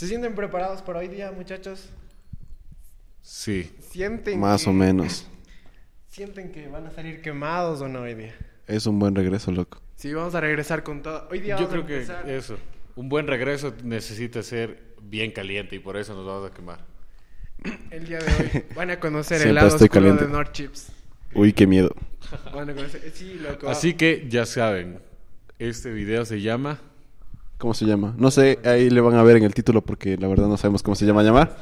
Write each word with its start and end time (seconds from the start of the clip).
¿Se 0.00 0.06
sienten 0.08 0.34
preparados 0.34 0.80
para 0.80 1.00
hoy 1.00 1.08
día, 1.08 1.30
muchachos? 1.30 1.90
Sí. 3.20 3.70
¿Sienten 3.90 4.40
Más 4.40 4.64
que- 4.64 4.70
o 4.70 4.72
menos. 4.72 5.26
¿Sienten 6.08 6.52
que 6.52 6.68
van 6.68 6.86
a 6.86 6.90
salir 6.90 7.20
quemados 7.20 7.82
o 7.82 7.86
no 7.88 8.00
hoy 8.00 8.14
día? 8.14 8.34
Es 8.66 8.86
un 8.86 8.98
buen 8.98 9.14
regreso, 9.14 9.52
loco. 9.52 9.82
Sí, 9.96 10.14
vamos 10.14 10.34
a 10.34 10.40
regresar 10.40 10.82
con 10.84 11.02
todo. 11.02 11.28
Hoy 11.30 11.40
día 11.40 11.58
Yo 11.58 11.66
vamos 11.66 11.68
a 11.68 11.72
creo 11.74 11.86
que 11.86 11.94
empezar- 12.00 12.30
eso. 12.30 12.56
Un 12.96 13.10
buen 13.10 13.26
regreso 13.26 13.74
necesita 13.84 14.42
ser 14.42 14.94
bien 15.02 15.32
caliente 15.32 15.76
y 15.76 15.80
por 15.80 15.98
eso 15.98 16.14
nos 16.14 16.24
vamos 16.24 16.50
a 16.50 16.54
quemar. 16.54 16.82
El 17.90 18.06
día 18.06 18.20
de 18.20 18.32
hoy 18.32 18.64
van 18.74 18.88
a 18.90 18.98
conocer 19.00 19.46
el 19.46 19.54
lado 19.54 19.66
oscuro 19.68 19.90
caliente. 19.90 20.24
de 20.24 20.30
North 20.32 20.52
Chips. 20.52 20.92
Uy, 21.34 21.52
qué 21.52 21.66
miedo. 21.66 21.94
Van 22.54 22.70
a 22.70 22.74
conocer... 22.74 23.02
Sí, 23.14 23.34
loco. 23.34 23.68
Así 23.68 23.92
que 23.92 24.24
ya 24.30 24.46
saben, 24.46 24.98
este 25.58 25.90
video 25.92 26.24
se 26.24 26.40
llama 26.40 26.80
¿Cómo 27.60 27.74
se 27.74 27.84
llama? 27.84 28.14
No 28.16 28.30
sé, 28.30 28.58
ahí 28.64 28.88
le 28.90 29.00
van 29.02 29.14
a 29.14 29.22
ver 29.22 29.36
en 29.36 29.44
el 29.44 29.54
título 29.54 29.82
porque 29.82 30.16
la 30.16 30.26
verdad 30.28 30.48
no 30.48 30.56
sabemos 30.56 30.82
cómo 30.82 30.94
se 30.96 31.04
llama 31.04 31.22
llamar. 31.22 31.56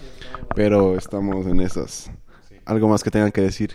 Pero 0.55 0.97
estamos 0.97 1.45
en 1.47 1.61
esas. 1.61 2.11
Algo 2.65 2.89
más 2.89 3.03
que 3.03 3.11
tengan 3.11 3.33
que 3.33 3.41
decir. 3.41 3.73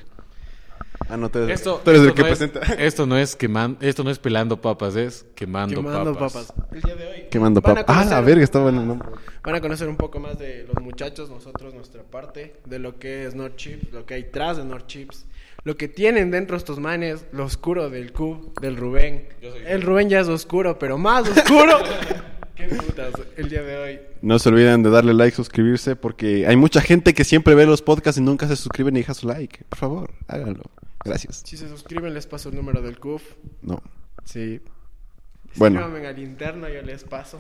Ah, 1.09 1.17
no, 1.17 1.29
tú 1.29 1.39
eres, 1.39 1.59
esto, 1.59 1.81
tú 1.83 1.89
eres 1.89 2.01
el 2.01 2.07
esto 2.09 2.15
que 2.15 2.21
no 2.21 2.27
es, 2.29 2.37
presenta. 2.37 2.73
esto 2.83 3.05
no 3.05 3.17
es 3.17 3.37
queman- 3.37 3.77
esto 3.81 4.05
no 4.05 4.09
es 4.09 4.19
pelando 4.19 4.61
papas, 4.61 4.95
es 4.95 5.25
quemando, 5.35 5.75
Quemando 5.81 6.13
papas. 6.13 6.53
papas. 6.53 6.67
El 6.71 6.81
día 6.81 6.95
de 6.95 7.07
hoy. 7.07 7.23
Quemando 7.29 7.61
papas. 7.61 7.83
Ah, 7.87 8.05
la 8.05 8.21
verga, 8.21 8.43
está 8.43 8.59
bueno 8.59 8.79
el 8.81 8.87
nombre. 8.87 9.09
Van 9.43 9.55
a 9.55 9.59
conocer 9.61 9.89
un 9.89 9.97
poco 9.97 10.19
más 10.21 10.39
de 10.39 10.65
los 10.65 10.81
muchachos, 10.81 11.29
nosotros, 11.29 11.73
nuestra 11.73 12.03
parte, 12.03 12.55
de 12.65 12.79
lo 12.79 12.99
que 12.99 13.25
es 13.25 13.35
North 13.35 13.57
Chips, 13.57 13.91
lo 13.91 14.05
que 14.05 14.13
hay 14.13 14.23
tras 14.31 14.55
de 14.57 14.63
North 14.63 14.87
Chips, 14.87 15.25
lo 15.63 15.77
que 15.77 15.87
tienen 15.87 16.31
dentro 16.31 16.57
estos 16.57 16.79
manes, 16.79 17.25
lo 17.31 17.45
oscuro 17.45 17.89
del 17.89 18.11
Cub, 18.11 18.59
del 18.59 18.75
Rubén. 18.75 19.29
El 19.65 19.81
Rubén 19.81 20.09
ya 20.09 20.19
es 20.19 20.27
oscuro, 20.27 20.77
pero 20.77 20.97
más 20.97 21.27
oscuro. 21.29 21.79
Qué 22.55 22.67
putas, 22.67 23.13
el 23.35 23.49
día 23.49 23.63
de 23.63 23.77
hoy. 23.77 23.99
No 24.21 24.37
se 24.39 24.49
olviden 24.49 24.83
de 24.83 24.89
darle 24.89 25.13
like, 25.13 25.35
suscribirse, 25.35 25.95
porque 25.95 26.45
hay 26.45 26.55
mucha 26.55 26.81
gente 26.81 27.13
que 27.13 27.23
siempre 27.23 27.55
ve 27.55 27.65
los 27.65 27.81
podcasts 27.81 28.19
y 28.19 28.23
nunca 28.23 28.47
se 28.47 28.55
suscribe 28.55 28.91
ni 28.91 28.99
deja 28.99 29.13
su 29.13 29.27
like. 29.27 29.63
Por 29.69 29.79
favor, 29.79 30.11
háganlo. 30.27 30.63
Gracias. 31.03 31.43
Si 31.45 31.57
se 31.57 31.67
suscriben, 31.67 32.13
les 32.13 32.27
paso 32.27 32.49
el 32.49 32.55
número 32.55 32.81
del 32.81 32.99
CUF. 32.99 33.23
No. 33.61 33.81
Sí. 34.23 34.61
Bueno. 35.55 35.79
Escríbanme 35.79 36.07
al 36.07 36.19
interno, 36.19 36.69
yo 36.69 36.81
les 36.81 37.03
paso. 37.03 37.39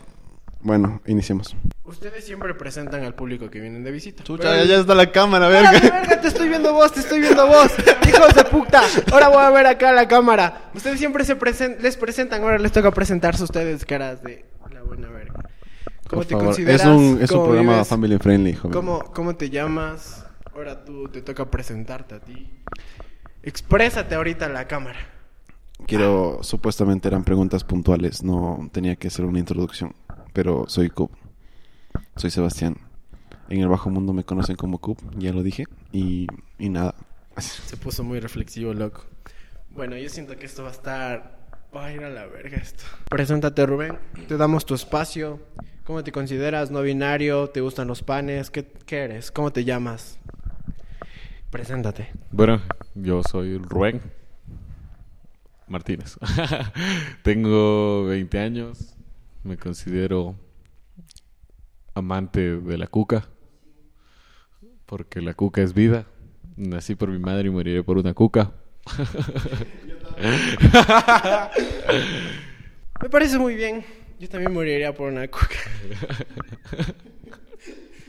Bueno, 0.63 1.01
iniciemos. 1.05 1.55
Ustedes 1.83 2.23
siempre 2.25 2.53
presentan 2.53 3.03
al 3.03 3.13
público 3.15 3.49
que 3.49 3.59
vienen 3.59 3.83
de 3.83 3.91
visita. 3.91 4.23
Chucha, 4.23 4.43
Pero- 4.49 4.65
ya, 4.65 4.77
está 4.77 4.95
la 4.95 5.11
cámara, 5.11 5.47
¡Hola, 5.47 5.71
verga. 5.71 5.89
verga! 5.89 6.21
Te 6.21 6.27
estoy 6.29 6.47
viendo 6.47 6.71
vos, 6.73 6.91
te 6.93 7.01
estoy 7.01 7.19
viendo 7.19 7.45
vos. 7.47 7.71
Hijos 8.07 8.33
de 8.33 8.45
puta. 8.45 8.81
Ahora 9.11 9.27
voy 9.27 9.43
a 9.43 9.49
ver 9.49 9.67
acá 9.67 9.91
la 9.91 10.07
cámara. 10.07 10.71
Ustedes 10.73 10.99
siempre 10.99 11.25
se 11.25 11.37
presen- 11.37 11.77
les 11.79 11.97
presentan, 11.97 12.41
ahora 12.43 12.57
les 12.59 12.71
toca 12.71 12.91
presentarse 12.91 13.41
a 13.41 13.45
ustedes, 13.45 13.83
caras 13.85 14.23
de 14.23 14.45
la 14.71 14.81
buena 14.83 15.09
verga. 15.09 15.49
¿Cómo 16.07 16.21
Por 16.21 16.25
te 16.25 16.31
favor. 16.31 16.45
consideras? 16.47 16.81
Es 16.81 16.87
un, 16.87 17.19
es 17.21 17.31
un 17.31 17.37
¿Cómo 17.37 17.43
programa 17.45 17.73
vives? 17.73 17.87
family 17.87 18.17
friendly, 18.17 18.53
joven. 18.53 18.71
¿Cómo, 18.73 19.03
¿Cómo 19.13 19.35
te 19.35 19.49
llamas? 19.49 20.25
Ahora 20.55 20.85
tú 20.85 21.09
te 21.09 21.21
toca 21.21 21.49
presentarte 21.51 22.15
a 22.15 22.19
ti. 22.21 22.49
Exprésate 23.41 24.15
ahorita 24.15 24.45
a 24.45 24.49
la 24.49 24.67
cámara. 24.67 24.99
Quiero, 25.87 26.39
supuestamente 26.43 27.09
eran 27.09 27.25
preguntas 27.25 27.65
puntuales, 27.65 28.23
no 28.23 28.69
tenía 28.71 28.95
que 28.95 29.09
ser 29.09 29.25
una 29.25 29.39
introducción. 29.39 29.93
Pero 30.33 30.65
soy 30.67 30.89
Cub. 30.89 31.11
Soy 32.15 32.31
Sebastián. 32.31 32.77
En 33.49 33.61
el 33.61 33.67
bajo 33.67 33.89
mundo 33.89 34.13
me 34.13 34.23
conocen 34.23 34.55
como 34.55 34.79
Cub, 34.79 34.97
ya 35.17 35.31
lo 35.31 35.43
dije. 35.43 35.65
Y, 35.91 36.27
y 36.57 36.69
nada. 36.69 36.95
Se 37.37 37.77
puso 37.77 38.03
muy 38.03 38.19
reflexivo, 38.19 38.73
loco. 38.73 39.05
Bueno, 39.71 39.97
yo 39.97 40.09
siento 40.09 40.35
que 40.37 40.45
esto 40.45 40.63
va 40.63 40.69
a 40.69 40.73
estar... 40.73 41.43
Va 41.75 41.85
a 41.85 41.91
ir 41.91 42.03
a 42.03 42.09
la 42.11 42.27
verga 42.27 42.57
esto. 42.57 42.83
Preséntate, 43.09 43.65
Rubén. 43.65 43.97
Te 44.27 44.37
damos 44.37 44.63
tu 44.63 44.75
espacio. 44.75 45.39
¿Cómo 45.83 46.03
te 46.03 46.11
consideras? 46.11 46.69
¿No 46.69 46.83
binario? 46.83 47.49
¿Te 47.49 47.61
gustan 47.61 47.87
los 47.87 48.03
panes? 48.03 48.51
¿Qué, 48.51 48.63
qué 48.85 48.99
eres? 48.99 49.31
¿Cómo 49.31 49.51
te 49.51 49.63
llamas? 49.65 50.19
Preséntate. 51.49 52.11
Bueno, 52.31 52.61
yo 52.93 53.23
soy 53.23 53.57
Rubén 53.57 54.01
Martínez. 55.67 56.17
Tengo 57.23 58.05
20 58.05 58.39
años. 58.39 58.95
Me 59.43 59.57
considero 59.57 60.35
amante 61.93 62.57
de 62.57 62.77
la 62.77 62.87
cuca. 62.87 63.27
Porque 64.85 65.21
la 65.21 65.33
cuca 65.33 65.61
es 65.61 65.73
vida. 65.73 66.05
Nací 66.55 66.95
por 66.95 67.09
mi 67.09 67.19
madre 67.19 67.47
y 67.47 67.51
moriré 67.51 67.83
por 67.83 67.97
una 67.97 68.13
cuca. 68.13 68.53
Me 73.01 73.09
parece 73.09 73.37
muy 73.37 73.55
bien. 73.55 73.83
Yo 74.19 74.29
también 74.29 74.53
moriría 74.53 74.93
por 74.93 75.11
una 75.11 75.27
coca. 75.27 75.57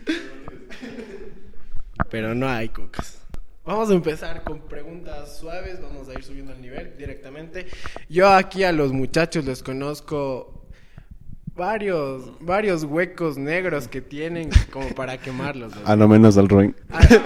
Pero 2.10 2.34
no 2.34 2.48
hay 2.48 2.68
cocas. 2.68 3.22
Vamos 3.64 3.90
a 3.90 3.94
empezar 3.94 4.44
con 4.44 4.68
preguntas 4.68 5.38
suaves. 5.38 5.80
Vamos 5.80 6.08
a 6.08 6.14
ir 6.14 6.22
subiendo 6.22 6.52
el 6.52 6.60
nivel 6.60 6.96
directamente. 6.96 7.66
Yo 8.08 8.28
aquí 8.28 8.62
a 8.62 8.70
los 8.70 8.92
muchachos 8.92 9.44
les 9.46 9.62
conozco 9.62 10.63
varios, 11.54 12.32
varios 12.40 12.84
huecos 12.84 13.36
negros 13.36 13.88
que 13.88 14.00
tienen 14.00 14.50
como 14.70 14.94
para 14.94 15.18
quemarlos. 15.18 15.74
¿no? 15.74 15.86
A 15.86 15.96
lo 15.96 16.08
menos 16.08 16.36
al 16.36 16.48
Rubén. 16.48 16.76
Al, 16.90 17.22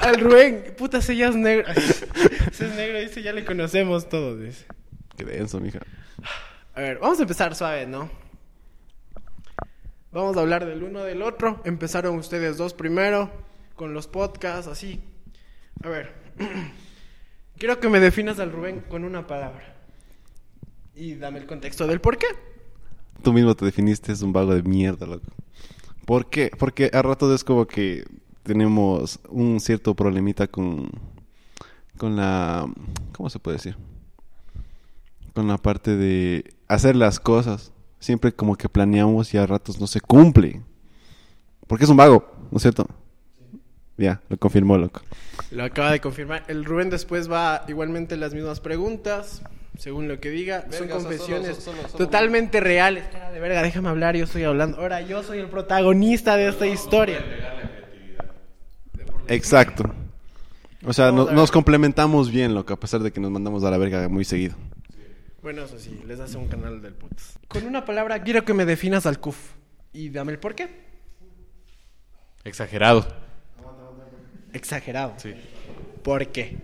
al 0.00 0.20
Rubén, 0.20 0.74
puta, 0.76 0.98
ese 0.98 1.16
ya 1.16 1.28
es 1.28 1.36
negro. 1.36 1.66
Ese 1.72 2.66
es 2.66 2.74
negro, 2.74 3.00
dice, 3.00 3.22
ya 3.22 3.32
le 3.32 3.44
conocemos 3.44 4.08
todos. 4.08 4.40
Dice. 4.40 4.66
Qué 5.16 5.24
denso, 5.24 5.60
mija. 5.60 5.80
A 6.74 6.80
ver, 6.80 6.98
vamos 6.98 7.18
a 7.18 7.22
empezar 7.22 7.54
suave, 7.54 7.86
¿no? 7.86 8.10
Vamos 10.12 10.36
a 10.36 10.40
hablar 10.40 10.66
del 10.66 10.82
uno 10.82 11.04
del 11.04 11.22
otro. 11.22 11.60
Empezaron 11.64 12.16
ustedes 12.16 12.56
dos 12.56 12.74
primero 12.74 13.30
con 13.76 13.94
los 13.94 14.06
podcasts, 14.08 14.66
así. 14.66 15.00
A 15.82 15.88
ver, 15.88 16.12
quiero 17.58 17.80
que 17.80 17.88
me 17.88 18.00
definas 18.00 18.38
al 18.40 18.52
Rubén 18.52 18.80
con 18.80 19.04
una 19.04 19.26
palabra. 19.26 19.76
Y 20.94 21.14
dame 21.14 21.38
el 21.38 21.46
contexto 21.46 21.86
del 21.86 22.00
por 22.00 22.18
qué. 22.18 22.26
Tú 23.22 23.32
mismo 23.32 23.54
te 23.54 23.64
definiste, 23.64 24.12
es 24.12 24.22
un 24.22 24.32
vago 24.32 24.54
de 24.54 24.62
mierda, 24.62 25.06
loco. 25.06 25.26
¿Por 26.06 26.28
qué? 26.28 26.50
Porque 26.58 26.90
a 26.92 27.02
ratos 27.02 27.34
es 27.34 27.44
como 27.44 27.66
que 27.66 28.04
tenemos 28.42 29.20
un 29.28 29.60
cierto 29.60 29.94
problemita 29.94 30.46
con, 30.46 30.90
con 31.96 32.16
la... 32.16 32.66
¿Cómo 33.12 33.30
se 33.30 33.38
puede 33.38 33.58
decir? 33.58 33.76
Con 35.34 35.48
la 35.48 35.58
parte 35.58 35.96
de 35.96 36.54
hacer 36.66 36.96
las 36.96 37.20
cosas. 37.20 37.72
Siempre 37.98 38.32
como 38.32 38.56
que 38.56 38.68
planeamos 38.68 39.34
y 39.34 39.38
a 39.38 39.46
ratos 39.46 39.78
no 39.78 39.86
se 39.86 40.00
cumple. 40.00 40.62
Porque 41.66 41.84
es 41.84 41.90
un 41.90 41.98
vago, 41.98 42.24
¿no 42.50 42.56
es 42.56 42.62
cierto? 42.62 42.88
Ya, 43.96 44.22
lo 44.30 44.38
confirmó, 44.38 44.78
loco. 44.78 45.02
Lo 45.50 45.62
acaba 45.62 45.92
de 45.92 46.00
confirmar. 46.00 46.44
El 46.48 46.64
Rubén 46.64 46.88
después 46.88 47.30
va 47.30 47.64
igualmente 47.68 48.16
las 48.16 48.32
mismas 48.32 48.58
preguntas, 48.60 49.42
según 49.80 50.08
lo 50.08 50.20
que 50.20 50.28
diga. 50.30 50.62
Son 50.62 50.70
Verga, 50.72 50.94
confesiones 50.96 51.56
solo- 51.56 51.76
solo- 51.78 51.88
solo- 51.88 52.04
totalmente 52.04 52.60
reales. 52.60 53.04
Cara 53.10 53.30
de 53.30 53.40
verga, 53.40 53.62
déjame 53.62 53.88
hablar, 53.88 54.14
yo 54.14 54.24
estoy 54.24 54.44
hablando. 54.44 54.76
Ahora 54.78 55.00
yo 55.00 55.22
soy 55.22 55.38
el 55.38 55.48
protagonista 55.48 56.36
de 56.36 56.48
esta 56.48 56.66
historia. 56.66 57.24
Exacto. 59.28 59.84
O 60.84 60.92
sea, 60.92 61.12
no- 61.12 61.30
nos 61.30 61.50
complementamos 61.50 62.30
bien, 62.30 62.54
loco, 62.54 62.74
a 62.74 62.80
pesar 62.80 63.00
de 63.00 63.10
que 63.12 63.20
nos 63.20 63.30
mandamos 63.30 63.64
a 63.64 63.70
la 63.70 63.78
verga 63.78 64.08
muy 64.08 64.24
seguido. 64.24 64.54
Bueno, 65.42 65.62
eso 65.62 65.78
sí, 65.78 65.98
les 66.06 66.20
hace 66.20 66.36
un 66.36 66.48
canal 66.48 66.82
del 66.82 66.92
putas. 66.92 67.38
Con 67.48 67.64
una 67.66 67.84
palabra 67.86 68.22
quiero 68.22 68.44
que 68.44 68.52
me 68.52 68.66
definas 68.66 69.06
al 69.06 69.18
CUF. 69.18 69.52
Y 69.92 70.10
dame 70.10 70.32
el 70.32 70.38
por 70.38 70.54
qué. 70.54 70.68
Exagerado. 72.44 73.06
Exagerado. 74.52 75.14
Sí. 75.16 75.34
¿Por 76.02 76.26
qué? 76.28 76.58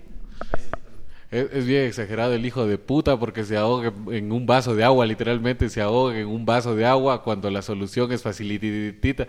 Es, 1.36 1.52
es 1.52 1.66
bien 1.66 1.84
exagerado 1.84 2.32
el 2.32 2.47
hijo 2.47 2.66
de 2.66 2.78
puta 2.78 3.19
porque 3.19 3.44
se 3.44 3.56
ahoga 3.56 3.92
en 4.10 4.32
un 4.32 4.47
vaso 4.47 4.74
de 4.74 4.84
agua, 4.84 5.04
literalmente 5.04 5.69
se 5.69 5.82
ahoga 5.82 6.19
en 6.19 6.26
un 6.26 6.47
vaso 6.47 6.74
de 6.74 6.86
agua 6.86 7.22
cuando 7.22 7.50
la 7.50 7.60
solución 7.60 8.10
es 8.12 8.22
facilitita 8.22 9.28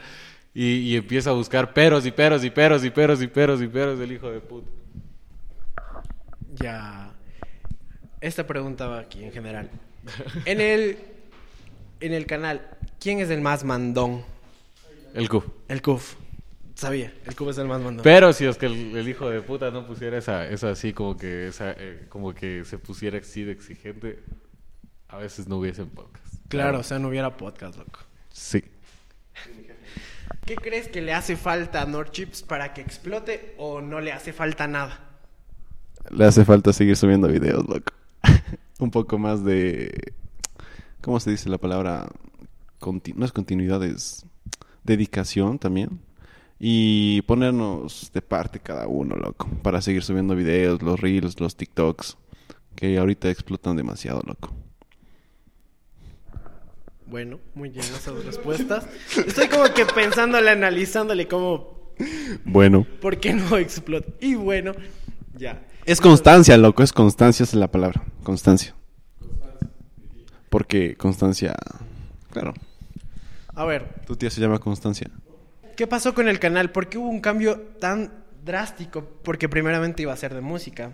y, 0.53 0.65
y 0.65 0.95
empieza 0.95 1.31
a 1.31 1.33
buscar 1.33 1.73
peros 1.73 2.05
y 2.05 2.11
peros 2.11 2.43
y 2.45 2.49
peros 2.49 2.83
y 2.85 2.89
peros 2.89 3.21
y 3.21 3.27
peros 3.27 3.61
y 3.61 3.67
peros 3.67 3.99
del 3.99 4.11
hijo 4.11 4.31
de 4.31 4.39
puta. 4.39 4.69
Ya. 6.55 7.11
Esta 8.21 8.47
pregunta 8.47 8.87
va 8.87 8.99
aquí 8.99 9.23
en 9.23 9.31
general. 9.31 9.69
En 10.45 10.61
el, 10.61 10.97
en 11.99 12.13
el 12.13 12.25
canal, 12.25 12.61
¿quién 12.99 13.19
es 13.19 13.29
el 13.29 13.41
más 13.41 13.63
mandón? 13.63 14.23
El 15.13 15.27
Q. 15.29 15.43
El 15.67 15.81
CUF. 15.81 16.15
Sabía, 16.77 17.11
el 17.25 17.35
CUF 17.35 17.49
es 17.49 17.57
el 17.57 17.67
más 17.67 17.81
mandón. 17.81 18.03
Pero 18.03 18.31
si 18.33 18.45
es 18.45 18.55
que 18.59 18.67
el, 18.67 18.95
el 18.95 19.09
hijo 19.09 19.27
de 19.31 19.41
puta 19.41 19.71
no 19.71 19.87
pusiera 19.87 20.15
esa, 20.19 20.47
esa 20.47 20.69
así 20.69 20.93
como 20.93 21.17
que 21.17 21.47
esa, 21.47 21.71
eh, 21.71 22.05
como 22.07 22.35
que 22.35 22.65
se 22.65 22.77
pusiera 22.77 23.17
así 23.17 23.43
de 23.43 23.51
exigente, 23.51 24.19
a 25.07 25.17
veces 25.17 25.47
no 25.47 25.57
hubiesen 25.57 25.89
podcast. 25.89 26.35
Claro, 26.49 26.77
o 26.79 26.83
sea, 26.83 26.99
no 26.99 27.07
hubiera 27.07 27.35
podcast, 27.35 27.79
loco. 27.79 28.01
Sí. 28.31 28.63
¿Qué 30.45 30.55
crees 30.55 30.87
que 30.87 31.01
le 31.01 31.15
hace 31.15 31.35
falta 31.35 31.81
a 31.81 31.85
Nordchips 31.87 32.43
para 32.43 32.75
que 32.75 32.81
explote 32.81 33.55
o 33.57 33.81
no 33.81 33.99
le 33.99 34.11
hace 34.11 34.31
falta 34.31 34.67
nada? 34.67 34.99
Le 36.11 36.25
hace 36.25 36.45
falta 36.45 36.73
seguir 36.73 36.95
subiendo 36.95 37.27
videos, 37.27 37.67
loco. 37.67 37.91
un 38.79 38.91
poco 38.91 39.17
más 39.17 39.43
de... 39.43 40.13
¿Cómo 41.01 41.19
se 41.19 41.31
dice 41.31 41.49
la 41.49 41.57
palabra? 41.57 42.07
Conti- 42.79 43.15
no 43.15 43.25
es 43.25 43.31
continuidad, 43.31 43.83
es 43.83 44.27
dedicación 44.83 45.57
también. 45.57 46.05
Y 46.59 47.21
ponernos 47.23 48.11
de 48.13 48.21
parte 48.21 48.59
cada 48.59 48.87
uno, 48.87 49.15
loco. 49.15 49.47
Para 49.61 49.81
seguir 49.81 50.03
subiendo 50.03 50.35
videos, 50.35 50.81
los 50.81 50.99
reels, 50.99 51.39
los 51.39 51.55
TikToks. 51.55 52.17
Que 52.75 52.97
ahorita 52.97 53.29
explotan 53.29 53.75
demasiado, 53.75 54.21
loco. 54.25 54.53
Bueno, 57.05 57.39
muy 57.55 57.69
bien 57.69 57.85
esas 57.85 58.23
respuestas. 58.25 58.85
Estoy 59.25 59.47
como 59.47 59.65
que 59.73 59.85
pensándole, 59.85 60.49
analizándole 60.49 61.27
como, 61.27 61.93
Bueno. 62.43 62.85
¿por 63.01 63.17
qué 63.19 63.33
no 63.33 63.57
explota? 63.57 64.11
Y 64.19 64.35
bueno, 64.35 64.73
ya. 65.35 65.65
Es 65.85 66.01
constancia, 66.01 66.57
loco. 66.57 66.83
Es 66.83 66.91
constancia, 66.91 67.43
esa 67.43 67.55
es 67.55 67.59
la 67.59 67.71
palabra. 67.71 68.03
Constancia. 68.23 68.75
Porque 70.49 70.95
constancia... 70.95 71.55
Claro. 72.31 72.53
A 73.55 73.65
ver, 73.65 74.01
Tu 74.05 74.15
tía 74.15 74.29
se 74.29 74.41
llama 74.41 74.59
Constancia. 74.59 75.09
¿Qué 75.77 75.87
pasó 75.87 76.13
con 76.13 76.27
el 76.27 76.39
canal? 76.39 76.71
¿Por 76.71 76.89
qué 76.89 76.97
hubo 76.97 77.07
un 77.07 77.21
cambio 77.21 77.57
tan 77.79 78.11
drástico? 78.43 79.07
Porque 79.23 79.47
primeramente 79.47 80.01
iba 80.01 80.11
a 80.11 80.17
ser 80.17 80.33
de 80.33 80.41
música. 80.41 80.91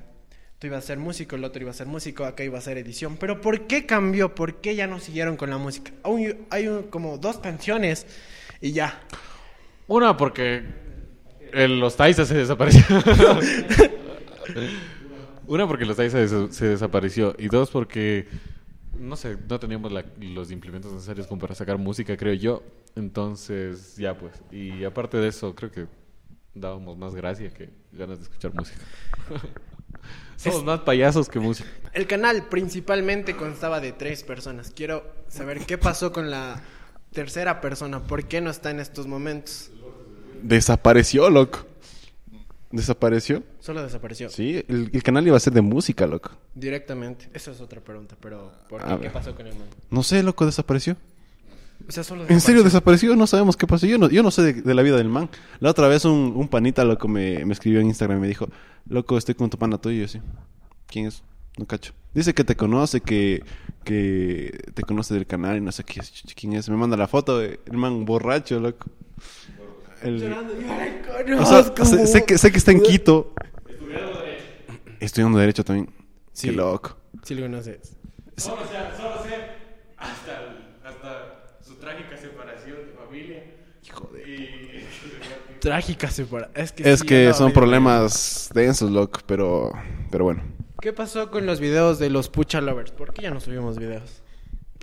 Tú 0.60 0.68
ibas 0.68 0.84
a 0.84 0.88
ser 0.88 0.98
músico, 1.00 1.36
el 1.36 1.44
otro 1.44 1.62
iba 1.62 1.72
a 1.72 1.74
ser 1.74 1.88
músico, 1.88 2.24
acá 2.26 2.44
iba 2.44 2.58
a 2.58 2.62
ser 2.62 2.78
edición. 2.78 3.18
Pero 3.18 3.42
¿por 3.42 3.66
qué 3.68 3.86
cambió? 3.86 4.36
¿Por 4.36 4.62
qué 4.62 4.76
ya 4.76 4.86
no 4.88 5.00
siguieron 5.00 5.36
con 5.38 5.50
la 5.50 5.58
música? 5.58 5.92
Aún 6.04 6.46
hay 6.52 6.68
un- 6.68 6.84
como 6.84 7.18
dos 7.18 7.40
canciones 7.40 8.06
y 8.62 8.72
ya. 8.72 9.02
Una, 9.88 10.16
porque 10.16 10.64
el- 11.52 11.80
los 11.80 11.98
Taisa 11.98 12.26
se 12.26 12.36
desapareció. 12.36 12.84
Una, 15.48 15.68
porque 15.68 15.86
los 15.86 15.98
Taisa 15.98 16.20
des- 16.20 16.56
se 16.56 16.68
desapareció. 16.68 17.36
Y 17.38 17.48
dos, 17.48 17.70
porque, 17.70 18.28
no 19.00 19.16
sé, 19.16 19.38
no 19.50 19.60
teníamos 19.60 19.92
la- 19.92 20.06
los 20.20 20.52
implementos 20.52 20.92
necesarios 20.92 21.28
como 21.28 21.42
para 21.42 21.56
sacar 21.56 21.78
música, 21.78 22.16
creo 22.18 22.34
yo. 22.34 22.64
Entonces, 22.96 23.96
ya 23.98 24.18
pues. 24.18 24.34
Y 24.52 24.84
aparte 24.84 25.18
de 25.18 25.28
eso, 25.30 25.56
creo 25.56 25.72
que 25.72 25.88
dábamos 26.54 26.98
más 26.98 27.16
gracia 27.16 27.50
que 27.52 27.70
ganas 27.92 28.20
de 28.20 28.24
escuchar 28.24 28.54
música. 28.54 28.80
Somos 30.36 30.64
más 30.64 30.82
payasos 30.82 31.30
que 31.30 31.40
música. 31.40 31.70
El 31.94 32.08
canal 32.08 32.48
principalmente 32.50 33.36
constaba 33.36 33.80
de 33.80 33.94
tres 33.94 34.24
personas. 34.24 34.72
Quiero 34.76 35.04
saber 35.30 35.66
qué 35.66 35.78
pasó 35.78 36.12
con 36.12 36.30
la 36.30 36.62
tercera 37.12 37.62
persona. 37.62 38.02
¿Por 38.04 38.26
qué 38.26 38.42
no 38.42 38.50
está 38.50 38.72
en 38.72 38.80
estos 38.80 39.08
momentos? 39.08 39.72
Desapareció, 40.42 41.30
loco. 41.30 41.66
¿Desapareció? 42.74 43.44
Solo 43.60 43.84
desapareció. 43.84 44.30
Sí, 44.30 44.66
el, 44.68 44.90
el 44.92 45.04
canal 45.04 45.28
iba 45.28 45.38
a 45.38 45.40
ser 45.40 45.54
de 45.54 45.62
música, 45.62 46.08
loco. 46.08 46.32
Directamente. 46.56 47.30
Esa 47.32 47.52
es 47.52 47.62
otra 47.62 47.80
pregunta, 47.82 48.18
pero 48.20 48.52
¿por 48.68 48.84
qué? 48.84 49.00
¿Qué 49.00 49.10
pasó 49.12 49.36
con 49.36 49.46
el 49.46 49.54
man? 49.54 49.68
No 49.92 50.02
sé, 50.02 50.24
loco, 50.24 50.44
desapareció. 50.44 50.98
O 51.88 51.92
sea, 51.92 52.04
solo 52.04 52.26
¿En 52.28 52.42
serio 52.42 52.64
desapareció? 52.64 53.16
No 53.16 53.28
sabemos 53.28 53.58
qué 53.58 53.68
pasó. 53.68 53.86
Yo 53.86 54.00
no, 54.00 54.10
yo 54.10 54.24
no 54.24 54.32
sé 54.32 54.42
de, 54.42 54.54
de 54.64 54.74
la 54.74 54.82
vida 54.82 54.98
del 54.98 55.08
man. 55.08 55.30
La 55.60 55.70
otra 55.70 55.88
vez 55.88 56.04
un, 56.06 56.34
un 56.36 56.48
panita, 56.48 56.84
loco, 56.84 57.08
me, 57.08 57.46
me 57.46 57.54
escribió 57.54 57.80
en 57.80 57.86
Instagram 57.88 58.18
y 58.18 58.22
me 58.22 58.28
dijo, 58.28 58.50
loco, 58.90 59.20
estoy 59.20 59.36
con 59.36 59.52
tu 59.52 59.60
pana 59.60 59.78
tuyo. 59.78 59.98
Y 59.98 60.00
yo 60.00 60.06
así, 60.06 60.20
¿quién 60.88 61.06
es? 61.06 61.22
No 61.60 61.68
cacho. 61.68 61.94
Dice 62.16 62.34
que 62.34 62.44
te 62.44 62.56
conoce, 62.56 63.02
que, 63.02 63.44
que 63.84 64.72
te 64.74 64.82
conoce 64.82 65.14
del 65.14 65.28
canal 65.28 65.58
y 65.58 65.62
no 65.62 65.72
sé 65.72 65.84
qué 65.84 66.00
es, 66.00 66.24
quién 66.36 66.54
es. 66.54 66.68
Me 66.70 66.76
manda 66.78 66.98
la 66.98 67.08
foto, 67.08 67.38
de 67.38 67.60
el 67.68 67.78
man 67.78 68.04
borracho, 68.04 68.60
loco. 68.60 68.90
El- 70.04 70.20
Llorando, 70.20 70.54
yo 70.54 71.36
le 71.36 71.36
o 71.36 71.46
sea, 71.46 71.64
conozco. 71.64 71.86
sé, 71.86 72.08
sé 72.08 72.26
que, 72.26 72.38
sé 72.38 72.52
que 72.52 72.58
está 72.58 72.72
en 72.72 72.82
Quito. 72.82 73.34
Estudiando 75.00 75.38
Derecho 75.38 75.64
también. 75.64 75.90
Sí. 76.32 76.48
Qué 76.50 76.54
loco. 76.54 76.98
Sí 77.24 77.36
lo 77.36 77.42
conoces. 77.44 77.96
Solo 78.38 78.62
sé, 78.64 78.74
solo 78.98 79.24
sé 79.24 79.36
hasta, 79.98 80.56
hasta 80.84 81.44
su 81.66 81.76
trágica 81.76 82.18
separación 82.18 82.78
de 82.88 82.94
familia. 82.94 83.44
Hijo 83.86 84.10
de... 84.14 84.22
Y... 84.30 84.88
Trágica 85.60 86.10
separa. 86.10 86.50
Es 86.56 86.72
que, 86.72 86.90
Es 86.92 87.02
sí, 87.02 87.06
que 87.06 87.26
no, 87.28 87.34
son 87.34 87.52
problemas 87.54 88.50
densos, 88.54 88.92
loco, 88.92 89.20
pero, 89.28 89.72
pero 90.12 90.24
bueno. 90.26 90.42
¿Qué 90.82 90.92
pasó 90.92 91.30
con 91.32 91.46
los 91.46 91.60
videos 91.62 92.00
de 92.00 92.10
los 92.10 92.28
Pucha 92.30 92.60
Lovers? 92.60 92.92
¿Por 92.92 93.14
qué 93.14 93.22
ya 93.22 93.30
no 93.32 93.40
subimos 93.40 93.78
videos? 93.78 94.23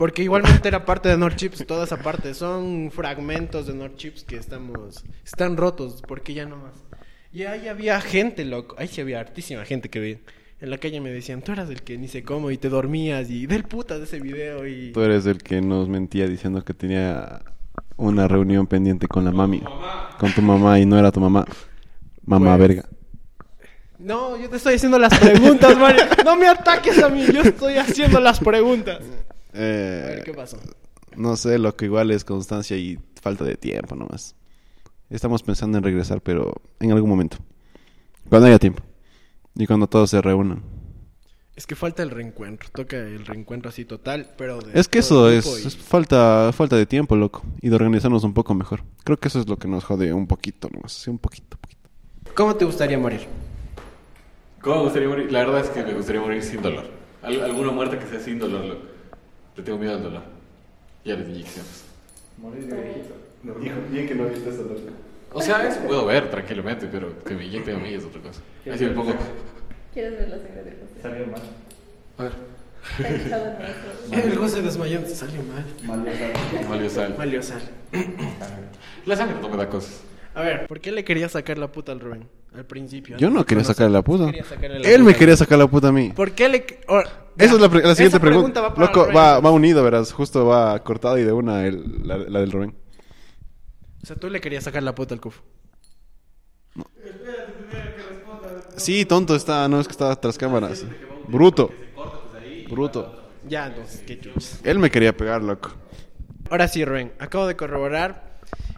Porque 0.01 0.23
igualmente 0.23 0.67
era 0.67 0.87
parte 0.87 1.11
de 1.11 1.19
Nord 1.19 1.37
Chips, 1.37 1.67
toda 1.67 1.85
esa 1.85 1.99
parte. 1.99 2.33
Son 2.33 2.91
fragmentos 2.91 3.67
de 3.67 3.75
Nord 3.75 3.97
Chips 3.97 4.25
que 4.25 4.37
estamos... 4.37 5.05
Están 5.27 5.59
rotos, 5.59 6.01
¿por 6.01 6.23
qué 6.23 6.33
ya 6.33 6.47
no 6.47 6.57
más? 6.57 6.73
Y 7.35 7.43
ahí 7.43 7.69
había 7.69 8.01
gente, 8.01 8.47
loco. 8.47 8.77
Ahí 8.79 8.89
sí 8.89 9.03
había 9.03 9.21
hartísima 9.21 9.63
gente 9.67 9.91
que 9.91 10.01
vi. 10.01 10.19
En 10.59 10.71
la 10.71 10.79
calle 10.79 11.03
me 11.03 11.11
decían, 11.11 11.43
tú 11.43 11.53
eras 11.53 11.69
el 11.69 11.83
que 11.83 11.99
ni 11.99 12.09
sé 12.09 12.23
cómo 12.23 12.51
y 12.51 12.57
te 12.57 12.71
dormías 12.71 13.29
y 13.29 13.47
del 13.47 13.65
puta 13.65 13.99
de 13.99 14.05
ese 14.05 14.21
video 14.21 14.67
y... 14.67 14.93
Tú 14.93 15.03
eres 15.03 15.27
el 15.27 15.43
que 15.43 15.61
nos 15.61 15.91
mentía 15.91 16.27
diciendo 16.27 16.65
que 16.65 16.73
tenía 16.73 17.43
una 17.99 18.27
reunión 18.27 18.67
pendiente 18.67 19.07
con 19.07 19.27
la 19.27 19.33
mami. 19.33 19.63
Con 20.19 20.33
tu 20.33 20.41
mamá 20.41 20.81
y 20.81 20.87
no 20.87 20.99
era 20.99 21.13
tu 21.13 21.21
mamá. 21.21 21.45
Mamá 22.25 22.57
Pues, 22.57 22.69
verga. 22.69 22.89
No, 23.99 24.39
yo 24.39 24.49
te 24.49 24.57
estoy 24.57 24.77
haciendo 24.77 24.99
las 24.99 25.19
preguntas, 25.19 25.77
Mario. 25.77 26.05
No 26.25 26.37
me 26.37 26.49
ataques 26.49 27.03
a 27.03 27.11
mí, 27.11 27.27
yo 27.27 27.43
estoy 27.43 27.77
haciendo 27.77 28.19
las 28.19 28.41
preguntas. 28.41 29.01
A 29.53 29.57
Eh, 29.59 30.03
ver, 30.17 30.25
¿qué 30.25 30.35
pasó? 30.35 30.59
no 31.17 31.37
sé, 31.37 31.59
lo 31.59 31.75
que 31.77 31.87
igual 31.87 32.11
es 32.11 32.25
constancia 32.25 32.77
y 32.77 32.99
falta 33.21 33.45
de 33.45 33.57
tiempo 33.57 33.95
nomás. 33.97 34.35
Estamos 35.09 35.43
pensando 35.43 35.79
en 35.79 35.85
regresar, 35.85 36.21
pero 36.21 36.55
en 36.79 36.93
algún 36.93 37.11
momento. 37.11 37.37
Cuando 38.29 38.47
haya 38.47 38.59
tiempo. 38.59 38.83
Y 39.57 39.67
cuando 39.67 39.89
todos 39.89 40.11
se 40.11 40.23
reúnan. 40.23 40.63
Es 41.57 41.67
que 41.67 41.75
falta 41.75 42.03
el 42.05 42.11
reencuentro, 42.11 42.71
toca 42.73 42.97
el 42.97 43.27
reencuentro 43.27 43.69
así 43.69 43.85
total, 43.85 44.31
pero 44.39 44.61
de 44.61 44.79
Es 44.79 44.87
que 44.89 45.01
eso 45.01 45.29
es, 45.29 45.45
grupo 45.45 45.59
y- 45.59 45.67
es 45.67 45.77
falta, 45.77 46.53
falta 46.53 46.77
de 46.77 46.87
tiempo, 46.87 47.17
loco. 47.17 47.43
Y 47.61 47.69
de 47.69 47.75
organizarnos 47.75 48.23
un 48.25 48.33
poco 48.33 48.55
mejor. 48.55 48.83
Creo 49.05 49.19
que 49.19 49.29
eso 49.29 49.41
es 49.41 49.49
lo 49.49 49.59
que 49.59 49.67
nos 49.69 49.85
jode 49.85 50.13
un 50.13 50.27
poquito 50.29 50.71
nomás. 50.73 50.93
Sí, 50.93 51.11
un 51.11 51.19
poquito, 51.19 51.59
poquito. 51.59 51.91
¿Cómo 52.35 52.55
te 52.55 52.65
gustaría 52.65 52.99
morir? 52.99 53.27
¿Cómo 54.63 54.77
me 54.77 54.83
gustaría 54.85 55.09
morir? 55.09 55.33
La 55.33 55.41
verdad 55.41 55.61
es 55.61 55.71
que 55.71 55.83
me 55.83 55.93
gustaría 55.95 56.21
morir 56.21 56.43
sin 56.43 56.63
dolor. 56.63 56.89
Al- 57.23 57.43
alguna 57.43 57.73
muerte 57.73 57.99
que 57.99 58.07
sea 58.07 58.21
sin 58.21 58.39
dolor, 58.39 58.65
loco. 58.65 58.87
Le 59.61 59.67
tengo 59.67 59.79
miedo 59.79 59.95
al 59.95 60.03
dolor. 60.03 60.23
Ya 61.05 61.17
les 61.17 61.29
inyecciones. 61.29 61.85
bien 63.91 64.09
que 64.09 64.15
no 64.15 64.25
viste 64.25 64.49
eso, 64.49 64.63
loco. 64.63 64.81
O 65.35 65.43
sea, 65.43 65.69
eso 65.69 65.81
puedo 65.81 66.07
ver 66.07 66.31
tranquilamente, 66.31 66.89
pero 66.91 67.23
que 67.23 67.35
me 67.35 67.45
inyecten 67.45 67.77
a 67.77 67.79
mí 67.79 67.93
es 67.93 68.03
otra 68.03 68.23
cosa. 68.23 68.41
Así 68.73 68.87
me 68.87 68.93
pongo. 68.93 69.13
¿Quieres 69.93 70.13
ver 70.13 70.29
la 70.31 70.39
sangre 70.39 70.63
de 70.65 70.71
José? 70.71 71.03
Salió 71.03 71.27
mal. 71.27 71.43
A 72.17 72.23
ver. 72.23 72.33
El 74.31 74.39
José 74.39 74.63
desmayó, 74.63 75.01
te 75.01 75.15
salió 75.15 75.43
mal. 75.43 75.67
Malio 76.67 76.89
sal. 76.89 77.15
Valió 77.19 77.43
sal. 77.43 77.61
La 79.05 79.15
sangre 79.15 79.37
no 79.43 79.49
me 79.51 79.59
da 79.59 79.69
cosas. 79.69 80.01
A 80.41 80.45
ver, 80.45 80.67
¿por 80.67 80.81
qué 80.81 80.91
le 80.93 81.05
quería 81.05 81.29
sacar 81.29 81.59
la 81.59 81.71
puta 81.71 81.93
al 81.93 82.01
Rubén? 82.01 82.29
Al 82.55 82.65
principio. 82.67 83.17
Yo 83.17 83.31
no 83.31 83.45
quería 83.45 83.63
sacarle 83.65 83.93
la 83.93 84.03
puta. 84.03 84.27
Quería 84.27 84.45
sacarle 84.45 84.81
la 84.81 84.89
Él 84.89 85.05
me 85.05 85.15
quería 85.15 85.37
sacar 85.37 85.59
la 85.59 85.67
puta 85.69 85.89
a 85.89 85.93
mí. 85.93 86.11
¿Por 86.15 86.33
qué 86.33 86.49
le... 86.49 86.67
or- 86.89 87.07
Esa 87.39 87.55
es 87.55 87.61
la, 87.61 87.69
pre- 87.69 87.83
la 87.83 87.95
siguiente 87.95 88.17
Esa 88.17 88.21
pregunta. 88.27 88.61
va 88.61 88.75
para 88.75 88.87
Loco, 88.87 89.03
Rubén. 89.05 89.17
va, 89.17 89.41
va 89.41 89.51
unido, 89.51 89.85
verás. 89.85 90.13
Justo 90.13 90.47
va 90.47 90.83
cortada 90.83 91.21
y 91.21 91.25
de 91.25 91.33
una 91.33 91.67
el- 91.67 92.07
la, 92.07 92.17
la 92.19 92.41
del 92.41 92.51
Rubén. 92.51 92.75
O 94.03 94.07
sea, 94.07 94.17
tú 94.17 94.29
le 94.31 94.41
querías 94.41 94.65
sacar 94.65 94.83
la 94.83 94.95
puta 94.95 95.15
al 95.15 95.21
Cufo. 95.21 95.43
Sí, 98.77 99.05
tonto 99.05 99.37
está. 99.37 99.69
No 99.69 99.81
es 99.81 99.87
que 99.87 99.93
estaba 99.93 100.17
tras 100.19 100.39
cámaras. 100.39 100.85
Bruto. 101.29 101.71
Bruto. 102.71 103.17
Ya, 103.49 103.67
entonces, 103.67 104.03
qué 104.07 104.19
chuchas. 104.21 104.61
Él 104.65 104.79
me 104.79 104.91
quería 104.91 105.17
pegar, 105.17 105.43
loco. 105.43 105.73
Ahora 106.51 106.69
sí, 106.69 106.85
Rubén, 106.85 107.13
acabo 107.19 107.47
de 107.47 107.57
corroborar, 107.57 108.30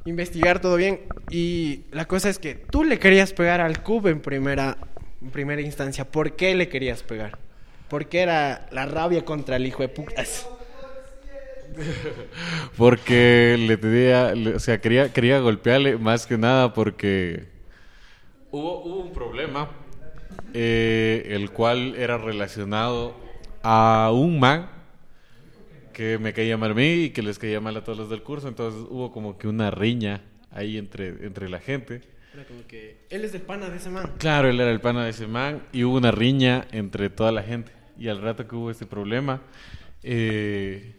investigar 0.05 0.61
todo 0.61 0.77
bien 0.77 1.01
y 1.31 1.83
la 1.93 2.07
cosa 2.07 2.29
es 2.29 2.39
que 2.39 2.55
tú 2.55 2.85
le 2.85 2.99
querías 2.99 3.33
pegar 3.33 3.61
al 3.61 3.83
Cub 3.83 4.07
en 4.09 4.21
primera, 4.21 4.77
en 5.21 5.31
primera 5.31 5.61
instancia. 5.61 6.11
¿Por 6.11 6.35
qué 6.35 6.55
le 6.55 6.69
querías 6.69 7.03
pegar? 7.03 7.39
¿Por 7.89 8.07
qué 8.07 8.21
era 8.21 8.69
la 8.73 8.87
rabia 8.87 9.25
contra 9.25 9.57
el 9.57 9.67
hijo 9.67 9.83
de 9.83 9.89
putas? 9.89 10.49
Porque 12.77 13.57
le 13.59 13.77
tenía, 13.77 14.35
o 14.55 14.59
sea, 14.59 14.81
quería, 14.81 15.13
quería 15.13 15.39
golpearle 15.39 15.97
más 15.97 16.27
que 16.27 16.37
nada 16.37 16.75
porque 16.75 17.47
hubo, 18.51 18.83
hubo 18.85 19.01
un 19.01 19.13
problema, 19.13 19.71
eh, 20.53 21.29
el 21.31 21.51
cual 21.51 21.95
era 21.97 22.19
relacionado 22.19 23.17
a 23.63 24.11
un 24.13 24.39
man 24.39 24.69
que 25.93 26.19
me 26.19 26.33
caía 26.33 26.57
mal 26.57 26.73
a 26.73 26.75
mí 26.75 27.05
y 27.05 27.11
que 27.11 27.23
les 27.23 27.39
caía 27.39 27.61
mal 27.61 27.77
a 27.77 27.85
todos 27.85 27.99
los 27.99 28.11
del 28.11 28.23
curso, 28.23 28.49
entonces 28.49 28.87
hubo 28.91 29.13
como 29.13 29.39
que 29.39 29.49
una 29.49 29.71
riña 29.71 30.23
ahí 30.51 30.79
entre, 30.79 31.09
entre 31.27 31.49
la 31.49 31.61
gente. 31.61 32.03
Era 32.35 32.45
como 32.45 32.67
que 32.67 33.07
él 33.11 33.25
es 33.25 33.33
del 33.33 33.43
pana 33.43 33.69
de 33.69 33.77
ese 33.77 33.91
man. 33.91 34.13
Claro, 34.19 34.49
él 34.49 34.59
era 34.59 34.71
el 34.71 34.81
pana 34.81 35.05
de 35.05 35.11
ese 35.11 35.27
man 35.27 35.63
y 35.73 35.85
hubo 35.85 35.97
una 35.97 36.11
riña 36.11 36.67
entre 36.73 37.11
toda 37.11 37.31
la 37.31 37.43
gente. 37.43 37.73
Y 37.99 38.09
al 38.09 38.23
rato 38.23 38.49
que 38.49 38.57
hubo 38.57 38.71
este 38.71 38.87
problema, 38.87 39.43
eh, 40.03 40.97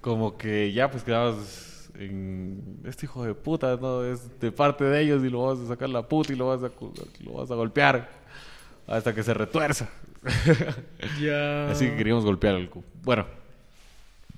como 0.00 0.36
que 0.36 0.72
ya 0.72 0.90
pues 0.90 1.04
quedabas 1.04 1.90
en... 1.98 2.80
Este 2.84 3.06
hijo 3.06 3.24
de 3.24 3.34
puta, 3.34 3.76
¿no? 3.80 4.04
Es 4.04 4.40
de 4.40 4.50
parte 4.50 4.84
de 4.84 5.00
ellos 5.00 5.24
y 5.24 5.30
lo 5.30 5.44
vas 5.44 5.60
a 5.60 5.66
sacar 5.68 5.88
la 5.88 6.08
puta 6.08 6.32
y 6.32 6.36
lo 6.36 6.48
vas 6.48 6.62
a, 6.62 6.72
lo 7.24 7.32
vas 7.34 7.50
a 7.50 7.54
golpear 7.54 8.08
hasta 8.86 9.14
que 9.14 9.22
se 9.22 9.34
retuerza. 9.34 9.88
Ya. 11.20 11.70
Así 11.70 11.86
que 11.86 11.96
queríamos 11.96 12.24
golpear 12.24 12.54
al 12.54 12.70
cu. 12.70 12.82
Bueno, 13.02 13.26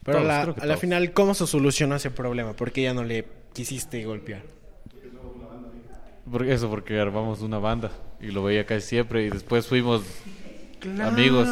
Pero 0.06 0.18
todos, 0.18 0.28
la, 0.28 0.42
creo 0.42 0.54
que 0.54 0.60
a 0.62 0.66
la 0.66 0.76
final, 0.76 1.12
¿cómo 1.12 1.34
se 1.34 1.46
solucionó 1.46 1.96
ese 1.96 2.10
problema? 2.10 2.54
Porque 2.54 2.82
ya 2.82 2.94
no 2.94 3.04
le 3.04 3.26
quisiste 3.52 4.04
golpear? 4.04 4.42
Por 6.30 6.46
eso, 6.48 6.68
porque 6.70 6.98
armamos 6.98 7.40
una 7.40 7.58
banda 7.58 7.90
y 8.20 8.28
lo 8.28 8.42
veía 8.42 8.64
casi 8.66 8.86
siempre 8.86 9.26
y 9.26 9.30
después 9.30 9.66
fuimos 9.66 10.02
amigos, 11.02 11.48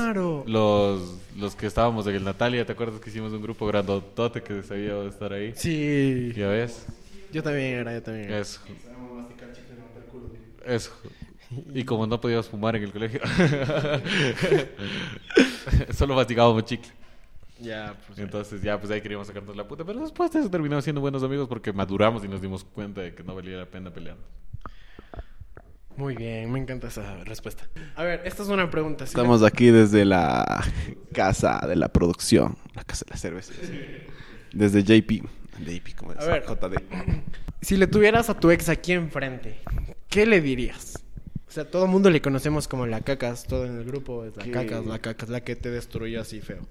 los, 0.46 1.16
los 1.36 1.54
que 1.54 1.66
estábamos 1.66 2.06
en 2.06 2.16
el 2.16 2.24
Natalia, 2.24 2.64
¿te 2.64 2.72
acuerdas 2.72 3.00
que 3.00 3.10
hicimos 3.10 3.32
un 3.32 3.42
grupo 3.42 3.66
grandotote 3.66 4.42
que 4.42 4.62
sabía 4.62 5.00
estar 5.04 5.32
ahí? 5.32 5.52
Sí. 5.54 6.32
Ya 6.36 6.48
ves, 6.48 6.86
Yo 7.32 7.42
también 7.42 7.74
era, 7.74 7.92
yo 7.92 8.02
también 8.02 8.30
era. 8.30 8.38
eso. 8.40 8.60
Eso. 10.66 10.92
Y 11.72 11.84
como 11.84 12.06
no 12.06 12.20
podíamos 12.20 12.48
fumar 12.48 12.74
en 12.74 12.84
el 12.84 12.92
colegio, 12.92 13.20
solo 15.96 16.16
masticábamos 16.16 16.64
chicle. 16.64 16.90
Ya, 17.64 17.96
pues. 18.06 18.18
Entonces 18.18 18.62
ya 18.62 18.78
pues 18.78 18.90
ahí 18.92 19.00
queríamos 19.00 19.26
sacarnos 19.26 19.56
la 19.56 19.66
puta, 19.66 19.84
pero 19.84 20.00
después 20.00 20.30
de 20.32 20.40
eso 20.40 20.50
terminamos 20.50 20.84
siendo 20.84 21.00
buenos 21.00 21.22
amigos 21.22 21.48
porque 21.48 21.72
maduramos 21.72 22.24
y 22.24 22.28
nos 22.28 22.42
dimos 22.42 22.64
cuenta 22.64 23.00
de 23.00 23.14
que 23.14 23.22
no 23.22 23.34
valía 23.34 23.56
la 23.56 23.66
pena 23.66 23.90
pelear. 23.90 24.16
Muy 25.96 26.16
bien, 26.16 26.50
me 26.50 26.58
encanta 26.58 26.88
esa 26.88 27.22
respuesta. 27.24 27.68
A 27.94 28.02
ver, 28.02 28.22
esta 28.24 28.42
es 28.42 28.48
una 28.48 28.68
pregunta. 28.68 29.04
Estamos 29.04 29.44
aquí 29.44 29.66
desde 29.70 30.04
la 30.04 30.64
casa 31.12 31.64
de 31.68 31.76
la 31.76 31.88
producción, 31.88 32.56
la 32.74 32.82
casa 32.82 33.04
de 33.06 33.10
la 33.12 33.16
cerveza. 33.16 33.52
Desde 34.52 34.82
JP. 34.82 35.24
JP, 35.60 35.96
como 35.96 36.12
es? 36.12 36.18
A 36.18 36.26
ver. 36.26 36.44
JD. 36.44 36.82
si 37.60 37.76
le 37.76 37.86
tuvieras 37.86 38.28
a 38.28 38.38
tu 38.38 38.50
ex 38.50 38.68
aquí 38.68 38.92
enfrente, 38.92 39.60
¿qué 40.08 40.26
le 40.26 40.40
dirías? 40.40 41.04
O 41.46 41.52
sea, 41.52 41.70
todo 41.70 41.84
el 41.84 41.90
mundo 41.92 42.10
le 42.10 42.20
conocemos 42.20 42.66
como 42.66 42.86
la 42.86 43.00
cacas, 43.00 43.44
todo 43.44 43.64
en 43.64 43.78
el 43.78 43.84
grupo 43.84 44.24
es 44.24 44.36
la 44.36 44.42
¿Qué? 44.42 44.50
cacas, 44.50 44.84
la 44.86 44.98
cacas, 44.98 45.28
la 45.28 45.42
que 45.42 45.54
te 45.54 45.70
destruyó 45.70 46.20
así 46.20 46.40
feo. 46.40 46.66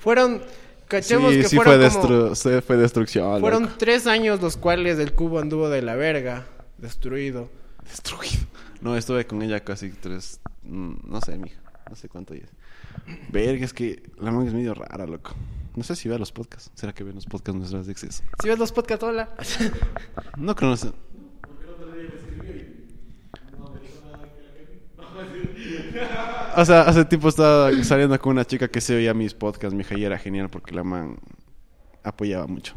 Fueron, 0.00 0.42
cachemos 0.88 1.32
Sí, 1.32 1.40
que 1.42 1.48
sí 1.48 1.56
fueron 1.56 1.80
fue, 1.80 1.90
como- 1.90 2.08
destru- 2.08 2.34
sí 2.34 2.60
fue 2.66 2.76
destrucción. 2.76 3.40
Fueron 3.40 3.62
loco. 3.64 3.74
tres 3.78 4.06
años 4.06 4.40
los 4.42 4.56
cuales 4.56 4.98
el 4.98 5.12
cubo 5.12 5.38
anduvo 5.38 5.68
de 5.68 5.82
la 5.82 5.94
verga, 5.94 6.46
destruido. 6.78 7.48
Destruido. 7.84 8.46
No, 8.80 8.96
estuve 8.96 9.26
con 9.26 9.42
ella 9.42 9.60
casi 9.60 9.90
tres. 9.90 10.40
mm, 10.62 10.94
No 11.10 11.20
sé, 11.20 11.36
mija. 11.38 11.60
No 11.88 11.96
sé 11.96 12.08
cuánto 12.08 12.34
ya 12.34 12.44
es. 12.44 12.50
Verga, 13.30 13.64
es 13.64 13.72
que 13.72 14.02
la 14.18 14.30
manga 14.30 14.48
es 14.48 14.54
medio 14.54 14.74
rara, 14.74 15.06
loco. 15.06 15.34
No 15.76 15.84
sé 15.84 15.94
si 15.96 16.08
ve 16.08 16.18
los 16.18 16.32
podcasts. 16.32 16.70
¿Será 16.74 16.92
que 16.92 17.04
ve 17.04 17.12
los 17.12 17.26
podcasts 17.26 17.58
nuestras 17.58 17.88
exes? 17.88 18.22
Si 18.42 18.48
ves 18.48 18.58
los 18.58 18.72
podcasts, 18.72 19.04
hola. 19.04 19.30
No 20.36 20.54
creo, 20.56 20.70
no 20.70 20.76
sé. 20.76 20.90
O 26.56 26.64
sea, 26.64 26.82
hace 26.82 27.04
tiempo 27.04 27.28
estaba 27.28 27.70
saliendo 27.84 28.18
con 28.20 28.32
una 28.32 28.44
chica 28.44 28.68
que 28.68 28.80
se 28.80 28.94
veía 28.94 29.14
mis 29.14 29.34
podcasts, 29.34 29.74
mija, 29.74 29.96
y 29.98 30.04
era 30.04 30.18
genial 30.18 30.48
porque 30.50 30.74
la 30.74 30.82
man 30.82 31.18
apoyaba 32.02 32.46
mucho. 32.46 32.74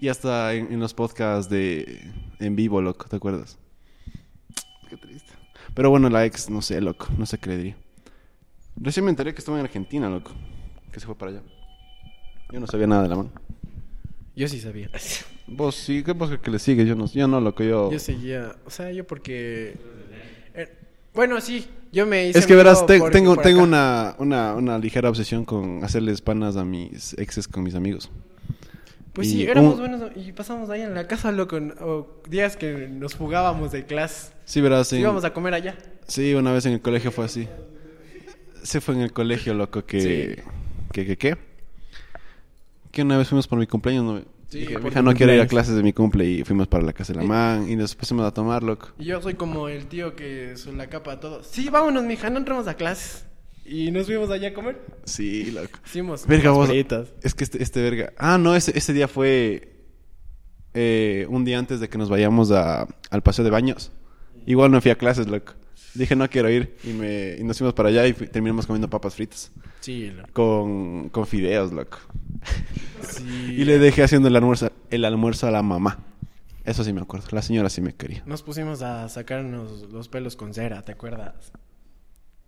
Y 0.00 0.08
hasta 0.08 0.52
en, 0.54 0.72
en 0.72 0.80
los 0.80 0.92
podcasts 0.92 1.50
de 1.50 2.10
en 2.40 2.56
vivo, 2.56 2.82
loco, 2.82 3.06
¿te 3.08 3.16
acuerdas? 3.16 3.58
Qué 4.88 4.96
triste. 4.96 5.32
Pero 5.74 5.90
bueno, 5.90 6.08
la 6.08 6.24
ex, 6.24 6.50
no 6.50 6.62
sé, 6.62 6.80
loco, 6.80 7.08
no 7.16 7.26
sé 7.26 7.38
qué 7.38 7.50
le 7.50 7.56
diría. 7.56 7.76
Recién 8.76 9.04
me 9.04 9.10
enteré 9.10 9.32
que 9.32 9.38
estaba 9.38 9.58
en 9.58 9.64
Argentina, 9.64 10.08
loco, 10.10 10.32
que 10.92 11.00
se 11.00 11.06
fue 11.06 11.16
para 11.16 11.32
allá. 11.32 11.42
Yo 12.52 12.60
no 12.60 12.66
sabía 12.66 12.86
nada 12.86 13.04
de 13.04 13.08
la 13.08 13.16
man. 13.16 13.30
Yo 14.36 14.48
sí 14.48 14.60
sabía. 14.60 14.90
Vos 15.46 15.76
sí, 15.76 16.02
¿qué 16.02 16.14
pasa 16.14 16.40
que 16.40 16.50
le 16.50 16.58
sigues? 16.58 16.86
Yo 16.88 16.96
no, 16.96 17.06
yo 17.06 17.28
no, 17.28 17.40
loco, 17.40 17.62
yo... 17.62 17.90
Yo 17.90 17.98
seguía, 17.98 18.56
o 18.64 18.70
sea, 18.70 18.90
yo 18.90 19.06
porque... 19.06 19.76
eh, 20.54 20.76
bueno, 21.14 21.40
sí, 21.40 21.66
yo 21.94 22.06
me 22.06 22.28
hice 22.28 22.38
Es 22.38 22.46
que 22.46 22.54
verás, 22.54 22.84
te- 22.86 23.00
tengo, 23.10 23.36
tengo 23.36 23.62
una, 23.62 24.14
una, 24.18 24.54
una 24.54 24.78
ligera 24.78 25.08
obsesión 25.08 25.44
con 25.44 25.82
hacerles 25.84 26.20
panas 26.20 26.56
a 26.56 26.64
mis 26.64 27.14
exes 27.14 27.48
con 27.48 27.62
mis 27.62 27.74
amigos. 27.74 28.10
Pues 29.12 29.28
y 29.28 29.30
sí, 29.32 29.42
éramos 29.44 29.74
un- 29.74 29.78
buenos 29.80 30.10
y 30.16 30.32
pasamos 30.32 30.68
ahí 30.70 30.82
en 30.82 30.92
la 30.94 31.06
casa, 31.06 31.30
loco, 31.32 31.56
o 31.80 32.20
días 32.28 32.56
que 32.56 32.88
nos 32.88 33.14
fugábamos 33.14 33.70
de 33.72 33.86
clase. 33.86 34.32
Sí, 34.44 34.60
verás, 34.60 34.92
en- 34.92 35.00
Íbamos 35.00 35.24
a 35.24 35.32
comer 35.32 35.54
allá. 35.54 35.76
sí, 36.08 36.34
una 36.34 36.52
vez 36.52 36.66
en 36.66 36.72
el 36.72 36.80
colegio 36.80 37.12
fue 37.12 37.24
así. 37.24 37.48
Se 38.64 38.80
fue 38.80 38.94
en 38.96 39.02
el 39.02 39.12
colegio, 39.12 39.54
loco, 39.54 39.84
que... 39.84 40.00
Sí. 40.36 40.42
que, 40.92 41.06
que, 41.06 41.16
qué? 41.16 41.36
Que 42.90 43.02
una 43.02 43.16
vez 43.18 43.28
fuimos 43.28 43.46
por 43.46 43.58
mi 43.58 43.66
cumpleaños, 43.66 44.04
no 44.04 44.33
Sí, 44.54 44.60
Dije, 44.60 44.78
"Mija, 44.78 45.00
tu 45.00 45.04
no 45.04 45.14
quiero 45.14 45.32
ir 45.32 45.40
a 45.40 45.42
cumpleaños". 45.42 45.48
clases 45.50 45.74
de 45.76 45.82
mi 45.82 45.92
cumple 45.92 46.24
y 46.26 46.44
fuimos 46.44 46.68
para 46.68 46.84
la 46.84 46.92
casa 46.92 47.12
de 47.12 47.20
la 47.20 47.24
man 47.26 47.68
y 47.68 47.76
después 47.76 48.08
fuimos 48.08 48.24
a 48.26 48.32
tomar, 48.32 48.62
loco. 48.62 48.90
Y 48.98 49.06
yo 49.06 49.20
soy 49.20 49.34
como 49.34 49.68
el 49.68 49.86
tío 49.86 50.14
que 50.14 50.56
son 50.56 50.78
la 50.78 50.88
capa 50.88 51.12
a 51.14 51.20
todo. 51.20 51.42
Sí, 51.42 51.68
vámonos, 51.68 52.04
mija, 52.04 52.30
no 52.30 52.38
entramos 52.38 52.68
a 52.68 52.74
clases. 52.74 53.26
Y 53.64 53.90
nos 53.90 54.06
fuimos 54.06 54.30
allá 54.30 54.48
a 54.48 54.54
comer. 54.54 54.80
Sí, 55.04 55.50
loco. 55.50 55.78
Hicimos 55.86 56.26
Verga, 56.26 56.50
vos. 56.52 56.70
Es 57.22 57.34
que 57.34 57.44
este, 57.44 57.62
este 57.62 57.82
verga. 57.82 58.12
Ah, 58.18 58.38
no, 58.38 58.54
ese, 58.54 58.76
ese 58.78 58.92
día 58.92 59.08
fue 59.08 59.72
eh, 60.74 61.26
un 61.30 61.44
día 61.44 61.58
antes 61.58 61.80
de 61.80 61.88
que 61.88 61.98
nos 61.98 62.08
vayamos 62.10 62.50
a, 62.50 62.86
al 63.10 63.22
paseo 63.22 63.44
de 63.44 63.50
baños. 63.50 63.90
Igual 64.46 64.70
no 64.70 64.80
fui 64.80 64.90
a 64.90 64.96
clases, 64.96 65.28
loco. 65.28 65.54
Dije, 65.94 66.16
no 66.16 66.28
quiero 66.28 66.50
ir. 66.50 66.76
Y, 66.84 66.88
me, 66.88 67.36
y 67.38 67.44
nos 67.44 67.58
fuimos 67.58 67.74
para 67.74 67.88
allá 67.88 68.06
y 68.06 68.12
terminamos 68.12 68.66
comiendo 68.66 68.88
papas 68.90 69.14
fritas. 69.14 69.52
Sí, 69.80 70.10
loco. 70.10 70.28
Con, 70.32 71.08
con 71.10 71.26
fideos, 71.26 71.72
loco. 71.72 71.98
Sí. 73.08 73.54
Y 73.58 73.64
le 73.64 73.78
dejé 73.78 74.02
haciendo 74.02 74.28
el 74.28 74.36
almuerzo, 74.36 74.72
el 74.90 75.04
almuerzo 75.04 75.46
a 75.46 75.50
la 75.50 75.62
mamá. 75.62 75.98
Eso 76.64 76.82
sí 76.82 76.92
me 76.92 77.02
acuerdo. 77.02 77.26
La 77.30 77.42
señora 77.42 77.68
sí 77.68 77.80
me 77.80 77.94
quería. 77.94 78.22
Nos 78.26 78.42
pusimos 78.42 78.82
a 78.82 79.08
sacarnos 79.08 79.82
los 79.92 80.08
pelos 80.08 80.34
con 80.36 80.54
cera, 80.54 80.82
¿te 80.82 80.92
acuerdas? 80.92 81.52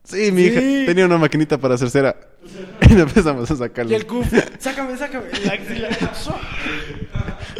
Sí, 0.04 0.30
mi 0.32 0.42
hija 0.42 0.60
tenía 0.86 1.04
una 1.04 1.18
maquinita 1.18 1.58
para 1.58 1.74
hacer 1.74 1.90
cera. 1.90 2.16
Y 2.88 2.92
empezamos 2.94 3.50
a 3.50 3.56
sacarlo. 3.56 3.90
Y 3.90 3.94
el 3.96 4.06
cuf, 4.06 4.26
sácame, 4.60 4.96
sácame. 4.96 5.26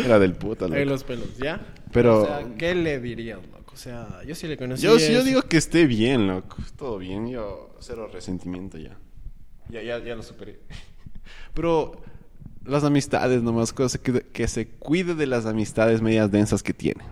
Era 0.04 0.18
del 0.18 0.34
puta, 0.34 0.66
Ahí 0.66 0.70
loco. 0.70 0.84
los 0.84 1.04
pelos, 1.04 1.36
¿ya? 1.38 1.60
Pero- 1.92 2.22
O 2.22 2.26
sea, 2.26 2.46
¿qué 2.56 2.74
le 2.74 3.00
dirías, 3.00 3.38
loco? 3.42 3.55
O 3.76 3.78
sea, 3.78 4.22
yo 4.26 4.34
sí 4.34 4.48
le 4.48 4.56
conocí. 4.56 4.82
Yo, 4.84 4.96
yo 4.96 5.22
digo 5.22 5.42
que 5.42 5.58
esté 5.58 5.84
bien, 5.84 6.26
loco. 6.26 6.56
Todo 6.78 6.96
bien, 6.96 7.28
yo 7.28 7.76
cero 7.78 8.08
resentimiento 8.10 8.78
ya. 8.78 8.96
Ya, 9.68 9.82
ya, 9.82 10.02
ya 10.02 10.16
lo 10.16 10.22
superé. 10.22 10.60
Pero 11.52 12.00
las 12.64 12.84
amistades 12.84 13.42
nomás, 13.42 13.74
cosa 13.74 13.98
que, 13.98 14.22
que 14.22 14.48
se 14.48 14.66
cuide 14.66 15.14
de 15.14 15.26
las 15.26 15.44
amistades 15.44 16.00
medias 16.00 16.30
densas 16.30 16.62
que 16.62 16.72
tiene. 16.72 17.04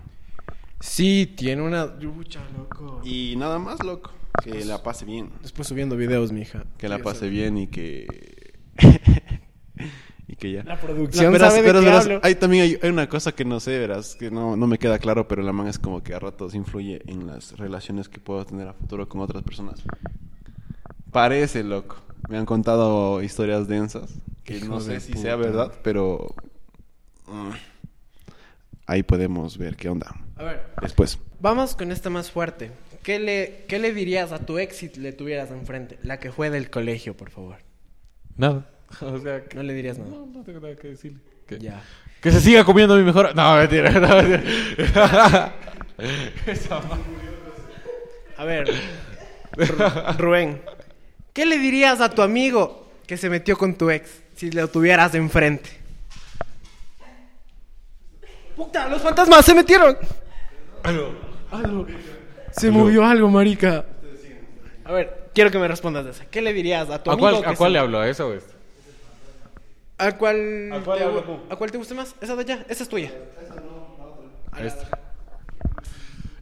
Sí, 0.81 1.31
tiene 1.37 1.61
una 1.61 1.87
ducha, 1.87 2.41
loco. 2.57 3.03
Y 3.05 3.35
nada 3.37 3.59
más, 3.59 3.85
loco. 3.85 4.13
Que 4.43 4.65
la 4.65 4.83
pase 4.83 5.05
bien. 5.05 5.33
Después 5.43 5.69
subiendo 5.69 5.99
videos, 5.99 6.33
mija. 6.33 6.65
Que 6.79 6.89
la 6.89 6.99
pase 6.99 7.29
bien 7.29 7.59
y 7.59 7.67
que... 7.67 8.55
y 10.27 10.37
que 10.37 10.53
ya. 10.53 10.65
La 10.65 10.81
producción 10.81 11.33
verás- 11.33 11.51
sabe 11.53 11.63
de 11.63 11.69
verás- 11.69 11.81
qué 11.81 11.87
verás, 11.87 12.05
hablo. 12.07 12.21
Hay 12.23 12.35
también 12.37 12.63
hay, 12.65 12.79
hay 12.83 12.91
una 12.91 13.09
cosa 13.09 13.33
que 13.33 13.45
no 13.45 13.61
sé, 13.61 13.79
verás, 13.79 14.15
que 14.17 14.31
no, 14.31 14.57
no 14.57 14.67
me 14.67 14.79
queda 14.79 14.99
claro, 14.99 15.29
pero 15.29 15.43
la 15.43 15.53
man 15.53 15.69
es 15.69 15.79
como 15.79 16.03
que 16.03 16.15
a 16.15 16.19
ratos 16.19 16.55
influye 16.55 17.03
en 17.07 17.27
las 17.27 17.57
relaciones 17.59 18.09
que 18.09 18.21
puedo 18.21 18.45
tener 18.45 18.67
a 18.69 18.73
futuro 18.73 19.09
con 19.09 19.21
otras 19.21 19.43
personas. 19.43 19.83
Parece, 21.13 21.63
loco. 21.63 21.97
Me 22.29 22.39
han 22.39 22.47
contado 22.47 23.23
historias 23.23 23.69
densas, 23.69 24.15
que 24.45 24.57
Hijo 24.57 24.67
no 24.69 24.81
sé 24.81 25.01
si 25.01 25.13
puta. 25.13 25.23
sea 25.23 25.37
verdad, 25.37 25.73
pero... 25.83 26.35
mm, 27.27 27.51
ahí 28.87 29.03
podemos 29.03 29.59
ver 29.59 29.77
qué 29.77 29.89
onda. 29.89 30.15
A 30.37 30.43
ver, 30.43 30.63
Después. 30.81 31.19
vamos 31.41 31.77
con 31.77 31.93
esta 31.93 32.11
más 32.11 32.31
fuerte. 32.31 32.71
¿Qué 33.03 33.19
le, 33.21 33.65
¿Qué 33.69 33.79
le 33.79 33.93
dirías 33.93 34.33
a 34.33 34.39
tu 34.39 34.59
ex 34.59 34.77
si 34.77 34.89
le 34.89 35.13
tuvieras 35.13 35.51
enfrente? 35.51 35.99
La 36.03 36.19
que 36.19 36.33
fue 36.33 36.49
del 36.49 36.71
colegio, 36.71 37.15
por 37.15 37.29
favor. 37.31 37.57
Nada. 38.37 38.67
O 39.03 39.19
sea, 39.21 39.45
que- 39.45 39.57
No 39.57 39.63
le 39.63 39.73
dirías 39.75 39.99
nada. 39.99 40.11
no, 40.11 40.27
no 40.27 40.43
tengo 40.43 40.61
nada 40.61 40.75
que 40.77 40.89
decirle. 40.89 41.19
Que, 41.47 41.59
Ya. 41.59 41.83
que 42.21 42.31
se 42.33 42.41
siga 42.41 42.65
comiendo 42.65 42.97
mi 42.97 43.03
mejor. 43.03 43.35
No, 43.35 43.57
mentira, 43.57 43.91
no, 43.91 44.17
mentira. 44.17 45.53
A 48.37 48.45
ver, 48.45 48.67
Ru- 49.57 50.17
Rubén, 50.19 50.61
¿qué 51.33 51.47
le 51.47 51.59
dirías 51.59 52.01
a 52.01 52.11
tu 52.11 52.23
amigo 52.23 52.89
que 53.07 53.17
se 53.17 53.31
metió 53.31 53.57
con 53.57 53.77
tu 53.77 53.91
ex 53.91 54.11
si 54.35 54.51
lo 54.51 54.67
tuvieras 54.69 55.15
enfrente? 55.15 55.71
¡Puta! 58.57 58.89
¡Los 58.89 59.03
fantasmas 59.03 59.45
se 59.45 59.55
metieron! 59.55 59.97
Algo. 60.83 61.87
Se 62.53 62.71
movió 62.71 63.05
algo, 63.05 63.29
marica. 63.29 63.85
A 64.85 64.93
ver, 64.93 65.31
quiero 65.35 65.51
que 65.51 65.59
me 65.59 65.67
respondas 65.69 66.05
de 66.05 66.11
esa. 66.13 66.25
¿Qué 66.27 66.41
le 66.43 66.53
dirías 66.53 66.91
a 66.91 67.03
tu 67.03 67.11
¿A 67.11 67.15
amigo? 67.15 67.31
cuál, 67.31 67.43
que 67.43 67.49
¿A 67.49 67.51
se- 67.53 67.57
cuál 67.57 67.73
le 67.73 67.79
hablo? 67.79 67.99
¿A 68.01 68.09
esa 68.09 68.27
o 68.27 68.33
esta? 68.35 68.54
¿A 69.99 70.13
cuál, 70.17 70.73
¿A 70.73 70.81
cuál 70.81 70.99
te? 70.99 71.55
¿A 71.55 71.57
cuál 71.57 71.71
te 71.71 71.79
guste 71.79 71.95
más? 71.95 72.15
Esa 72.21 72.35
de 72.35 72.43
allá, 72.43 72.67
esa 72.69 72.83
es 72.83 72.89
tuya. 72.89 73.13
A 74.53 74.63
esta. 74.63 74.99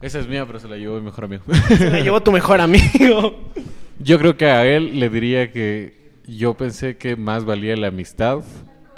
Esa 0.01 0.19
es 0.19 0.27
mía, 0.27 0.45
pero 0.45 0.59
se 0.59 0.67
la 0.67 0.75
llevó 0.75 0.95
mi 0.95 1.05
mejor 1.05 1.25
amigo. 1.25 1.43
Se 1.77 1.89
la 1.89 1.99
llevó 2.01 2.21
tu 2.21 2.31
mejor 2.31 2.59
amigo. 2.59 3.51
Yo 3.99 4.19
creo 4.19 4.35
que 4.35 4.47
a 4.47 4.65
él 4.65 4.99
le 4.99 5.09
diría 5.09 5.51
que 5.51 6.11
yo 6.27 6.55
pensé 6.55 6.97
que 6.97 7.15
más 7.15 7.45
valía 7.45 7.77
la 7.77 7.87
amistad 7.87 8.43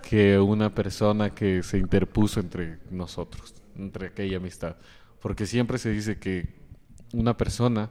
que 0.02 0.40
una 0.40 0.74
persona 0.74 1.32
que 1.32 1.64
se 1.64 1.78
interpuso 1.78 2.40
entre 2.40 2.78
nosotros, 2.92 3.56
entre 3.78 4.08
aquella 4.08 4.38
amistad. 4.38 4.78
Porque 5.20 5.46
siempre 5.46 5.78
se 5.78 5.90
dice 5.90 6.18
que 6.18 6.48
una 7.14 7.36
persona, 7.38 7.90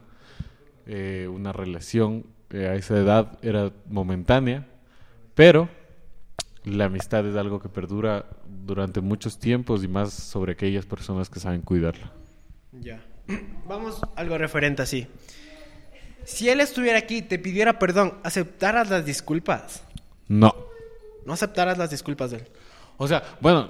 eh, 0.85 1.29
una 1.31 1.53
relación 1.53 2.25
eh, 2.49 2.67
a 2.67 2.75
esa 2.75 2.97
edad 2.97 3.37
era 3.41 3.71
momentánea, 3.89 4.67
pero 5.35 5.69
la 6.65 6.85
amistad 6.85 7.25
es 7.25 7.35
algo 7.35 7.59
que 7.59 7.69
perdura 7.69 8.25
durante 8.47 9.01
muchos 9.01 9.39
tiempos 9.39 9.83
y 9.83 9.87
más 9.87 10.13
sobre 10.13 10.53
aquellas 10.53 10.85
personas 10.85 11.29
que 11.29 11.39
saben 11.39 11.61
cuidarla. 11.61 12.11
Ya. 12.73 13.03
Vamos 13.67 14.01
a 14.03 14.19
algo 14.19 14.37
referente 14.37 14.81
así. 14.81 15.07
Si 16.25 16.49
él 16.49 16.59
estuviera 16.59 16.97
aquí 16.97 17.17
y 17.17 17.21
te 17.21 17.37
pidiera 17.37 17.77
perdón, 17.77 18.15
¿aceptaras 18.23 18.89
las 18.89 19.05
disculpas? 19.05 19.83
No. 20.27 20.53
No 21.25 21.33
aceptaras 21.33 21.77
las 21.77 21.91
disculpas 21.91 22.31
de 22.31 22.37
él. 22.37 22.47
O 22.97 23.07
sea, 23.07 23.23
bueno. 23.41 23.69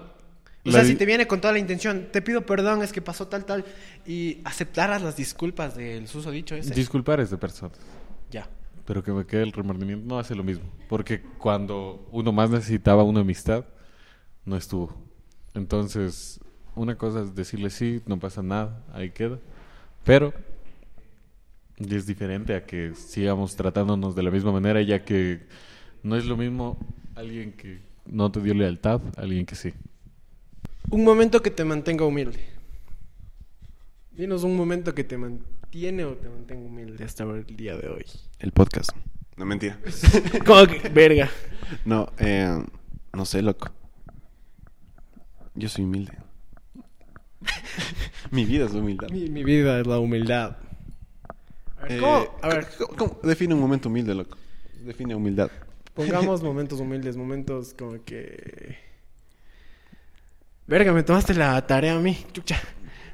O 0.66 0.72
sea, 0.72 0.84
si 0.84 0.96
te 0.96 1.06
viene 1.06 1.28
con 1.28 1.40
toda 1.40 1.54
la 1.54 1.60
intención, 1.60 2.08
te 2.12 2.24
pido 2.24 2.44
perdón, 2.44 2.82
es 2.82 2.92
que 2.92 3.00
pasó 3.00 3.28
tal, 3.28 3.46
tal, 3.46 3.64
y 4.08 4.40
aceptaras 4.44 5.00
las 5.04 5.16
disculpas 5.16 5.76
del 5.76 6.08
susodicho 6.08 6.56
ese. 6.56 6.74
Disculpar 6.74 7.20
es 7.20 7.30
de 7.30 7.38
personas. 7.38 7.78
Pero 8.86 9.04
que 9.04 9.12
me 9.12 9.26
quede 9.26 9.44
el 9.44 9.52
remordimiento 9.52 10.06
no 10.08 10.20
hace 10.20 10.36
lo 10.36 10.44
mismo. 10.44 10.66
Porque 10.88 11.22
cuando 11.22 12.08
uno 12.12 12.32
más 12.32 12.50
necesitaba 12.50 13.04
una 13.04 13.22
amistad, 13.22 13.66
no 14.46 14.56
estuvo. 14.56 14.96
Entonces, 15.54 16.40
una 16.76 16.98
cosa 16.98 17.22
es 17.22 17.36
decirle 17.36 17.70
sí, 17.70 18.02
no 18.06 18.20
pasa 18.20 18.44
nada, 18.44 18.84
ahí 18.94 19.10
queda. 19.12 19.40
Pero 20.04 20.34
es 21.78 22.06
diferente 22.06 22.56
a 22.56 22.66
que 22.66 22.94
sigamos 22.96 23.56
tratándonos 23.56 24.16
de 24.16 24.24
la 24.24 24.32
misma 24.32 24.52
manera, 24.52 24.82
ya 24.82 25.04
que 25.04 25.48
no 26.04 26.16
es 26.16 26.26
lo 26.26 26.38
mismo 26.38 26.78
alguien 27.16 27.54
que 27.54 27.80
no 28.06 28.32
te 28.32 28.42
dio 28.42 28.54
lealtad, 28.54 29.02
alguien 29.18 29.46
que 29.46 29.56
sí. 29.56 29.74
Un 30.90 31.04
momento 31.04 31.42
que 31.42 31.50
te 31.50 31.66
mantenga 31.66 32.06
humilde. 32.06 32.40
Dinos 34.12 34.44
un 34.44 34.56
momento 34.56 34.94
que 34.94 35.04
te 35.04 35.18
mantiene 35.76 36.06
o 36.06 36.16
te 36.16 36.30
mantenga 36.30 36.66
humilde 36.68 37.04
hasta 37.04 37.24
el 37.26 37.46
día 37.48 37.76
de 37.76 37.90
hoy. 37.90 38.06
El 38.40 38.54
podcast. 38.54 38.92
No, 39.36 39.46
mentira. 39.46 39.78
¿Cómo 40.46 40.66
que? 40.68 40.88
Verga. 40.88 41.30
No, 41.84 42.10
eh, 42.18 42.64
no 43.12 43.26
sé, 43.26 43.42
loco. 43.42 43.70
Yo 45.54 45.68
soy 45.68 45.84
humilde. 45.84 46.14
Mi 48.32 48.46
vida 48.46 48.66
es 48.68 48.72
humildad. 48.74 49.10
Mi, 49.10 49.30
mi 49.30 49.44
vida 49.44 49.78
es 49.82 49.86
la 49.86 50.00
humildad. 50.00 50.56
A 51.78 51.82
ver, 51.84 51.92
Eh, 51.92 51.98
¿cómo? 52.00 52.26
A 52.42 52.48
ver, 52.48 52.68
¿cómo- 52.78 52.96
cómo? 52.96 53.20
Define 53.24 53.54
un 53.54 53.60
momento 53.60 53.90
humilde, 53.90 54.16
loco. 54.16 54.38
Define 54.82 55.14
humildad. 55.14 55.52
pongamos 55.94 56.42
momentos 56.50 56.80
humildes, 56.80 57.18
momentos 57.18 57.74
como 57.78 58.02
que... 58.06 58.78
Verga, 60.68 60.94
me 60.94 61.04
tomaste 61.04 61.34
la 61.34 61.68
tarea 61.68 61.96
a 61.98 62.00
mí. 62.00 62.18
Chucha. 62.32 62.62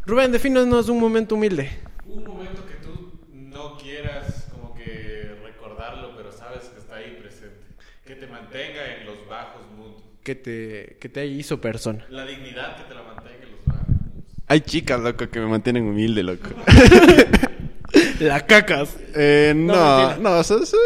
Rubén, 0.06 0.32
defínanos 0.32 0.90
un 0.90 1.00
momento 1.00 1.34
humilde. 1.36 1.70
Un 2.14 2.24
momento 2.26 2.66
que 2.66 2.76
tú 2.76 3.12
no 3.34 3.78
quieras 3.78 4.48
como 4.52 4.74
que 4.74 5.36
recordarlo, 5.44 6.16
pero 6.18 6.32
sabes 6.32 6.64
que 6.66 6.80
está 6.80 6.96
ahí 6.96 7.18
presente. 7.22 7.60
Que 8.06 8.16
te 8.16 8.28
mantenga 8.28 8.98
en 8.98 9.06
los 9.06 9.28
bajos 9.30 9.62
mundos. 9.78 10.04
Que 10.24 10.36
te, 10.36 10.98
que 11.00 11.10
te 11.10 11.26
hizo 11.26 11.60
persona. 11.62 12.06
La 12.10 12.26
dignidad 12.26 12.76
que 12.78 12.84
te 12.84 12.94
la 12.94 13.04
mantenga 13.04 13.44
en 13.44 13.52
los 13.52 13.66
bajos 13.66 13.88
mundos. 13.88 14.24
Hay 14.48 14.62
chicas, 14.62 15.00
loco, 15.00 15.30
que 15.30 15.40
me 15.40 15.48
mantienen 15.48 15.88
humilde, 15.88 16.24
loco. 16.24 16.50
La 18.20 18.46
cacas. 18.46 18.96
Eh, 19.16 19.54
No, 19.56 19.74
no, 19.74 20.18
no, 20.18 20.40
o 20.40 20.44
sea, 20.44 20.58
sí, 20.66 20.78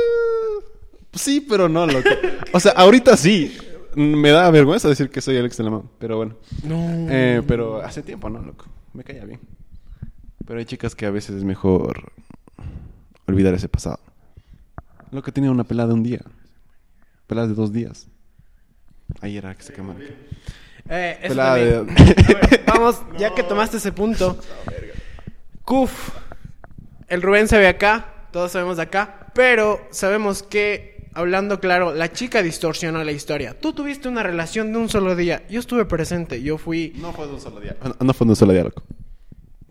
sí, 1.13 1.41
pero 1.47 1.67
no, 1.69 1.85
loco. 1.85 2.09
O 2.53 2.59
sea, 2.59 2.71
ahorita 2.73 3.17
sí. 3.17 3.57
Me 3.95 4.29
da 4.31 4.49
vergüenza 4.51 4.89
decir 4.89 5.09
que 5.09 5.21
soy 5.21 5.37
el 5.37 5.45
ex 5.45 5.55
de 5.57 5.63
la 5.63 5.69
mamá, 5.69 5.85
pero 5.99 6.17
bueno. 6.17 6.35
No. 6.63 7.07
Eh, 7.09 7.41
pero 7.47 7.81
hace 7.81 8.01
tiempo, 8.01 8.29
¿no, 8.29 8.41
loco? 8.41 8.65
Me 8.93 9.03
caía 9.03 9.23
bien. 9.23 9.39
Pero 10.45 10.59
hay 10.59 10.65
chicas 10.65 10.95
que 10.95 11.05
a 11.05 11.11
veces 11.11 11.35
es 11.37 11.43
mejor 11.43 12.11
olvidar 13.27 13.53
ese 13.53 13.67
pasado. 13.69 13.99
Loco, 15.11 15.31
tenía 15.31 15.51
una 15.51 15.63
pelada 15.63 15.89
de 15.89 15.93
un 15.95 16.03
día. 16.03 16.21
Pelada 17.27 17.47
de 17.47 17.53
dos 17.55 17.71
días. 17.73 18.07
Ahí 19.21 19.37
era 19.37 19.55
que 19.55 19.63
se 19.63 19.73
quemaron. 19.73 20.01
Eh, 20.89 21.17
eso 21.21 21.29
Pelada 21.29 21.55
de- 21.55 21.81
ver, 21.83 22.63
vamos, 22.67 23.01
ya 23.17 23.33
que 23.33 23.43
tomaste 23.43 23.77
ese 23.77 23.91
punto. 23.91 24.37
Cuf. 25.63 26.09
El 27.07 27.21
Rubén 27.21 27.47
se 27.47 27.57
ve 27.57 27.67
acá, 27.67 28.27
todos 28.31 28.51
sabemos 28.51 28.77
de 28.77 28.83
acá, 28.83 29.27
pero 29.33 29.79
sabemos 29.91 30.41
que, 30.43 31.07
hablando 31.13 31.59
claro, 31.59 31.93
la 31.93 32.11
chica 32.11 32.41
distorsionó 32.43 33.03
la 33.03 33.11
historia. 33.11 33.59
Tú 33.59 33.73
tuviste 33.73 34.07
una 34.09 34.23
relación 34.23 34.71
de 34.71 34.79
un 34.79 34.89
solo 34.89 35.15
día. 35.15 35.43
Yo 35.49 35.59
estuve 35.59 35.85
presente, 35.85 36.41
yo 36.41 36.57
fui. 36.57 36.93
No 36.97 37.13
fue 37.13 37.27
de 37.27 37.33
un 37.33 37.41
solo 37.41 37.59
día. 37.59 37.75
No, 37.83 37.95
no 38.05 38.13
fue 38.13 38.25
de 38.25 38.31
un 38.31 38.35
solo 38.35 38.53
día, 38.53 38.63
loco. 38.63 38.83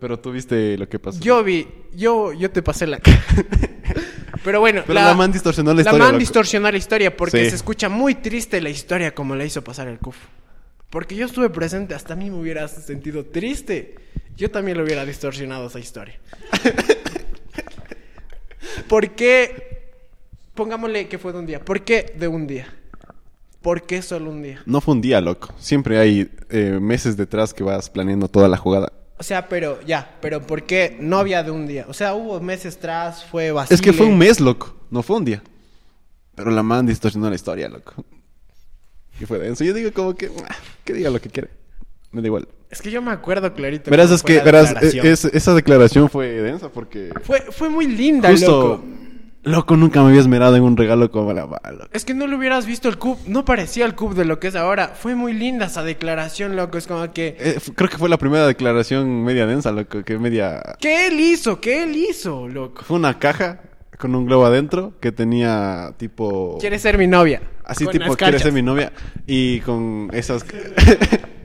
Pero 0.05 0.19
tú 0.19 0.33
viste 0.33 0.77
lo 0.77 0.87
que 0.87 0.99
pasó. 0.99 1.19
Yo 1.19 1.43
vi, 1.43 1.67
yo, 1.95 2.35
yo 2.35 2.51
te 2.51 2.61
pasé 2.61 2.87
la. 2.87 3.01
Pero 4.45 4.61
bueno, 4.61 4.83
Pero 4.87 5.01
la 5.01 5.15
man 5.15 5.33
distorsionó 5.33 5.73
la 5.73 5.81
historia, 5.81 5.99
La 5.99 6.05
man 6.11 6.19
distorsionó 6.19 6.71
la 6.71 6.77
historia 6.77 7.17
porque 7.17 7.45
Sí. 7.45 7.49
se 7.49 7.57
escucha 7.57 7.89
muy 7.89 8.15
triste 8.17 8.61
la 8.61 8.69
historia 8.69 9.15
como 9.15 9.35
la 9.35 9.47
hizo 9.47 9.65
pasar 9.65 9.89
el 9.89 9.99
Cuf. 9.99 10.15
Porque 10.91 11.17
yo 11.17 11.25
estuve 11.25 11.49
presente, 11.49 11.95
hasta 11.95 12.13
a 12.13 12.17
mí 12.17 12.29
me 12.29 12.39
hubiera 12.39 12.69
sentido 12.69 13.25
triste. 13.25 13.95
Yo 14.37 14.51
también 14.51 14.77
lo 14.77 14.85
hubiera 14.85 15.07
distorsionado 15.07 15.69
esa 15.69 15.79
historia. 15.79 16.19
¿Por 18.87 19.13
qué? 19.13 19.91
Pongámosle 20.53 21.09
que 21.09 21.17
fue 21.17 21.33
de 21.33 21.39
un 21.39 21.47
día. 21.47 21.65
¿Por 21.65 21.81
qué 21.81 22.13
de 22.15 22.29
un 22.29 22.47
día? 22.47 22.67
¿Por 23.63 23.87
qué 23.87 24.03
solo 24.03 24.29
un 24.29 24.43
día? 24.43 24.61
No 24.67 24.83
fue 24.83 24.93
un 24.93 25.01
día, 25.01 25.23
loco. 25.23 25.49
Siempre 25.59 25.99
hay 25.99 26.31
eh, 26.51 26.79
meses 26.79 27.17
detrás 27.17 27.55
que 27.55 27.65
vas 27.65 27.89
planeando 27.89 28.29
toda 28.29 28.49
la 28.49 28.59
jugada. 28.59 28.93
O 29.17 29.23
sea, 29.23 29.49
pero 29.49 29.81
ya, 29.83 30.17
pero 30.21 30.43
¿por 30.47 30.65
qué 30.65 30.97
no 31.01 31.19
había 31.19 31.43
de 31.43 31.51
un 31.51 31.67
día? 31.67 31.87
O 31.89 31.95
sea, 31.95 32.15
hubo 32.15 32.41
meses 32.41 32.77
atrás, 32.77 33.25
fue 33.31 33.53
vacío. 33.53 33.75
Es 33.75 33.81
que 33.81 33.93
fue 33.93 34.07
un 34.07 34.19
mes, 34.19 34.41
loco. 34.41 34.75
No 34.91 35.03
fue 35.03 35.17
un 35.17 35.25
día. 35.25 35.43
Pero 36.35 36.51
la 36.51 36.63
man 36.65 36.85
distorsionó 36.87 37.29
la 37.29 37.37
historia, 37.37 37.69
loco. 37.69 37.95
Y 39.21 39.25
fue 39.27 39.39
denso. 39.39 39.63
Yo 39.63 39.73
digo 39.73 39.93
como 39.93 40.15
que... 40.15 40.31
ah, 40.49 40.57
Que 40.85 40.93
diga 40.93 41.11
lo 41.11 41.21
que 41.21 41.29
quiere. 41.31 41.51
Me 42.11 42.21
da 42.21 42.27
igual. 42.27 42.49
Es 42.71 42.83
que 42.83 42.91
yo 42.91 43.01
me 43.03 43.13
acuerdo 43.13 43.55
clarito. 43.55 43.89
Verás, 43.91 44.11
es 44.11 44.23
que... 44.25 44.41
Verás, 44.41 44.71
declaración. 44.75 45.07
es- 45.07 45.25
esa 45.27 45.55
declaración 45.55 46.11
fue 46.11 46.27
densa 46.29 46.69
porque... 46.69 47.13
Fue, 47.23 47.41
fue 47.53 47.69
muy 47.69 47.87
linda, 47.87 48.31
Justo... 48.31 48.51
loco. 48.51 48.85
Loco, 49.45 49.77
nunca 49.77 50.03
me 50.03 50.09
había 50.09 50.21
esmerado 50.21 50.57
en 50.57 50.63
un 50.63 50.77
regalo 50.77 51.11
como 51.11 51.33
la 51.35 51.47
man, 51.47 51.61
loco. 51.73 51.89
Es 51.93 52.05
que 52.05 52.15
no 52.15 52.27
le 52.27 52.35
hubieras 52.37 52.65
visto 52.67 52.89
el 52.89 52.97
cub, 52.99 53.19
no 53.27 53.45
parecía 53.45 53.85
el 53.85 53.95
cub 53.95 54.15
de 54.15 54.25
lo 54.25 54.41
que 54.41 54.49
es 54.49 54.57
ahora. 54.57 54.89
Fue 54.89 55.15
muy 55.15 55.33
linda 55.35 55.67
esa 55.67 55.83
declaración, 55.83 56.57
loco. 56.57 56.79
Es 56.79 56.87
como 56.87 57.13
que. 57.13 57.37
Eh, 57.39 57.59
creo 57.75 57.91
que 57.91 57.99
fue 57.99 58.09
la 58.09 58.17
primera 58.19 58.47
declaración 58.47 59.23
media 59.23 59.47
densa, 59.47 59.71
loco. 59.71 60.03
Que 60.03 60.19
media... 60.19 60.63
¿Qué 60.81 61.09
él 61.09 61.21
hizo? 61.21 61.61
¿Qué 61.61 61.83
él 61.83 61.95
hizo, 61.95 62.49
loco? 62.49 62.83
Fue 62.85 62.97
una 62.97 63.19
caja 63.19 63.61
con 63.99 64.15
un 64.15 64.25
globo 64.27 64.47
adentro 64.47 64.95
que 65.01 65.13
tenía 65.13 65.95
tipo... 65.99 66.57
Quiere 66.59 66.79
ser 66.79 66.97
mi 66.99 67.07
novia. 67.07 67.43
Así 67.65 67.85
Con 67.85 67.93
tipo, 67.93 68.07
las 68.07 68.17
quiere 68.17 68.33
cachas. 68.33 68.43
ser 68.45 68.53
mi 68.53 68.63
novia. 68.63 68.93
Y 69.27 69.61
con 69.61 70.09
esas... 70.13 70.45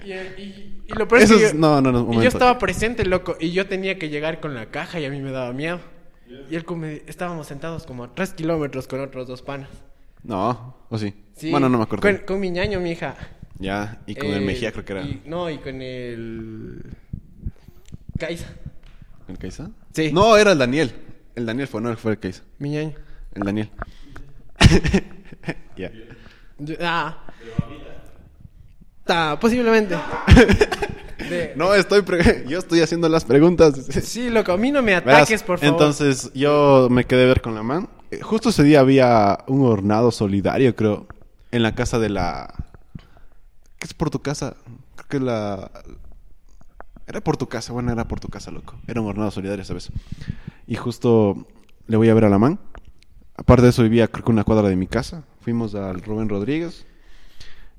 Y, 0.05 0.11
y- 0.41 0.83
y 0.87 0.93
lo 0.97 1.07
peor 1.07 1.21
es 1.21 1.31
que 1.31 1.39
yo- 1.39 1.53
no, 1.53 1.79
no, 1.81 1.91
no, 1.91 2.03
un 2.03 2.15
y 2.15 2.21
yo 2.23 2.27
estaba 2.29 2.57
presente, 2.57 3.05
loco, 3.05 3.37
y 3.39 3.51
yo 3.51 3.67
tenía 3.67 3.99
que 3.99 4.09
llegar 4.09 4.39
con 4.39 4.55
la 4.55 4.65
caja 4.71 4.99
y 4.99 5.05
a 5.05 5.09
mí 5.11 5.19
me 5.21 5.29
daba 5.31 5.53
miedo. 5.53 5.79
Y 6.49 6.55
él 6.55 6.65
estábamos 7.07 7.47
sentados 7.47 7.85
como 7.85 8.03
a 8.03 8.13
tres 8.13 8.33
kilómetros 8.33 8.87
con 8.87 9.01
otros 9.01 9.27
dos 9.27 9.41
panas. 9.41 9.69
No, 10.23 10.75
o 10.89 10.97
sí. 10.97 11.13
Sí, 11.35 11.49
Bueno, 11.51 11.69
no 11.69 11.77
me 11.77 11.83
acuerdo. 11.83 12.01
Con, 12.01 12.17
con 12.25 12.39
mi 12.39 12.49
ñaño, 12.51 12.79
mi 12.79 12.91
hija. 12.91 13.15
Ya, 13.57 14.01
y 14.05 14.15
con 14.15 14.29
el 14.29 14.41
Mejía 14.41 14.71
creo 14.71 14.85
que 14.85 14.93
era. 14.93 15.01
y- 15.03 15.21
no, 15.25 15.49
y 15.49 15.57
con 15.57 15.81
el... 15.81 16.81
Caiza, 18.17 18.47
¿El 19.27 19.37
Caiza? 19.37 19.69
Sí. 19.93 20.11
No, 20.11 20.35
era 20.37 20.51
el 20.51 20.57
Daniel. 20.57 20.91
El 21.35 21.45
Daniel 21.45 21.67
fue, 21.67 21.81
no 21.81 21.95
fue 21.97 22.11
el 22.13 22.19
Caiza. 22.19 22.43
mi 22.57 22.69
ñaño. 22.71 22.93
El 23.33 23.43
Daniel. 23.43 23.69
Ya. 25.77 25.91
Yo- 26.57 26.75
ah. 26.81 27.23
Ah, 29.07 29.37
posiblemente. 29.39 29.95
De- 31.29 31.53
No, 31.55 31.73
estoy... 31.73 32.01
pre- 32.01 32.45
Yo 32.49 32.59
estoy 32.59 32.81
haciendo 32.81 33.07
las 33.09 33.25
preguntas. 33.25 33.75
Sí, 34.03 34.29
loco, 34.29 34.51
a 34.53 34.57
mí 34.57 34.71
no 34.71 34.81
me 34.81 34.93
Verás, 34.99 35.21
ataques, 35.21 35.43
por 35.43 35.59
favor. 35.59 35.73
Entonces, 35.73 36.31
yo 36.33 36.87
me 36.89 37.05
quedé 37.05 37.23
a 37.23 37.27
ver 37.27 37.41
con 37.41 37.55
la 37.55 37.63
man. 37.63 37.87
Eh, 38.11 38.19
Justo 38.21 38.49
ese 38.49 38.63
día 38.63 38.79
había 38.79 39.39
un 39.47 39.65
hornado 39.65 40.11
solidario, 40.11 40.75
creo, 40.75 41.07
en 41.51 41.63
la 41.63 41.75
casa 41.75 41.99
de 41.99 42.09
la... 42.09 42.53
¿Qué 43.77 43.87
es 43.87 43.93
por 43.93 44.09
tu 44.09 44.21
casa? 44.21 44.55
Creo 44.95 45.07
que 45.07 45.19
la... 45.19 45.71
Era 47.07 47.21
por 47.21 47.37
tu 47.37 47.47
casa, 47.47 47.73
bueno, 47.73 47.91
era 47.91 48.07
por 48.07 48.19
tu 48.19 48.27
casa, 48.27 48.51
loco. 48.51 48.75
Era 48.87 49.01
un 49.01 49.07
hornado 49.07 49.31
solidario, 49.31 49.63
¿sabes? 49.65 49.89
Y 50.67 50.75
justo 50.75 51.47
le 51.87 51.97
voy 51.97 52.09
a 52.09 52.13
ver 52.13 52.25
a 52.25 52.29
la 52.29 52.37
man. 52.37 52.59
Aparte 53.35 53.63
de 53.63 53.69
eso, 53.69 53.81
vivía 53.83 54.07
creo 54.09 54.23
que 54.25 54.31
una 54.31 54.43
cuadra 54.43 54.69
de 54.69 54.75
mi 54.75 54.85
casa. 54.85 55.23
Fuimos 55.41 55.73
al 55.73 56.01
Rubén 56.01 56.29
Rodríguez. 56.29 56.85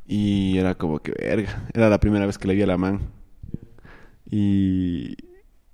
Y 0.07 0.59
era 0.59 0.75
como 0.75 0.99
que, 0.99 1.13
verga, 1.13 1.69
era 1.73 1.89
la 1.89 2.01
primera 2.01 2.27
vez 2.27 2.39
que 2.39 2.49
le 2.49 2.55
vi 2.55 2.63
a 2.63 2.67
la 2.67 2.77
man. 2.77 3.03
Y... 4.31 5.17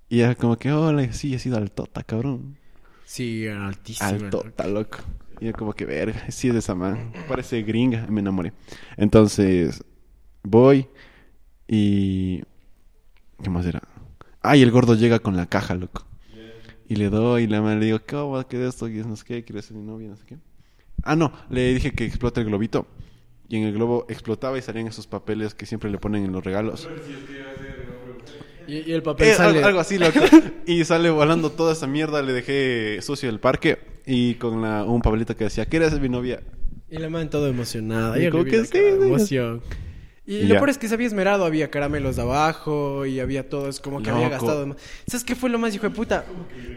Y 0.09 0.21
era 0.21 0.35
como 0.37 0.57
que, 0.57 0.73
hola, 0.73 1.13
sí, 1.13 1.35
he 1.35 1.39
sido 1.39 1.57
al 1.59 1.71
Tota, 1.73 2.05
cabrón. 2.05 2.59
Sí, 3.05 3.45
era 3.47 3.67
altísimo. 3.69 4.09
Al 4.09 4.31
Tota, 4.31 4.67
loco. 4.69 4.99
Y 5.41 5.47
era 5.49 5.59
como 5.59 5.75
que, 5.75 5.85
verga, 5.85 6.31
sí 6.31 6.49
es 6.49 6.55
de 6.55 6.61
esa 6.61 6.75
man. 6.75 7.13
Parece 7.29 7.63
gringa, 7.63 8.07
me 8.09 8.21
enamoré. 8.21 8.53
Entonces, 8.97 9.85
voy 10.43 10.89
y... 11.69 12.43
¿Qué 13.43 13.51
más 13.51 13.67
era? 13.67 13.83
Ay, 14.43 14.63
el 14.63 14.71
gordo 14.71 14.95
llega 14.95 15.19
con 15.21 15.37
la 15.37 15.47
caja, 15.47 15.75
loco. 15.75 16.07
Y 16.89 16.97
le 16.97 17.11
doy, 17.11 17.45
y 17.45 17.47
la 17.49 17.61
le 17.75 17.85
digo, 17.87 18.01
¿cómo 18.09 18.33
va 18.33 18.43
a 18.43 18.49
quedar 18.49 18.69
esto? 18.69 18.89
Y 18.89 18.95
no 19.05 19.17
sé 19.17 19.25
qué, 19.25 19.45
¿quieres 19.45 19.67
ser 19.67 19.77
mi 19.77 19.83
novia? 19.85 20.09
No 20.09 20.17
sé 20.17 20.25
qué. 20.27 20.39
Ah, 21.03 21.17
no, 21.17 21.33
le 21.51 21.75
dije 21.75 21.93
que 21.93 22.05
explote 22.05 22.41
el 22.41 22.47
globito. 22.47 22.87
y 23.49 23.57
en 23.57 23.65
el 23.65 23.75
globo 23.75 24.07
explotaba 24.09 24.59
y 24.59 24.63
salían 24.63 24.87
esos 24.89 25.07
papeles 25.07 25.55
que 25.55 25.67
siempre 25.67 25.91
le 25.91 25.99
ponen 25.99 26.25
en 26.25 26.33
los 26.33 26.45
regalos. 26.45 26.89
Y, 28.67 28.91
y 28.91 28.93
el 28.93 29.03
papel 29.03 29.29
Eh, 29.29 29.35
sale. 29.35 29.63
algo, 29.63 29.81
así, 29.81 29.99
loco. 29.99 30.19
y 30.67 30.85
sale 30.85 31.11
volando 31.11 31.51
toda 31.51 31.73
esa 31.73 31.87
mierda. 31.87 32.23
Le 32.23 32.33
dejé 32.33 33.01
sucio 33.03 33.29
el 33.31 33.41
parque 33.41 33.79
y 34.07 34.35
con 34.35 34.63
la- 34.63 34.85
un 34.85 35.03
papelito 35.03 35.37
que 35.37 35.45
decía, 35.45 35.67
¿quieres 35.67 35.91
ser 35.91 36.01
mi 36.01 36.09
novia? 36.09 36.41
Y 36.91 36.99
la 36.99 37.09
man 37.11 37.29
todo 37.31 37.49
emocionada. 37.49 38.19
Y 38.23 38.31
como 38.31 38.45
que 38.45 38.65
sí, 38.65 38.79
emoción. 38.79 39.63
Y 40.29 40.43
lo 40.43 40.57
peor 40.57 40.71
es 40.71 40.79
que 40.79 40.89
se 40.89 40.95
había 40.95 41.07
esmerado, 41.07 41.45
había 41.45 41.71
caramelos 41.71 42.17
de 42.17 42.23
abajo 42.23 43.07
y 43.07 43.21
había 43.21 43.49
todo, 43.49 43.69
es 43.69 43.79
como 43.79 44.03
que 44.03 44.11
había 44.11 44.29
gastado. 44.29 44.75
¿Sabes 45.07 45.23
qué 45.23 45.37
fue 45.37 45.51
lo 45.51 45.59
más 45.61 45.73
hijo 45.73 45.89
de 45.89 45.95
puta? 45.95 46.25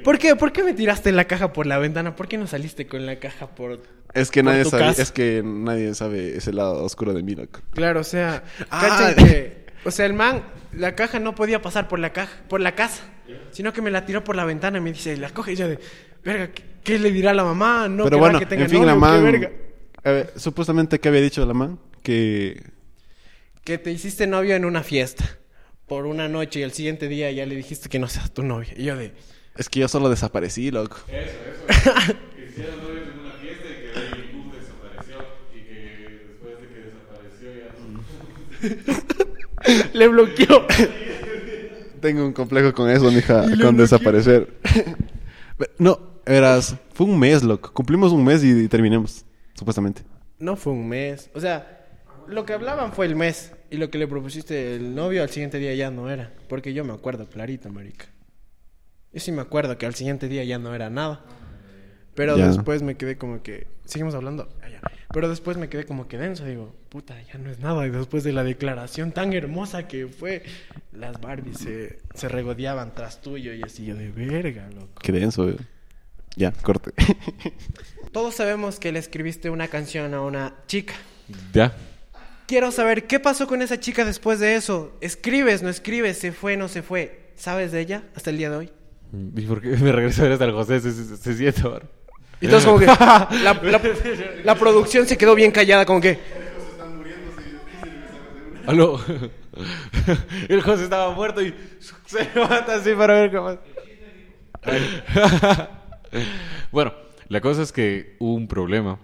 ¿Por 0.04 0.20
qué? 0.20 0.36
¿Por 0.36 0.52
qué 0.52 0.64
me 0.64 0.74
tiraste 0.76 1.12
la 1.12 1.26
caja 1.26 1.52
por 1.52 1.66
la 1.66 1.80
ventana? 1.80 2.16
¿Por 2.16 2.28
qué 2.28 2.38
no 2.38 2.46
saliste 2.46 2.86
con 2.86 3.08
la 3.08 3.18
caja 3.18 3.48
por 3.48 3.82
Es 4.14 4.30
que 4.30 4.44
Por 4.44 4.52
nadie 4.52 4.64
tu 4.66 4.70
sabe, 4.70 4.84
casa. 4.84 5.02
es 5.02 5.12
que 5.12 5.42
nadie 5.44 5.96
sabe 5.96 6.38
ese 6.38 6.54
lado 6.54 6.84
oscuro 6.84 7.12
de 7.16 7.24
mí. 7.24 7.36
Claro, 7.72 8.02
o 8.02 8.04
sea, 8.04 8.44
Ah. 8.70 9.14
que, 9.18 9.59
o 9.86 9.92
sea, 9.92 10.06
el 10.06 10.14
man, 10.14 10.44
la 10.72 10.96
caja 10.96 11.20
no 11.20 11.36
podía 11.36 11.62
pasar 11.62 11.88
por 11.88 12.00
la 12.00 12.12
caja, 12.14 12.38
por 12.48 12.62
la 12.62 12.76
casa, 12.76 13.04
sino 13.52 13.74
que 13.74 13.82
me 13.82 13.92
la 13.92 14.06
tiró 14.06 14.24
por 14.24 14.36
la 14.36 14.46
ventana 14.46 14.78
y 14.78 14.82
me 14.82 14.92
dice, 14.92 15.18
la 15.18 15.30
coge 15.30 15.54
y 15.54 15.56
yo 15.56 15.68
de, 15.68 15.80
verga, 16.24 16.52
¿qué, 16.52 16.64
qué 16.84 17.00
le 17.00 17.12
dirá 17.12 17.34
la 17.34 17.44
mamá? 17.44 17.88
No, 17.88 18.04
Pero 18.06 18.18
bueno, 18.18 18.40
que 18.40 18.46
tenga 18.46 18.64
en 18.64 18.70
fin, 18.70 18.86
la 18.86 18.96
novio, 18.96 19.08
qué 19.08 19.22
man... 19.22 19.24
verga. 19.24 19.52
a 20.04 20.12
ver, 20.12 20.34
supuestamente, 20.36 21.00
¿qué 21.00 21.10
había 21.10 21.22
dicho 21.22 21.46
la 21.46 21.54
man? 21.54 21.80
Que... 22.04 22.62
Que 23.64 23.78
te 23.78 23.92
hiciste 23.92 24.26
novio 24.26 24.56
en 24.56 24.66
una 24.66 24.84
fiesta 24.84 25.38
por 25.90 26.06
una 26.06 26.28
noche 26.28 26.60
y 26.60 26.64
el 26.64 26.72
siguiente 26.72 27.08
día 27.08 27.32
ya 27.32 27.46
le 27.46 27.56
dijiste 27.56 27.90
que 27.90 28.00
no 28.00 28.08
seas 28.08 28.32
tu 28.32 28.44
novia. 28.44 28.74
Y 28.78 28.86
yo 28.86 28.96
de, 28.96 29.14
Es 29.58 29.70
que 29.70 29.80
yo 29.80 29.88
solo 29.88 30.10
desaparecí, 30.10 30.72
loco. 30.72 30.98
Que 31.08 32.46
hicieron 32.46 32.82
novios 32.82 33.08
en 33.14 33.20
una 33.20 33.34
fiesta 33.34 33.68
y 33.70 33.74
que 33.74 34.34
boom 34.34 34.52
desapareció. 34.52 35.18
Y 35.54 35.62
que 35.64 35.78
después 36.28 36.62
de 36.62 36.68
que 36.68 36.80
desapareció 36.86 37.48
ya... 39.18 39.26
le 39.94 40.08
bloqueó. 40.08 40.66
Tengo 42.02 42.26
un 42.26 42.34
complejo 42.34 42.74
con 42.74 42.90
eso, 42.90 43.12
mija, 43.12 43.42
con 43.42 43.50
bloqueó. 43.52 43.72
desaparecer. 43.74 44.54
no, 45.78 46.00
verás, 46.26 46.76
fue 46.94 47.06
un 47.08 47.20
mes, 47.20 47.44
loco. 47.44 47.72
Cumplimos 47.74 48.12
un 48.12 48.24
mes 48.24 48.44
y, 48.44 48.52
y 48.52 48.68
terminamos, 48.68 49.26
supuestamente. 49.54 50.04
No 50.40 50.56
fue 50.56 50.74
un 50.74 50.88
mes. 50.88 51.30
O 51.34 51.40
sea, 51.40 51.86
lo 52.28 52.46
que 52.46 52.54
hablaban 52.54 52.94
fue 52.94 53.06
el 53.06 53.16
mes. 53.16 53.52
Y 53.72 53.78
lo 53.78 53.92
que 53.92 53.98
le 54.00 54.08
propusiste 54.08 54.76
el 54.76 54.96
novio 54.96 55.22
al 55.22 55.30
siguiente 55.30 55.60
día 55.60 55.76
ya 55.76 55.92
no 55.92 56.10
era. 56.10 56.34
Porque 56.48 56.74
yo 56.74 56.84
me 56.84 56.94
acuerdo 56.94 57.28
clarito, 57.28 57.70
marica. 57.70 58.06
Yo 59.14 59.20
sí 59.20 59.32
me 59.32 59.42
acuerdo 59.42 59.78
que 59.78 59.86
al 59.86 59.94
siguiente 59.96 60.28
día 60.28 60.44
ya 60.44 60.58
no 60.58 60.74
era 60.74 60.90
nada. 60.90 61.24
Pero 62.16 62.36
Ya. 62.38 62.48
después 62.48 62.82
me 62.82 62.96
quedé 62.96 63.18
como 63.18 63.44
que... 63.44 63.68
Seguimos 63.86 64.16
hablando. 64.16 64.50
Ah, 64.64 64.70
ya. 64.70 64.82
Pero 65.12 65.28
después 65.28 65.58
me 65.58 65.70
quedé 65.70 65.86
como 65.86 66.08
que 66.08 66.18
denso. 66.18 66.46
Digo, 66.46 66.76
puta, 66.90 67.20
ya 67.24 67.40
no 67.40 67.50
es 67.50 67.60
nada. 67.60 67.86
Y 67.88 67.90
después 67.90 68.24
de 68.24 68.32
la 68.32 68.44
declaración 68.44 69.12
tan 69.12 69.34
hermosa 69.34 69.88
que 69.88 70.08
fue... 70.08 70.44
Las 70.92 71.20
Barbies 71.20 71.58
se, 71.60 72.00
se 72.14 72.30
regodeaban 72.30 72.94
tras 72.94 73.22
tuyo. 73.22 73.54
Y 73.54 73.64
así 73.64 73.86
yo 73.86 73.96
de 73.96 74.10
verga, 74.12 74.70
loco. 74.70 75.02
Qué 75.02 75.12
denso, 75.12 75.50
eh. 75.50 75.58
Ya, 76.36 76.52
corte. 76.52 76.92
Todos 78.12 78.36
sabemos 78.36 78.80
que 78.80 78.92
le 78.92 79.00
escribiste 79.00 79.50
una 79.50 79.68
canción 79.68 80.14
a 80.14 80.22
una 80.22 80.56
chica. 80.68 80.94
Ya. 81.54 81.76
Quiero 82.48 82.72
saber 82.72 83.08
qué 83.08 83.20
pasó 83.20 83.48
con 83.48 83.62
esa 83.62 83.80
chica 83.80 84.06
después 84.06 84.40
de 84.40 84.56
eso. 84.56 84.96
¿Escribes, 85.02 85.64
no 85.64 85.70
escribes? 85.70 86.18
¿Se 86.18 86.32
fue, 86.32 86.56
no 86.56 86.68
se 86.68 86.82
fue? 86.82 87.32
¿Sabes 87.36 87.72
de 87.72 87.82
ella 87.82 88.04
hasta 88.16 88.30
el 88.30 88.38
día 88.38 88.50
de 88.50 88.58
hoy? 88.58 88.72
¿Y 89.36 89.42
por 89.42 89.62
qué 89.62 89.70
me 89.70 89.92
ver 89.92 90.06
hasta 90.06 90.46
el 90.46 90.52
José? 90.52 90.80
Se, 90.80 90.92
se, 90.92 91.18
se 91.18 91.34
siente 91.36 91.62
ahora. 91.62 91.86
Y 92.42 92.46
entonces 92.46 92.66
como 92.66 92.80
que 92.80 92.86
la, 92.88 93.28
la- 93.64 93.82
la 94.44 94.56
producción 94.56 95.06
se 95.08 95.18
quedó 95.18 95.36
bien 95.36 95.52
callada, 95.52 95.86
como 95.86 96.00
que... 96.02 96.20
Aló. 98.68 99.00
El 100.48 100.62
José 100.62 100.84
estaba 100.84 101.14
muerto 101.14 101.42
y 101.42 101.54
se 102.06 102.30
levanta 102.34 102.76
así 102.76 102.94
para 102.94 103.14
ver 103.16 103.32
qué 103.32 103.38
pasa. 103.40 103.60
bueno, 106.72 106.94
la 107.28 107.42
cosa 107.42 107.62
es 107.64 107.72
que 107.72 108.16
hubo 108.20 108.36
un 108.36 108.48
problema. 108.48 109.00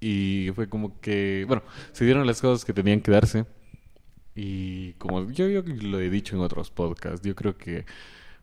Y 0.00 0.50
fue 0.54 0.68
como 0.68 0.98
que, 1.00 1.44
bueno, 1.46 1.62
se 1.92 2.04
dieron 2.04 2.26
las 2.26 2.40
cosas 2.40 2.64
que 2.64 2.72
tenían 2.72 3.00
que 3.00 3.10
darse. 3.10 3.44
Y 4.34 4.92
como 4.94 5.30
yo, 5.30 5.48
yo 5.48 5.62
lo 5.62 6.00
he 6.00 6.08
dicho 6.08 6.36
en 6.36 6.42
otros 6.42 6.70
podcasts, 6.70 7.26
yo 7.26 7.34
creo 7.34 7.56
que 7.56 7.84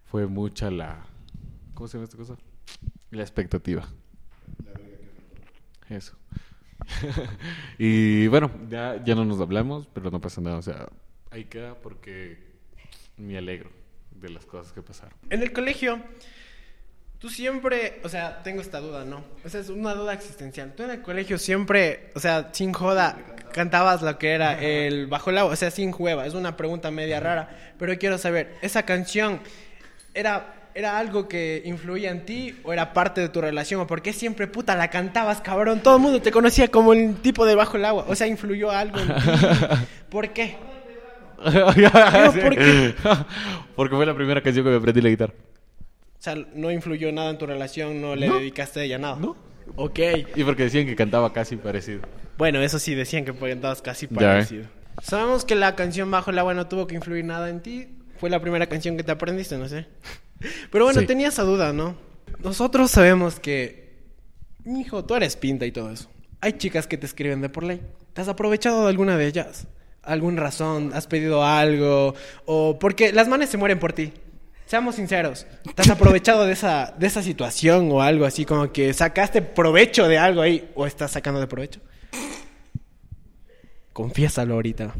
fue 0.06 0.28
mucha 0.28 0.70
la... 0.70 1.06
¿Cómo 1.74 1.88
se 1.88 1.98
llama 1.98 2.06
esta 2.06 2.18
cosa? 2.18 2.36
La 3.12 3.22
expectativa. 3.22 3.88
Eso. 5.89 6.15
y 7.78 8.28
bueno, 8.28 8.52
ya, 8.69 9.04
ya 9.04 9.15
no 9.15 9.26
nos 9.26 9.39
hablamos, 9.41 9.88
pero 9.93 10.12
no 10.12 10.21
pasa 10.21 10.41
nada. 10.41 10.58
O 10.58 10.62
sea, 10.62 10.88
ahí 11.32 11.45
queda 11.45 11.76
porque 11.76 12.38
me 13.17 13.38
alegro 13.38 13.69
de 14.12 14.30
las 14.30 14.45
cosas 14.45 14.73
que 14.73 14.82
pasaron. 14.82 15.17
En 15.30 15.41
el 15.41 15.52
colegio, 15.52 16.02
tú 17.19 17.30
siempre... 17.30 18.00
O 18.04 18.10
sea, 18.10 18.43
tengo 18.43 18.62
esta 18.62 18.80
duda, 18.80 19.06
¿no? 19.06 19.23
O 19.43 19.50
sea, 19.50 19.62
es 19.62 19.69
una 19.69 19.93
duda 19.93 20.13
existencial. 20.13 20.73
Tú 20.76 20.84
en 20.84 20.91
el 20.91 21.02
colegio 21.02 21.38
siempre, 21.38 22.12
o 22.15 22.19
sea, 22.19 22.50
sin 22.54 22.73
joda, 22.73 23.17
cantabas 23.54 24.02
lo 24.02 24.17
que 24.17 24.32
era 24.32 24.62
el 24.62 25.08
Bajo 25.08 25.30
el 25.30 25.38
Agua. 25.39 25.54
O 25.54 25.56
sea, 25.56 25.71
sin 25.71 25.91
jueva. 25.91 26.26
Es 26.26 26.34
una 26.34 26.58
pregunta 26.58 26.91
media 26.91 27.19
rara. 27.19 27.73
Pero 27.78 27.97
quiero 27.97 28.17
saber, 28.17 28.56
¿esa 28.62 28.84
canción 28.84 29.41
era... 30.13 30.54
¿Era 30.78 31.00
algo 31.00 31.28
que 31.28 31.63
influía 31.66 32.12
en 32.12 32.24
ti 32.24 32.54
o 32.63 32.72
era 32.72 32.94
parte 32.94 33.20
de 33.20 33.30
tu 33.30 33.42
relación? 33.42 33.82
¿O 33.82 33.88
por 33.88 34.04
qué 34.04 34.13
siempre 34.13 34.46
puta 34.46 34.76
la 34.76 34.92
cantabas, 34.92 35.42
cabrón? 35.42 35.80
Todo 35.82 35.96
el 35.96 36.04
mundo 36.04 36.22
te 36.22 36.32
conocía 36.32 36.68
como 36.68 36.94
el 36.94 37.16
tipo 37.16 37.48
de 37.48 37.56
bajo 37.56 37.78
el 37.78 37.86
agua. 37.86 38.06
O 38.08 38.13
sea, 38.13 38.28
influyó 38.28 38.70
algo 38.70 39.00
en 39.00 39.08
ti. 39.08 39.13
¿Por 40.12 40.30
qué? 40.34 40.56
¿por 41.44 42.56
qué? 42.56 42.94
Porque 43.76 43.96
fue 43.96 44.06
la 44.06 44.13
primera 44.13 44.40
canción 44.40 44.63
que 44.63 44.70
me 44.70 44.78
aprendí 44.78 45.02
la 45.02 45.10
guitarra. 45.10 45.34
O 45.40 46.22
sea, 46.22 46.36
no 46.54 46.70
influyó 46.70 47.12
nada 47.12 47.32
en 47.32 47.40
tu 47.40 47.48
relación, 47.48 48.00
no 48.00 48.16
le 48.16 48.30
dedicaste 48.30 48.82
a 48.82 48.84
ella 48.84 49.00
nada. 49.00 49.16
No. 49.16 49.36
Ok. 49.78 50.00
Y 50.36 50.44
porque 50.44 50.66
decían 50.66 50.86
que 50.86 50.96
cantaba 50.96 51.34
casi 51.34 51.56
parecido. 51.56 52.02
Bueno, 52.38 52.62
eso 52.62 52.78
sí 52.78 52.94
decían 52.94 53.26
que 53.26 53.34
cantabas 53.34 53.82
casi 53.82 54.06
Ya, 54.12 54.16
parecido. 54.16 54.66
Sabemos 55.02 55.44
que 55.44 55.56
la 55.56 55.76
canción 55.76 56.12
Bajo 56.12 56.30
el 56.30 56.38
agua 56.38 56.54
no 56.54 56.68
tuvo 56.68 56.86
que 56.86 56.94
influir 56.94 57.26
nada 57.26 57.50
en 57.50 57.63
ti. 57.63 57.88
Fue 58.20 58.30
la 58.30 58.40
primera 58.40 58.68
canción 58.68 58.96
que 58.96 59.02
te 59.02 59.12
aprendiste, 59.12 59.58
no 59.58 59.68
sé. 59.68 59.88
Pero 60.71 60.86
bueno, 60.86 61.02
Sí. 61.02 61.08
tenía 61.08 61.30
esa 61.30 61.43
duda, 61.43 61.73
¿no? 61.73 61.95
Nosotros 62.43 62.91
sabemos 62.91 63.39
que, 63.39 63.95
hijo, 64.65 65.04
tú 65.06 65.15
eres 65.15 65.36
pinta 65.36 65.65
y 65.65 65.71
todo 65.71 65.91
eso. 65.91 66.10
Hay 66.41 66.54
chicas 66.54 66.86
que 66.88 66.97
te 66.97 67.06
escriben 67.06 67.41
de 67.41 67.50
por 67.50 67.63
ley. 67.63 67.82
¿Te 68.13 68.21
has 68.21 68.28
aprovechado 68.28 68.84
de 68.84 68.89
alguna 68.89 69.17
de 69.17 69.28
ellas? 69.28 69.67
¿Alguna 70.04 70.41
razón? 70.41 70.91
¿Has 70.93 71.08
pedido 71.08 71.43
algo? 71.43 72.13
O 72.45 72.78
porque 72.80 73.12
las 73.12 73.28
manes 73.28 73.50
se 73.50 73.58
mueren 73.58 73.80
por 73.80 73.93
ti. 73.93 74.13
Seamos 74.67 74.95
sinceros. 74.95 75.47
¿Te 75.76 75.82
has 75.82 75.89
aprovechado 75.89 76.45
de 76.45 76.54
esa, 76.54 76.93
de 77.00 77.08
esa 77.08 77.23
situación 77.23 77.89
o 77.91 78.02
algo 78.02 78.26
así 78.26 78.45
como 78.45 78.71
que 78.71 78.93
sacaste 78.93 79.41
provecho 79.41 80.08
de 80.08 80.17
algo 80.17 80.41
ahí 80.41 80.69
o 80.76 80.86
estás 80.86 81.12
sacando 81.12 81.39
de 81.39 81.47
provecho? 81.47 81.80
Confiésalo 83.93 84.54
ahorita. 84.56 84.93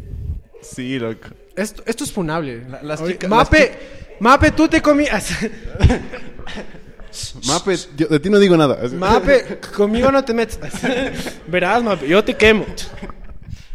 Sí, 0.62 0.98
loco. 1.00 1.28
Esto, 1.58 1.84
esto 1.86 2.04
es 2.06 2.12
funable. 2.14 2.64
La- 2.70 2.82
las 2.84 3.02
Oye, 3.02 3.14
chicas- 3.16 3.30
Mape, 3.30 3.80
Mape, 4.22 4.52
tú 4.52 4.68
te 4.70 4.82
comías. 4.82 5.32
Mape, 7.48 7.76
yo 7.96 8.08
de 8.08 8.20
ti 8.20 8.30
no 8.30 8.38
digo 8.40 8.56
nada. 8.56 8.78
Mape, 8.94 9.60
conmigo 9.76 10.12
no 10.12 10.24
te 10.24 10.34
metas. 10.34 10.72
Verás, 11.48 11.84
Mape, 11.84 12.08
yo 12.08 12.24
te 12.24 12.36
quemo. 12.36 12.66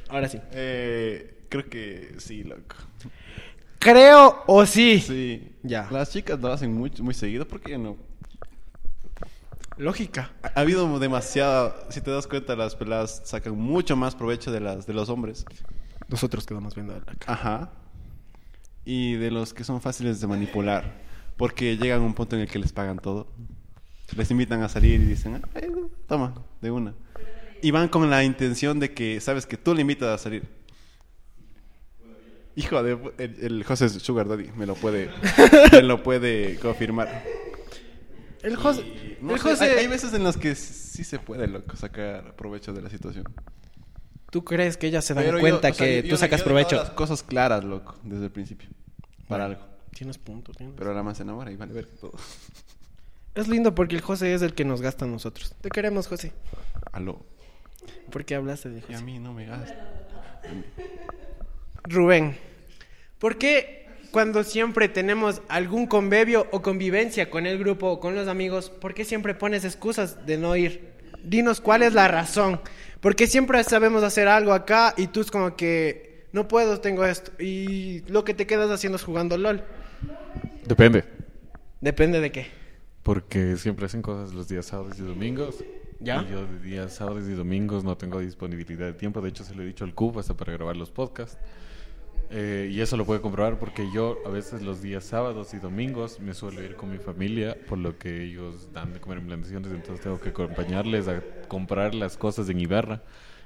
Ahora 0.08 0.28
sí. 0.28 0.40
Eh, 0.52 1.44
creo 1.48 1.68
que 1.68 2.14
sí, 2.18 2.44
loco. 2.44 2.76
Creo 3.78 4.44
o 4.46 4.64
sí. 4.64 5.00
Sí. 5.00 5.52
Ya. 5.62 5.88
Las 5.90 6.10
chicas 6.10 6.38
lo 6.40 6.52
hacen 6.52 6.72
muy, 6.72 6.92
muy 7.00 7.14
seguido 7.14 7.48
porque 7.48 7.76
no. 7.78 7.96
Lógica. 9.76 10.30
Ha, 10.42 10.52
ha 10.54 10.60
habido 10.60 10.98
demasiado. 11.00 11.74
Si 11.88 12.00
te 12.00 12.10
das 12.12 12.26
cuenta, 12.28 12.54
las 12.54 12.76
peladas 12.76 13.22
sacan 13.24 13.56
mucho 13.58 13.96
más 13.96 14.14
provecho 14.14 14.52
de 14.52 14.60
las 14.60 14.86
de 14.86 14.92
los 14.92 15.08
hombres. 15.08 15.44
Nosotros 16.12 16.46
quedamos 16.46 16.74
viendo 16.74 16.94
la 16.94 17.00
cara. 17.00 17.16
Ajá. 17.26 17.72
Y 18.84 19.14
de 19.14 19.30
los 19.30 19.54
que 19.54 19.64
son 19.64 19.80
fáciles 19.80 20.20
de 20.20 20.26
manipular. 20.26 21.00
Porque 21.36 21.76
llegan 21.76 22.02
a 22.02 22.04
un 22.04 22.14
punto 22.14 22.36
en 22.36 22.42
el 22.42 22.48
que 22.48 22.58
les 22.58 22.72
pagan 22.72 22.98
todo. 22.98 23.26
Les 24.16 24.30
invitan 24.30 24.62
a 24.62 24.68
salir 24.68 25.00
y 25.00 25.04
dicen, 25.06 25.42
"Ay, 25.54 25.68
toma, 26.06 26.34
de 26.60 26.70
una. 26.70 26.94
Y 27.62 27.70
van 27.70 27.88
con 27.88 28.10
la 28.10 28.22
intención 28.24 28.78
de 28.78 28.92
que, 28.92 29.20
sabes 29.20 29.46
que 29.46 29.56
tú 29.56 29.74
le 29.74 29.80
invitas 29.80 30.08
a 30.08 30.18
salir. 30.18 30.42
Hijo 32.56 32.82
de... 32.82 32.98
El, 33.16 33.36
el 33.40 33.64
José 33.64 33.88
Sugar 33.88 34.28
Daddy 34.28 34.50
me 34.56 34.66
lo 34.66 34.74
puede, 34.74 35.08
me 35.72 35.82
lo 35.82 36.02
puede 36.02 36.58
confirmar. 36.58 37.24
El 38.42 38.56
José. 38.56 38.82
Y, 38.82 39.24
no 39.24 39.34
el 39.34 39.40
sé, 39.40 39.50
José 39.50 39.64
hay, 39.64 39.78
hay 39.78 39.86
veces 39.86 40.12
en 40.12 40.24
las 40.24 40.36
que 40.36 40.54
sí 40.54 41.04
se 41.04 41.18
puede, 41.18 41.46
loco, 41.46 41.76
sacar 41.76 42.36
provecho 42.36 42.72
de 42.74 42.82
la 42.82 42.90
situación. 42.90 43.24
¿Tú 44.32 44.42
crees 44.44 44.78
que 44.78 44.86
ellas 44.86 45.04
se 45.04 45.12
dan 45.12 45.24
Pero 45.24 45.36
yo, 45.36 45.40
cuenta 45.42 45.68
o 45.68 45.74
sea, 45.74 45.86
que 45.86 45.96
yo- 45.96 46.02
tú 46.04 46.08
yo- 46.08 46.16
sacas 46.16 46.40
yo 46.40 46.44
provecho? 46.46 46.76
las 46.76 46.88
cosas 46.90 47.22
claras, 47.22 47.62
loco, 47.64 47.94
desde 48.02 48.24
el 48.24 48.30
principio. 48.30 48.66
Para 49.28 49.44
algo. 49.44 49.60
Tienes 49.94 50.16
punto, 50.16 50.52
tienes. 50.52 50.74
Pero 50.78 50.94
la 50.94 51.02
más 51.02 51.18
se 51.18 51.22
enamora 51.22 51.50
y 51.52 51.56
vale 51.56 51.74
ver 51.74 51.86
todo. 51.86 52.12
Es 53.34 53.48
lindo 53.48 53.74
porque 53.74 53.94
el 53.94 54.02
José 54.02 54.34
es 54.34 54.42
el 54.42 54.52
que 54.54 54.64
nos 54.64 54.82
gasta 54.82 55.04
a 55.06 55.08
nosotros. 55.08 55.54
Te 55.62 55.70
queremos, 55.70 56.06
José. 56.06 56.32
Aló. 56.92 57.24
¿Por 58.10 58.24
qué 58.26 58.34
hablaste 58.34 58.68
de 58.70 58.80
Y 58.80 58.82
a 58.82 58.86
José? 58.96 59.02
mí 59.04 59.18
no 59.18 59.32
me 59.32 59.46
gasta. 59.46 59.74
Rubén, 61.84 62.36
¿por 63.18 63.38
qué 63.38 63.86
cuando 64.10 64.44
siempre 64.44 64.88
tenemos 64.88 65.40
algún 65.48 65.86
convivio 65.86 66.46
o 66.52 66.60
convivencia 66.62 67.30
con 67.30 67.46
el 67.46 67.58
grupo 67.58 67.88
o 67.88 68.00
con 68.00 68.14
los 68.14 68.28
amigos, 68.28 68.68
por 68.70 68.92
qué 68.94 69.04
siempre 69.04 69.34
pones 69.34 69.64
excusas 69.64 70.26
de 70.26 70.36
no 70.36 70.54
ir? 70.54 70.92
Dinos 71.24 71.60
cuál 71.60 71.82
es 71.82 71.94
la 71.94 72.08
razón. 72.08 72.60
Porque 73.02 73.26
siempre 73.26 73.62
sabemos 73.64 74.04
hacer 74.04 74.28
algo 74.28 74.52
acá 74.52 74.94
y 74.96 75.08
tú 75.08 75.20
es 75.20 75.30
como 75.32 75.56
que 75.56 76.28
no 76.30 76.46
puedo, 76.46 76.80
tengo 76.80 77.04
esto. 77.04 77.32
Y 77.42 78.00
lo 78.08 78.24
que 78.24 78.32
te 78.32 78.46
quedas 78.46 78.70
haciendo 78.70 78.94
es 78.94 79.02
jugando 79.02 79.36
LOL. 79.36 79.60
Depende. 80.64 81.04
Depende 81.80 82.20
de 82.20 82.30
qué. 82.30 82.46
Porque 83.02 83.56
siempre 83.56 83.86
hacen 83.86 84.02
cosas 84.02 84.32
los 84.32 84.46
días 84.46 84.66
sábados 84.66 85.00
y 85.00 85.02
domingos. 85.02 85.64
¿Ya? 85.98 86.22
Y 86.22 86.30
yo 86.30 86.46
de 86.46 86.60
días 86.60 86.92
sábados 86.92 87.28
y 87.28 87.32
domingos 87.32 87.82
no 87.82 87.96
tengo 87.96 88.20
disponibilidad 88.20 88.86
de 88.86 88.92
tiempo. 88.92 89.20
De 89.20 89.30
hecho, 89.30 89.42
se 89.42 89.56
lo 89.56 89.62
he 89.62 89.66
dicho 89.66 89.84
al 89.84 89.94
CUP 89.94 90.18
hasta 90.18 90.34
para 90.34 90.52
grabar 90.52 90.76
los 90.76 90.92
podcasts. 90.92 91.38
Eh, 92.34 92.68
y 92.72 92.80
eso 92.80 92.96
lo 92.96 93.04
puede 93.04 93.20
comprobar 93.20 93.58
porque 93.58 93.90
yo 93.90 94.22
a 94.24 94.30
veces 94.30 94.62
los 94.62 94.80
días 94.80 95.04
sábados 95.04 95.52
y 95.52 95.58
domingos 95.58 96.18
me 96.18 96.32
suelo 96.34 96.62
ir 96.62 96.76
con 96.76 96.88
mi 96.90 96.98
familia, 96.98 97.58
por 97.66 97.76
lo 97.78 97.98
que 97.98 98.22
ellos 98.24 98.72
dan 98.72 98.92
de 98.94 99.00
comer 99.00 99.18
en 99.18 99.26
plantaciones, 99.26 99.70
entonces 99.72 100.00
tengo 100.02 100.18
que 100.18 100.30
acompañarles 100.30 101.08
a 101.08 101.24
comprar 101.48 101.94
las 101.94 102.16
cosas 102.16 102.48
en 102.48 102.58
Ibarra, 102.60 103.02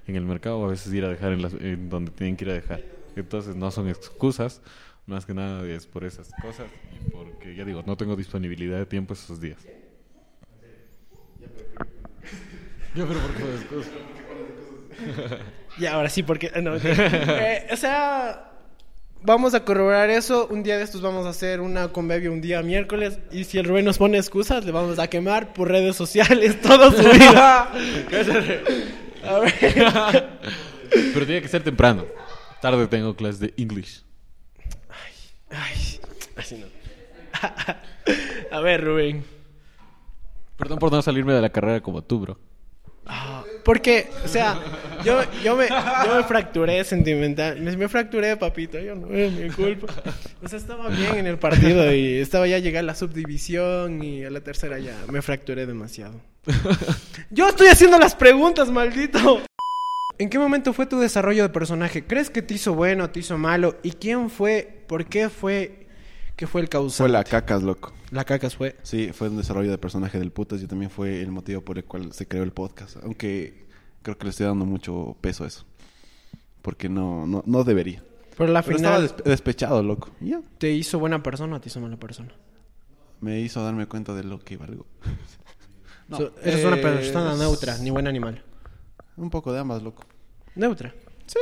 en 0.06 0.14
el 0.16 0.24
mercado, 0.24 0.60
o 0.60 0.66
a 0.66 0.70
veces 0.70 0.92
ir 0.94 1.04
a 1.04 1.08
dejar 1.08 1.32
en, 1.32 1.42
las- 1.42 1.54
en 1.54 1.88
donde 1.88 2.12
tienen 2.12 2.36
que 2.36 2.44
ir 2.44 2.50
a 2.50 2.54
dejar. 2.54 2.86
Entonces 3.16 3.56
no 3.56 3.70
son 3.72 3.88
excusas, 3.88 4.62
más 5.06 5.26
que 5.26 5.34
nada 5.34 5.66
es 5.68 5.86
por 5.88 6.04
esas 6.04 6.32
cosas 6.34 6.72
y 6.90 7.00
porque, 7.00 7.54
ya 7.56 7.64
digo, 7.64 7.82
no 7.86 7.96
tengo 7.96 8.14
disponibilidad 8.16 8.78
de 8.78 8.86
tiempo 8.86 9.14
esos 9.14 9.40
días. 9.40 9.66
Ya, 12.94 13.06
pero 13.06 13.20
¿por 13.20 13.34
qué 13.34 13.44
me 13.44 13.54
excuso? 13.54 13.90
Ya, 15.76 15.94
ahora 15.94 16.08
sí, 16.08 16.22
porque... 16.22 16.50
no, 16.62 16.76
eh, 16.82 17.66
o 17.72 17.76
sea, 17.76 18.55
vamos 19.22 19.54
a 19.54 19.64
corroborar 19.64 20.10
eso. 20.10 20.46
Un 20.50 20.62
día 20.62 20.78
de 20.78 20.84
estos 20.84 21.02
vamos 21.02 21.26
a 21.26 21.30
hacer 21.30 21.60
una 21.60 21.88
convivio 21.88 22.32
un 22.32 22.40
día 22.40 22.62
miércoles. 22.62 23.18
Y 23.30 23.44
si 23.44 23.58
el 23.58 23.64
Rubén 23.64 23.84
nos 23.84 23.98
pone 23.98 24.18
excusas, 24.18 24.64
le 24.64 24.72
vamos 24.72 24.98
a 24.98 25.08
quemar 25.08 25.52
por 25.52 25.68
redes 25.68 25.96
sociales 25.96 26.60
toda 26.62 26.90
su 26.90 27.08
vida. 27.10 27.72
a 29.24 29.38
ver. 29.38 30.28
Pero 30.90 31.26
tiene 31.26 31.42
que 31.42 31.48
ser 31.48 31.62
temprano. 31.62 32.04
Tarde 32.60 32.86
tengo 32.86 33.14
clase 33.14 33.46
de 33.46 33.54
English. 33.56 34.02
Ay, 35.50 36.00
así 36.36 36.56
no. 36.56 36.66
a 38.56 38.60
ver, 38.60 38.84
Rubén. 38.84 39.24
Perdón 40.56 40.78
por 40.78 40.90
no 40.90 41.02
salirme 41.02 41.34
de 41.34 41.42
la 41.42 41.50
carrera 41.50 41.80
como 41.80 42.02
tú, 42.02 42.20
bro. 42.20 42.38
Porque, 43.66 44.08
o 44.24 44.28
sea, 44.28 44.60
yo, 45.04 45.20
yo, 45.42 45.56
me, 45.56 45.66
yo 45.66 46.14
me 46.14 46.22
fracturé 46.22 46.84
sentimental. 46.84 47.60
Me, 47.60 47.88
fracturé, 47.88 48.36
papito. 48.36 48.78
Yo 48.78 48.94
no 48.94 49.12
es 49.12 49.32
mi 49.32 49.50
culpa. 49.50 49.92
O 50.40 50.46
sea, 50.46 50.56
estaba 50.56 50.88
bien 50.88 51.16
en 51.16 51.26
el 51.26 51.36
partido 51.36 51.92
y 51.92 52.18
estaba 52.18 52.46
ya 52.46 52.60
llegar 52.60 52.84
a 52.84 52.86
la 52.86 52.94
subdivisión 52.94 54.04
y 54.04 54.24
a 54.24 54.30
la 54.30 54.40
tercera 54.40 54.78
ya 54.78 54.94
me 55.10 55.20
fracturé 55.20 55.66
demasiado. 55.66 56.14
Yo 57.30 57.48
estoy 57.48 57.66
haciendo 57.66 57.98
las 57.98 58.14
preguntas, 58.14 58.70
maldito. 58.70 59.42
¿En 60.16 60.30
qué 60.30 60.38
momento 60.38 60.72
fue 60.72 60.86
tu 60.86 61.00
desarrollo 61.00 61.42
de 61.42 61.48
personaje? 61.48 62.04
¿Crees 62.04 62.30
que 62.30 62.42
te 62.42 62.54
hizo 62.54 62.72
bueno, 62.72 63.10
te 63.10 63.18
hizo 63.18 63.36
malo? 63.36 63.78
¿Y 63.82 63.90
quién 63.90 64.30
fue? 64.30 64.84
¿Por 64.86 65.06
qué 65.06 65.28
fue? 65.28 65.88
¿Qué 66.36 66.46
fue 66.46 66.60
el 66.60 66.68
causante? 66.68 66.98
Fue 66.98 67.08
la 67.08 67.24
cacas, 67.24 67.64
loco. 67.64 67.95
La 68.10 68.24
cacas 68.24 68.54
fue. 68.56 68.76
Sí, 68.82 69.10
fue 69.12 69.28
un 69.28 69.36
desarrollo 69.36 69.70
de 69.70 69.78
personaje 69.78 70.18
del 70.18 70.30
putas 70.30 70.62
y 70.62 70.66
también 70.66 70.90
fue 70.90 71.20
el 71.22 71.30
motivo 71.32 71.60
por 71.62 71.78
el 71.78 71.84
cual 71.84 72.12
se 72.12 72.26
creó 72.28 72.42
el 72.44 72.52
podcast. 72.52 72.96
Aunque 73.02 73.66
creo 74.02 74.16
que 74.16 74.24
le 74.24 74.30
estoy 74.30 74.46
dando 74.46 74.64
mucho 74.64 75.16
peso 75.20 75.44
a 75.44 75.48
eso. 75.48 75.64
Porque 76.62 76.88
no, 76.88 77.26
no, 77.26 77.42
no 77.46 77.64
debería. 77.64 78.02
Pero 78.36 78.52
la 78.52 78.62
Pero 78.62 78.76
estaba 78.76 79.00
despe- 79.00 79.22
despechado, 79.24 79.82
loco. 79.82 80.10
¿te 80.58 80.70
hizo 80.72 80.98
buena 80.98 81.22
persona 81.22 81.56
o 81.56 81.60
te 81.60 81.68
hizo 81.68 81.80
mala 81.80 81.96
persona? 81.96 82.32
Me 83.20 83.40
hizo 83.40 83.62
darme 83.64 83.86
cuenta 83.86 84.14
de 84.14 84.24
lo 84.24 84.38
que 84.38 84.56
valgo. 84.56 84.86
No, 86.08 86.18
So- 86.18 86.32
eres 86.42 86.64
una 86.64 86.76
persona 86.76 87.34
neutra, 87.34 87.78
ni 87.78 87.90
buen 87.90 88.06
animal. 88.06 88.44
Un 89.16 89.30
poco 89.30 89.52
de 89.52 89.58
ambas, 89.60 89.82
loco. 89.82 90.04
Neutra. 90.54 90.94
Sí, 91.26 91.38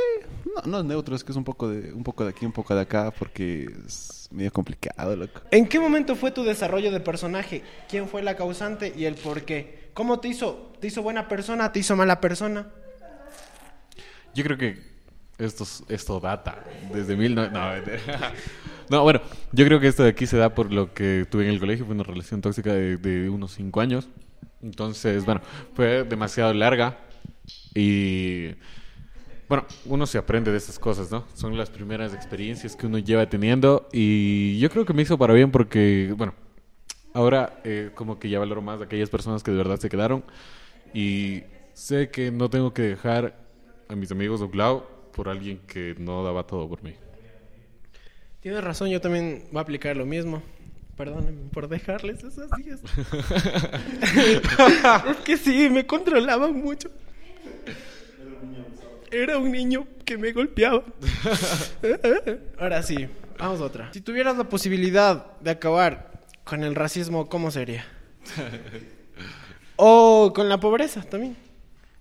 no, 0.55 0.61
no 0.71 0.79
es 0.79 0.85
neutro, 0.85 1.15
es 1.15 1.23
que 1.23 1.31
es 1.31 1.37
un 1.37 1.43
poco 1.43 1.69
de 1.69 1.93
un 1.93 2.03
poco 2.03 2.23
de 2.23 2.31
aquí, 2.31 2.45
un 2.45 2.51
poco 2.51 2.73
de 2.73 2.81
acá, 2.81 3.11
porque 3.17 3.67
es 3.85 4.27
medio 4.31 4.51
complicado, 4.51 5.15
loco. 5.15 5.41
¿En 5.51 5.67
qué 5.67 5.79
momento 5.79 6.15
fue 6.15 6.31
tu 6.31 6.43
desarrollo 6.43 6.91
de 6.91 6.99
personaje? 6.99 7.61
¿Quién 7.87 8.07
fue 8.07 8.23
la 8.23 8.35
causante 8.35 8.91
y 8.95 9.05
el 9.05 9.13
por 9.15 9.43
qué? 9.43 9.89
¿Cómo 9.93 10.19
te 10.19 10.27
hizo? 10.27 10.73
¿Te 10.79 10.87
hizo 10.87 11.03
buena 11.03 11.27
persona? 11.27 11.71
¿Te 11.71 11.79
hizo 11.79 11.95
mala 11.95 12.19
persona? 12.19 12.67
Yo 14.33 14.43
creo 14.43 14.57
que 14.57 14.81
esto, 15.37 15.63
es- 15.63 15.83
esto 15.87 16.19
data 16.19 16.63
desde 16.93 17.15
mil... 17.15 17.35
No, 17.35 17.49
no, 17.49 17.71
mentira. 17.71 17.99
No, 18.87 19.01
bueno, 19.01 19.19
yo 19.51 19.65
creo 19.65 19.79
que 19.79 19.87
esto 19.87 20.03
de 20.03 20.09
aquí 20.09 20.27
se 20.27 20.37
da 20.37 20.53
por 20.53 20.71
lo 20.71 20.93
que 20.93 21.25
tuve 21.27 21.45
en 21.45 21.49
el 21.49 21.59
colegio. 21.59 21.85
Fue 21.87 21.95
una 21.95 22.03
relación 22.03 22.41
tóxica 22.41 22.71
de, 22.71 22.97
de 22.97 23.29
unos 23.31 23.53
cinco 23.53 23.81
años. 23.81 24.07
Entonces, 24.61 25.25
bueno, 25.25 25.41
fue 25.73 26.03
demasiado 26.03 26.53
larga. 26.53 26.99
Y 27.73 28.49
bueno, 29.47 29.65
uno 29.85 30.07
se 30.07 30.17
aprende 30.17 30.51
de 30.51 30.57
estas 30.57 30.79
cosas, 30.79 31.11
¿no? 31.11 31.25
Son 31.35 31.57
las 31.57 31.69
primeras 31.69 32.13
experiencias 32.13 32.75
que 32.75 32.87
uno 32.87 32.97
lleva 32.97 33.29
teniendo. 33.29 33.87
Y 33.91 34.57
yo 34.59 34.69
creo 34.69 34.85
que 34.85 34.93
me 34.93 35.03
hizo 35.03 35.17
para 35.17 35.33
bien 35.33 35.51
porque, 35.51 36.13
bueno, 36.17 36.33
ahora 37.13 37.59
eh, 37.63 37.91
como 37.93 38.17
que 38.17 38.29
ya 38.29 38.39
valoro 38.39 38.61
más 38.61 38.81
a 38.81 38.85
aquellas 38.85 39.09
personas 39.09 39.43
que 39.43 39.51
de 39.51 39.57
verdad 39.57 39.77
se 39.77 39.89
quedaron. 39.89 40.23
Y 40.93 41.43
sé 41.73 42.09
que 42.09 42.31
no 42.31 42.49
tengo 42.49 42.73
que 42.73 42.83
dejar 42.83 43.37
a 43.87 43.95
mis 43.95 44.11
amigos 44.11 44.39
de 44.39 44.47
por 44.47 45.29
alguien 45.29 45.59
que 45.67 45.95
no 45.99 46.23
daba 46.23 46.47
todo 46.47 46.67
por 46.67 46.83
mí. 46.83 46.95
Tienes 48.41 48.63
razón, 48.63 48.89
yo 48.89 49.01
también 49.01 49.45
voy 49.51 49.59
a 49.59 49.61
aplicar 49.61 49.95
lo 49.95 50.05
mismo. 50.05 50.41
Perdónenme 50.97 51.49
por 51.51 51.67
dejarles 51.67 52.23
esos 52.23 52.49
días. 52.57 52.79
es 55.09 55.17
que 55.17 55.37
sí, 55.37 55.69
me 55.69 55.85
controlaban 55.85 56.55
mucho. 56.55 56.89
Era 59.15 59.37
un 59.37 59.49
niño 59.49 59.87
que 60.03 60.17
me 60.17 60.33
golpeaba. 60.33 60.83
Ahora 62.59 62.83
sí, 62.83 63.07
vamos 63.39 63.61
a 63.61 63.63
otra. 63.63 63.93
Si 63.93 64.01
tuvieras 64.01 64.35
la 64.35 64.49
posibilidad 64.49 65.39
de 65.39 65.51
acabar 65.51 66.11
con 66.43 66.65
el 66.65 66.75
racismo, 66.75 67.29
¿cómo 67.29 67.49
sería? 67.49 67.85
O 69.77 70.33
con 70.35 70.49
la 70.49 70.59
pobreza 70.59 71.01
también. 71.01 71.37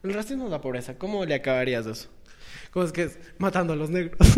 El 0.03 0.13
racismo 0.13 0.47
es 0.47 0.51
la 0.51 0.61
pobreza. 0.61 0.99
¿Cómo 0.99 1.25
le 1.25 1.37
acabarías 1.37 1.87
eso? 1.87 2.09
¿Cómo 2.73 2.85
es 2.85 2.91
que 2.91 3.05
es? 3.05 3.17
Matando 3.39 3.75
a 3.75 3.77
los 3.77 3.91
negros. 3.91 4.19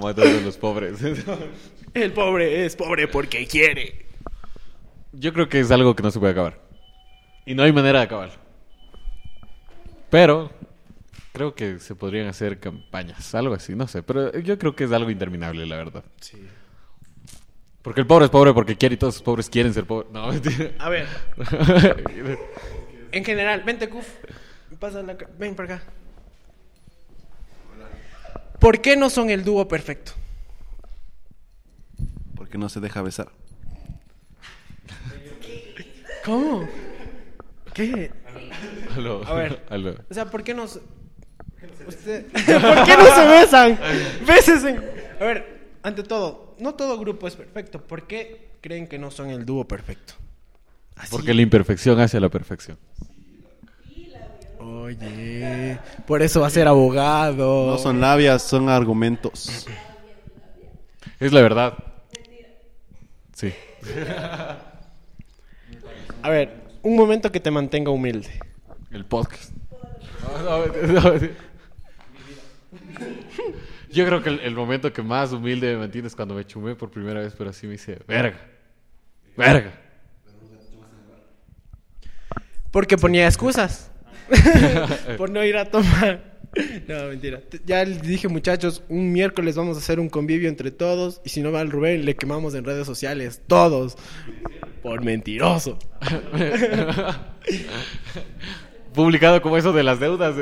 Matando 0.00 0.38
a 0.38 0.40
los 0.40 0.56
pobres. 0.56 0.98
El 1.94 2.12
pobre 2.12 2.66
es 2.66 2.74
pobre 2.74 3.06
porque 3.06 3.46
quiere. 3.46 4.06
Yo 5.12 5.32
creo 5.32 5.48
que 5.48 5.60
es 5.60 5.70
algo 5.70 5.94
que 5.94 6.02
no 6.02 6.10
se 6.10 6.18
puede 6.18 6.32
acabar. 6.32 6.60
Y 7.46 7.54
no 7.54 7.62
hay 7.62 7.72
manera 7.72 8.00
de 8.00 8.06
acabarlo. 8.06 8.42
Pero 10.12 10.50
creo 11.32 11.54
que 11.54 11.78
se 11.78 11.94
podrían 11.94 12.26
hacer 12.26 12.60
campañas, 12.60 13.34
algo 13.34 13.54
así, 13.54 13.74
no 13.74 13.88
sé. 13.88 14.02
Pero 14.02 14.38
yo 14.40 14.58
creo 14.58 14.76
que 14.76 14.84
es 14.84 14.92
algo 14.92 15.10
interminable, 15.10 15.64
la 15.64 15.76
verdad. 15.76 16.04
Sí. 16.20 16.46
Porque 17.80 18.02
el 18.02 18.06
pobre 18.06 18.26
es 18.26 18.30
pobre 18.30 18.52
porque 18.52 18.76
quiere 18.76 18.96
y 18.96 18.98
todos 18.98 19.14
los 19.14 19.22
pobres 19.22 19.48
quieren 19.48 19.72
ser 19.72 19.86
pobres. 19.86 20.12
No, 20.12 20.26
mentira. 20.32 20.72
A 20.78 20.90
ver, 20.90 21.06
en 23.10 23.24
general, 23.24 23.62
vente, 23.62 23.88
Kuf. 23.88 24.06
Pasa 24.78 25.02
la 25.02 25.16
Ven 25.38 25.54
para 25.54 25.76
acá. 25.76 25.84
¿Por 28.58 28.82
qué 28.82 28.98
no 28.98 29.08
son 29.08 29.30
el 29.30 29.44
dúo 29.44 29.66
perfecto? 29.66 30.12
Porque 32.36 32.58
no 32.58 32.68
se 32.68 32.80
deja 32.80 33.00
besar. 33.00 33.32
¿Cómo? 36.22 36.68
¿Qué? 37.72 38.10
Aló, 38.96 39.22
A 39.26 39.32
ver. 39.34 39.62
aló. 39.70 39.94
O 40.10 40.14
sea, 40.14 40.26
¿por 40.26 40.42
qué 40.42 40.54
no 40.54 40.66
se... 40.68 40.80
Usted- 41.86 42.26
¿Por 42.32 42.84
qué 42.84 42.96
no 42.96 43.14
se 43.14 43.26
besan? 43.26 43.78
Bésense. 44.26 44.78
A 45.20 45.24
ver, 45.24 45.60
ante 45.82 46.02
todo, 46.02 46.56
no 46.58 46.74
todo 46.74 46.98
grupo 46.98 47.26
es 47.28 47.36
perfecto. 47.36 47.82
¿Por 47.82 48.06
qué 48.06 48.50
creen 48.60 48.86
que 48.86 48.98
no 48.98 49.10
son 49.10 49.30
el 49.30 49.44
dúo 49.44 49.66
perfecto? 49.66 50.14
Así. 50.96 51.08
Porque 51.10 51.34
la 51.34 51.42
imperfección 51.42 51.98
hace 52.00 52.20
la 52.20 52.28
perfección. 52.28 52.78
Oye, 54.58 55.78
por 56.06 56.22
eso 56.22 56.40
va 56.40 56.46
a 56.48 56.50
ser 56.50 56.68
abogado. 56.68 57.66
No 57.66 57.78
son 57.78 58.00
labias, 58.00 58.42
son 58.42 58.68
argumentos. 58.68 59.66
Es 61.18 61.32
la 61.32 61.40
verdad. 61.40 61.74
Sí. 63.34 63.52
A 66.22 66.28
ver, 66.28 66.61
un 66.82 66.96
momento 66.96 67.32
que 67.32 67.40
te 67.40 67.50
mantenga 67.50 67.90
humilde. 67.90 68.30
El 68.90 69.04
podcast. 69.04 69.52
No, 70.22 70.66
no, 70.66 70.66
no, 70.66 71.12
no. 71.12 71.28
Yo 73.90 74.06
creo 74.06 74.22
que 74.22 74.30
el, 74.30 74.40
el 74.40 74.54
momento 74.54 74.92
que 74.92 75.02
más 75.02 75.32
humilde 75.32 75.72
me 75.72 75.80
mantiene 75.80 76.08
es 76.08 76.16
cuando 76.16 76.34
me 76.34 76.46
chumé 76.46 76.74
por 76.74 76.90
primera 76.90 77.20
vez, 77.20 77.34
pero 77.36 77.50
así 77.50 77.66
me 77.66 77.72
dice, 77.72 77.98
verga, 78.06 78.38
verga. 79.36 79.72
Porque 82.70 82.96
ponía 82.96 83.26
excusas. 83.26 83.90
por 85.18 85.30
no 85.30 85.44
ir 85.44 85.56
a 85.58 85.66
tomar. 85.66 86.31
No, 86.88 87.06
mentira. 87.08 87.40
Ya 87.64 87.84
les 87.84 88.02
dije, 88.02 88.28
muchachos, 88.28 88.82
un 88.88 89.10
miércoles 89.12 89.56
vamos 89.56 89.76
a 89.76 89.80
hacer 89.80 89.98
un 89.98 90.08
convivio 90.10 90.48
entre 90.48 90.70
todos. 90.70 91.20
Y 91.24 91.30
si 91.30 91.40
no 91.40 91.50
va 91.52 91.62
el 91.62 91.70
Rubén, 91.70 92.04
le 92.04 92.14
quemamos 92.14 92.54
en 92.54 92.64
redes 92.64 92.86
sociales. 92.86 93.40
Todos. 93.46 93.96
Por 94.82 95.02
mentiroso. 95.02 95.78
Publicado 98.94 99.40
como 99.40 99.56
eso 99.56 99.72
de 99.72 99.82
las 99.82 99.98
deudas. 100.00 100.34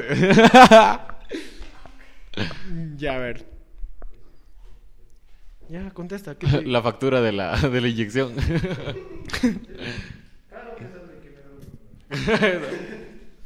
Ya, 2.96 3.14
a 3.14 3.18
ver. 3.18 3.44
Ya, 5.68 5.90
contesta. 5.90 6.34
¿qué 6.36 6.46
te- 6.48 6.62
la 6.66 6.82
factura 6.82 7.20
de 7.20 7.30
la, 7.32 7.56
de 7.56 7.80
la 7.80 7.88
inyección. 7.88 8.32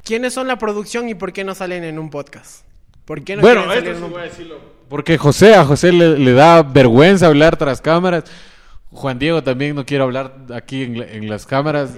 ¿Quiénes 0.05 0.35
son 0.35 0.47
la 0.47 0.59
producción 0.59 1.09
y 1.09 1.15
por 1.15 1.33
qué 1.33 1.45
no 1.45 1.55
salen 1.55 1.83
en 1.85 1.99
un 1.99 2.11
podcast? 2.11 2.65
¿Por 3.05 3.23
qué 3.25 3.37
no 3.37 3.43
bueno, 3.43 3.63
salir 3.65 3.79
esto 3.79 3.91
en 3.91 3.97
sí 3.97 4.03
un 4.05 4.11
voy 4.13 4.21
a 4.21 4.25
decirlo. 4.25 4.59
Porque 4.89 5.17
José, 5.19 5.55
a 5.55 5.65
José 5.65 5.93
le, 5.93 6.19
le 6.19 6.33
da 6.33 6.63
vergüenza 6.63 7.27
hablar 7.27 7.57
tras 7.57 7.81
cámaras. 7.81 8.25
Juan 8.91 9.19
Diego 9.19 9.43
también 9.43 9.75
no 9.75 9.85
quiere 9.85 10.05
hablar 10.05 10.37
aquí 10.55 10.83
en, 10.83 10.99
la- 11.01 11.07
en 11.07 11.29
las 11.29 11.47
cámaras. 11.47 11.91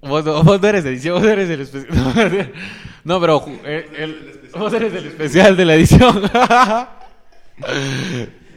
Vos, 0.00 0.24
no- 0.24 0.42
vos 0.42 0.60
no 0.60 0.68
eres 0.68 0.84
edición, 0.84 1.20
vos 1.20 1.30
eres 1.30 1.48
el 1.50 1.60
especial. 1.60 2.52
No, 3.04 3.20
pero 3.20 3.44
eh, 3.64 3.88
el- 3.98 4.48
vos 4.56 4.72
eres 4.72 4.94
el 4.94 5.06
especial 5.06 5.56
de 5.56 5.64
la 5.64 5.74
edición. 5.74 6.22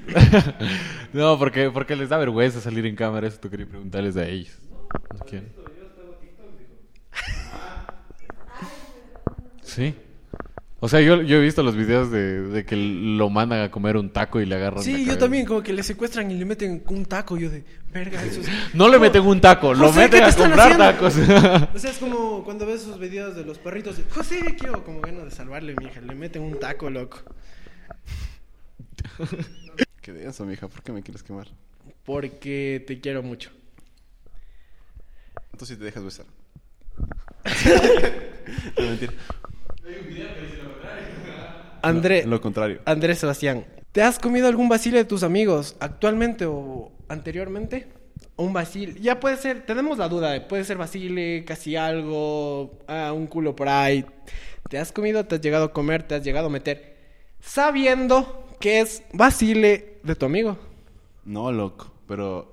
No, 1.14 1.38
porque, 1.40 1.70
porque 1.72 1.96
les 1.96 2.10
da 2.10 2.18
vergüenza 2.18 2.60
salir 2.60 2.86
en 2.86 2.96
cámara. 2.96 3.28
Eso 3.28 3.40
tú 3.40 3.50
quería 3.50 3.66
preguntarles 3.66 4.18
a 4.18 4.28
ellos. 4.28 4.54
No 5.14 5.20
quieren. 5.26 5.50
Sí. 9.64 9.96
O 10.82 10.88
sea, 10.90 11.02
yo, 11.02 11.22
yo 11.22 11.38
he 11.38 11.42
visto 11.42 11.64
los 11.64 11.76
videos 11.76 12.12
de, 12.12 12.42
de 12.42 12.66
que 12.66 12.76
lo 12.76 13.30
mandan 13.30 13.62
a 13.62 13.72
comer 13.72 13.98
un 13.98 14.12
taco 14.12 14.40
y 14.40 14.46
le 14.46 14.56
agarran. 14.56 14.80
la 14.80 14.84
Sí, 14.84 14.92
yo 15.00 15.06
cabeza. 15.06 15.18
también, 15.20 15.46
como 15.46 15.64
que 15.64 15.74
le 15.74 15.82
secuestran 15.82 16.30
y 16.30 16.36
le 16.36 16.46
meten 16.46 16.84
un 16.90 17.06
taco. 17.06 17.38
Yo 17.38 17.50
de, 17.50 17.64
verga, 17.92 18.22
eso 18.24 18.42
es... 18.42 18.50
No 18.76 18.88
le 18.90 19.00
meten 19.00 19.24
un 19.26 19.42
taco, 19.42 19.74
lo 19.74 19.88
José, 19.88 20.02
meten 20.02 20.24
¿qué 20.26 20.32
te 20.32 20.44
a 20.44 20.46
comprar 20.48 20.72
haciendo? 20.74 20.84
tacos. 20.84 21.70
O 21.76 21.80
sea, 21.80 21.92
es 21.92 21.98
como 21.98 22.44
cuando 22.44 22.66
ves 22.68 22.82
esos 22.82 23.00
videos 23.00 23.36
de 23.36 23.46
los 23.46 23.58
perritos. 23.58 23.98
de, 23.98 24.04
José, 24.04 24.56
quiero 24.60 24.84
como 24.84 25.02
ganas 25.02 25.24
de 25.26 25.32
salvarle, 25.32 25.74
mi 25.80 25.86
hija. 25.86 26.02
Le 26.02 26.14
meten 26.14 26.42
un 26.44 26.60
taco, 26.60 26.90
loco. 26.90 27.20
Qué 30.06 30.14
denso, 30.14 30.46
mija. 30.46 30.68
¿Por 30.68 30.84
qué 30.84 30.92
me 30.92 31.02
quieres 31.02 31.24
quemar? 31.24 31.48
Porque 32.04 32.84
te 32.86 33.02
quiero 33.02 33.24
mucho. 33.24 33.50
Entonces 35.52 35.70
sí 35.70 35.76
te 35.78 35.86
dejas 35.86 36.04
besar. 36.04 36.28
no, 38.78 38.86
mentira. 38.86 39.14
André, 41.82 42.24
Lo 42.28 42.40
contrario. 42.40 42.82
Andrés 42.86 43.18
Sebastián, 43.18 43.66
¿te 43.92 44.04
has 44.04 44.20
comido 44.20 44.48
algún 44.48 44.70
vacile 44.70 45.00
de 45.00 45.06
tus 45.06 45.24
amigos 45.24 45.76
actualmente 45.80 46.46
o 46.46 46.92
anteriormente? 47.10 47.88
Un 48.36 48.54
vacile, 48.54 49.02
ya 49.02 49.20
puede 49.20 49.38
ser, 49.38 49.66
tenemos 49.66 49.98
la 49.98 50.08
duda, 50.08 50.48
puede 50.48 50.66
ser 50.66 50.78
vacile, 50.78 51.44
casi 51.46 51.78
algo, 51.78 52.78
ah, 52.88 53.12
un 53.12 53.26
culo 53.26 53.56
por 53.56 53.70
ahí. 53.70 54.06
¿Te 54.70 54.78
has 54.78 54.92
comido, 54.92 55.26
te 55.26 55.34
has 55.34 55.42
llegado 55.42 55.66
a 55.66 55.74
comer, 55.74 56.04
te 56.04 56.14
has 56.14 56.24
llegado 56.24 56.46
a 56.46 56.52
meter 56.52 56.94
sabiendo 57.40 58.45
que 58.60 58.82
es 58.82 59.04
vacile 59.14 60.00
de 60.04 60.16
tu 60.16 60.26
amigo? 60.26 60.58
No, 61.24 61.52
loco. 61.52 61.92
Pero 62.08 62.50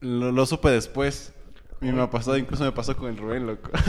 lo, 0.00 0.32
lo 0.32 0.46
supe 0.46 0.70
después. 0.70 1.32
A 1.80 1.84
mí 1.84 1.92
me 1.92 2.02
ha 2.02 2.10
pasado, 2.10 2.36
incluso 2.36 2.64
me 2.64 2.72
pasó 2.72 2.96
con 2.96 3.08
el 3.08 3.16
Rubén, 3.16 3.46
loco. 3.46 3.70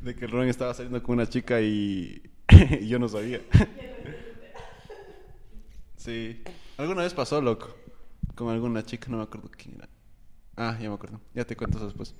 De 0.00 0.16
que 0.16 0.24
el 0.24 0.30
Rubén 0.30 0.48
estaba 0.48 0.72
saliendo 0.74 1.02
con 1.02 1.14
una 1.16 1.28
chica 1.28 1.60
y, 1.60 2.22
y 2.80 2.88
yo 2.88 2.98
no 2.98 3.08
sabía. 3.08 3.40
Sí. 5.96 6.42
Alguna 6.78 7.02
vez 7.02 7.12
pasó, 7.12 7.42
loco. 7.42 7.76
Con 8.34 8.48
alguna 8.48 8.82
chica, 8.82 9.08
no 9.10 9.18
me 9.18 9.24
acuerdo 9.24 9.50
quién 9.54 9.74
era. 9.74 9.88
Ah, 10.56 10.78
ya 10.80 10.88
me 10.88 10.94
acuerdo. 10.94 11.20
Ya 11.34 11.44
te 11.44 11.54
cuento 11.54 11.76
eso 11.76 11.84
después. 11.84 12.14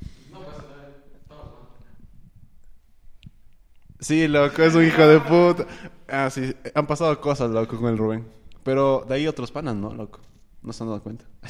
Sí, 4.00 4.26
loco, 4.28 4.62
es 4.62 4.74
un 4.74 4.84
hijo 4.84 5.06
de 5.06 5.20
puta. 5.20 5.66
Ah, 6.08 6.30
sí, 6.30 6.54
han 6.74 6.86
pasado 6.86 7.20
cosas, 7.20 7.50
loco, 7.50 7.78
con 7.78 7.90
el 7.90 7.98
Rubén. 7.98 8.26
Pero 8.62 9.04
de 9.08 9.14
ahí 9.14 9.26
otros 9.26 9.50
panas, 9.52 9.74
¿no, 9.76 9.92
loco? 9.94 10.20
No 10.62 10.72
se 10.72 10.82
han 10.82 10.88
dado 10.88 11.02
cuenta. 11.02 11.24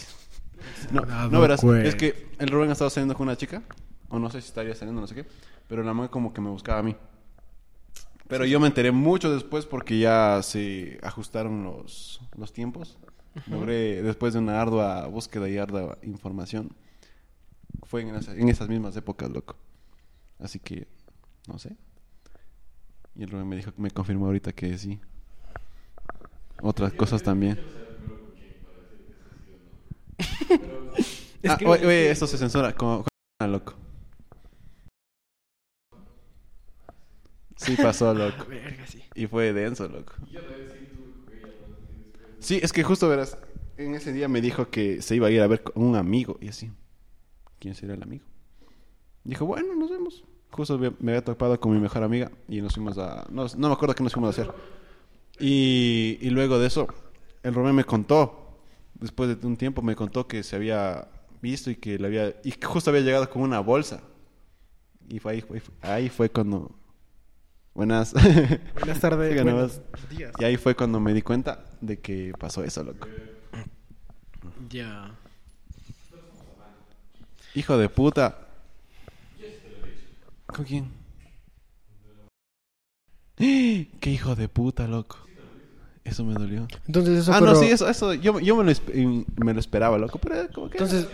No, 0.93 1.03
no 1.31 1.41
verás, 1.41 1.61
es 1.87 1.95
que 1.95 2.29
el 2.39 2.49
Rubén 2.49 2.71
ha 2.71 2.73
estado 2.73 2.91
saliendo 2.91 3.15
con 3.15 3.27
una 3.29 3.37
chica, 3.37 3.63
o 4.09 4.19
no 4.19 4.31
sé 4.31 4.41
si 4.41 4.49
estaría 4.49 4.75
saliendo, 4.75 5.01
no 5.01 5.07
sé 5.07 5.15
qué, 5.15 5.27
pero 5.69 5.83
la 5.83 5.93
mujer 5.93 6.11
como 6.11 6.33
que 6.33 6.41
me 6.41 6.51
buscaba 6.51 6.79
a 6.81 6.83
mí. 6.83 6.97
Pero 8.29 8.45
yo 8.45 8.61
me 8.61 8.67
enteré 8.67 8.91
mucho 8.93 9.33
después 9.33 9.67
porque 9.67 9.99
ya 9.99 10.41
se 10.43 10.99
ajustaron 11.03 11.65
los, 11.65 12.21
los 12.37 12.53
tiempos. 12.53 12.99
Logré, 13.47 14.03
después 14.03 14.33
de 14.35 14.39
una 14.41 14.61
ardua 14.61 15.07
búsqueda 15.07 15.49
y 15.49 15.57
ardua 15.59 15.99
información, 16.03 16.75
fue 17.85 18.03
en, 18.03 18.15
esa- 18.15 18.35
en 18.35 18.49
esas 18.49 18.69
mismas 18.69 18.97
épocas, 18.97 19.31
loco. 19.31 19.57
Así 20.39 20.59
que, 20.59 20.89
no 21.49 21.59
sé. 21.59 21.77
Y 23.15 23.23
el 23.25 23.31
Rubén 23.31 23.49
me 23.49 23.57
dijo, 23.57 23.73
me 23.77 23.91
confirmó 23.91 24.27
ahorita 24.27 24.53
que 24.53 24.77
sí. 24.79 25.01
Otras 26.63 26.93
cosas 26.93 27.23
también. 27.23 27.59
Ah, 31.49 31.57
oye, 31.65 31.87
oye, 31.87 32.11
esto 32.11 32.27
se 32.27 32.37
censura. 32.37 32.75
Como, 32.75 33.05
como- 33.39 33.51
loco. 33.51 33.75
Sí 37.57 37.77
pasó, 37.77 38.13
loco. 38.15 38.47
Y 39.15 39.27
fue 39.27 39.53
denso, 39.55 39.89
loco. 39.89 40.13
Sí, 42.41 42.59
es 42.63 42.73
que 42.73 42.83
justo 42.83 43.09
verás, 43.09 43.39
en 43.77 43.95
ese 43.95 44.13
día 44.13 44.29
me 44.29 44.41
dijo 44.41 44.71
que 44.71 45.01
se 45.03 45.17
iba 45.17 45.29
a 45.29 45.31
ir 45.31 45.41
a 45.41 45.47
ver 45.47 45.63
con 45.63 45.83
un 45.83 45.97
amigo 45.97 46.37
y 46.41 46.49
así. 46.49 46.71
¿Quién 47.59 47.75
será 47.75 47.95
el 47.95 48.03
amigo? 48.03 48.25
Dijo, 49.25 49.47
bueno, 49.47 49.75
nos 49.75 49.91
vemos. 49.91 50.25
Justo 50.51 50.79
me 50.79 51.13
había 51.13 51.25
topado 51.25 51.59
con 51.61 51.73
mi 51.73 51.79
mejor 51.79 52.03
amiga 52.03 52.31
y 52.49 52.61
nos 52.61 52.75
fuimos 52.75 52.99
a... 52.99 53.27
No, 53.31 53.47
no 53.57 53.69
me 53.69 53.75
acuerdo 53.75 53.95
qué 53.95 54.03
nos 54.03 54.13
fuimos 54.13 54.37
a 54.37 54.43
hacer. 54.43 54.55
Y, 55.39 56.19
y 56.21 56.31
luego 56.31 56.59
de 56.59 56.67
eso, 56.67 56.89
el 57.43 57.55
Romeo 57.55 57.73
me 57.73 57.85
contó, 57.85 58.59
después 58.95 59.41
de 59.41 59.47
un 59.47 59.57
tiempo 59.57 59.81
me 59.81 59.95
contó 59.95 60.27
que 60.27 60.43
se 60.43 60.57
había 60.57 61.09
visto 61.41 61.71
y 61.71 61.77
que 61.77 61.99
le 61.99 62.07
había... 62.07 62.35
Y 62.43 62.53
que 62.53 62.67
justo 62.67 62.91
había 62.91 63.03
llegado 63.03 63.31
con 63.31 63.43
una 63.43 63.61
bolsa. 63.61 64.01
Y 65.09 65.19
fue 65.19 65.33
ahí, 65.33 65.41
fue, 65.41 65.63
ahí 65.83 66.09
fue 66.09 66.31
cuando... 66.31 66.71
Buenas. 67.73 68.13
Buenas 68.75 69.01
tardes, 69.01 69.31
Sigan 69.31 69.45
buenos 69.45 69.81
días. 70.11 70.33
Y 70.39 70.45
ahí 70.45 70.57
fue 70.57 70.75
cuando 70.75 70.99
me 70.99 71.15
di 71.15 71.23
cuenta 71.23 71.65
de 71.81 72.01
que 72.01 72.33
pasó 72.39 72.65
eso, 72.65 72.83
loco. 72.83 73.07
Ya. 74.69 75.15
Hijo 77.55 77.79
de 77.79 77.89
puta. 77.89 78.50
¿Con 80.55 80.65
quién? 80.65 80.91
Qué 83.37 84.11
hijo 84.11 84.35
de 84.37 84.49
puta, 84.49 84.87
loco. 84.87 85.19
Eso 86.05 86.25
me 86.25 86.35
dolió. 86.35 86.67
Entonces 86.87 87.21
eso 87.21 87.33
Ah, 87.33 87.41
no, 87.41 87.55
sí, 87.55 87.67
eso, 87.67 87.89
eso 87.89 88.15
yo, 88.15 88.41
yo 88.41 88.57
me, 88.57 88.65
lo, 88.65 89.25
me 89.45 89.55
lo 89.55 89.61
esperaba, 89.61 89.99
loco, 89.99 90.19
pero 90.19 90.49
como 90.53 90.69
que... 90.71 90.79
Entonces, 90.79 91.07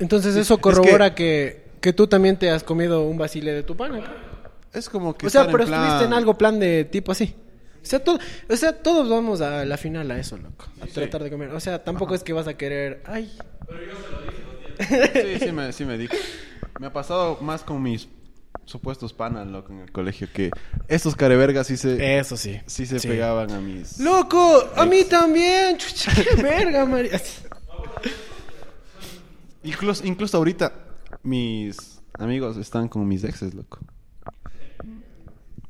entonces 0.00 0.36
eso 0.36 0.54
es 0.54 0.58
que- 0.58 0.62
corrobora 0.62 1.14
que... 1.14 1.70
que 1.80 1.92
tú 1.92 2.06
también 2.06 2.36
te 2.38 2.50
has 2.50 2.64
comido 2.64 3.02
un 3.06 3.18
vacile 3.18 3.52
de 3.52 3.62
tu 3.62 3.76
pana. 3.76 3.98
¿no? 3.98 4.32
es 4.72 4.88
como 4.88 5.14
que... 5.14 5.26
O 5.26 5.30
sea, 5.30 5.46
pero 5.50 5.62
en 5.64 5.68
plan- 5.68 5.82
estuviste 5.84 6.06
en 6.06 6.12
algo 6.14 6.36
plan 6.38 6.58
de 6.58 6.84
tipo 6.86 7.12
así. 7.12 7.34
O 7.82 7.84
sea, 7.84 8.02
todo, 8.02 8.18
o 8.48 8.56
sea, 8.56 8.72
todos 8.82 9.08
vamos 9.08 9.40
a 9.42 9.64
la 9.64 9.76
final 9.76 10.10
a 10.10 10.18
eso, 10.18 10.36
loco. 10.38 10.66
A 10.80 10.86
tratar 10.86 11.22
de 11.22 11.30
comer. 11.30 11.50
O 11.50 11.60
sea, 11.60 11.82
tampoco 11.84 12.14
es 12.14 12.22
que 12.24 12.32
vas 12.32 12.46
a 12.48 12.54
querer... 12.54 13.02
Ay, 13.06 13.30
Sí, 14.80 15.38
sí 15.40 15.52
me, 15.52 15.72
sí 15.72 15.84
me 15.84 15.98
dijo. 15.98 16.14
Me 16.80 16.86
ha 16.86 16.92
pasado 16.92 17.38
más 17.40 17.62
con 17.62 17.82
mis 17.82 18.08
supuestos 18.64 19.12
panas, 19.12 19.46
loco, 19.48 19.72
en 19.72 19.80
el 19.80 19.92
colegio, 19.92 20.28
que 20.32 20.50
estos 20.88 21.14
carevergas 21.16 21.66
sí 21.66 21.76
se... 21.76 22.18
eso 22.18 22.36
sí. 22.36 22.60
Sí 22.66 22.86
se 22.86 23.00
pegaban 23.06 23.50
a 23.50 23.60
mis... 23.60 23.98
¡Loco! 23.98 24.64
¡A 24.76 24.86
mí 24.86 25.04
también! 25.04 25.76
Chucha, 25.78 26.12
¡Qué 26.14 26.42
verga, 26.42 26.86
María! 26.86 27.20
Incluso, 29.64 30.04
incluso 30.06 30.36
ahorita 30.36 30.72
mis 31.22 32.00
amigos 32.18 32.56
están 32.56 32.88
con 32.88 33.06
mis 33.06 33.22
exes, 33.24 33.54
loco. 33.54 33.78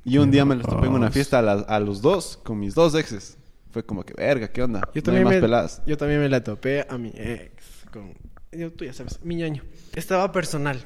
Y 0.05 0.19
un 0.19 0.31
día 0.31 0.45
me 0.45 0.57
los 0.57 0.67
topé 0.67 0.87
en 0.87 0.95
una 0.95 1.11
fiesta 1.11 1.39
a, 1.39 1.53
a 1.61 1.81
los 1.81 2.01
dos, 2.03 2.39
con 2.43 2.59
mis 2.59 2.75
dos 2.75 2.95
exes. 2.95 3.37
Fue 3.71 3.85
como 3.85 4.03
que, 4.05 4.15
verga, 4.15 4.49
¿qué 4.49 4.63
onda? 4.63 4.81
Yo 4.81 4.87
No 4.87 4.97
hay 4.97 5.03
también, 5.03 5.25
más 5.25 5.35
me, 5.35 5.41
peladas. 5.41 5.83
yo 5.87 5.97
también 5.97 6.21
me 6.21 6.29
la 6.29 6.43
topé 6.43 6.87
a 6.89 6.99
mi 6.99 7.11
ex. 7.15 7.65
Con, 7.93 8.13
yo- 8.51 8.73
tú 8.73 8.85
ya 8.85 8.93
sabes, 8.93 9.21
mi 9.23 9.37
ñaño. 9.37 9.63
Estaba 9.95 10.31
personal. 10.33 10.85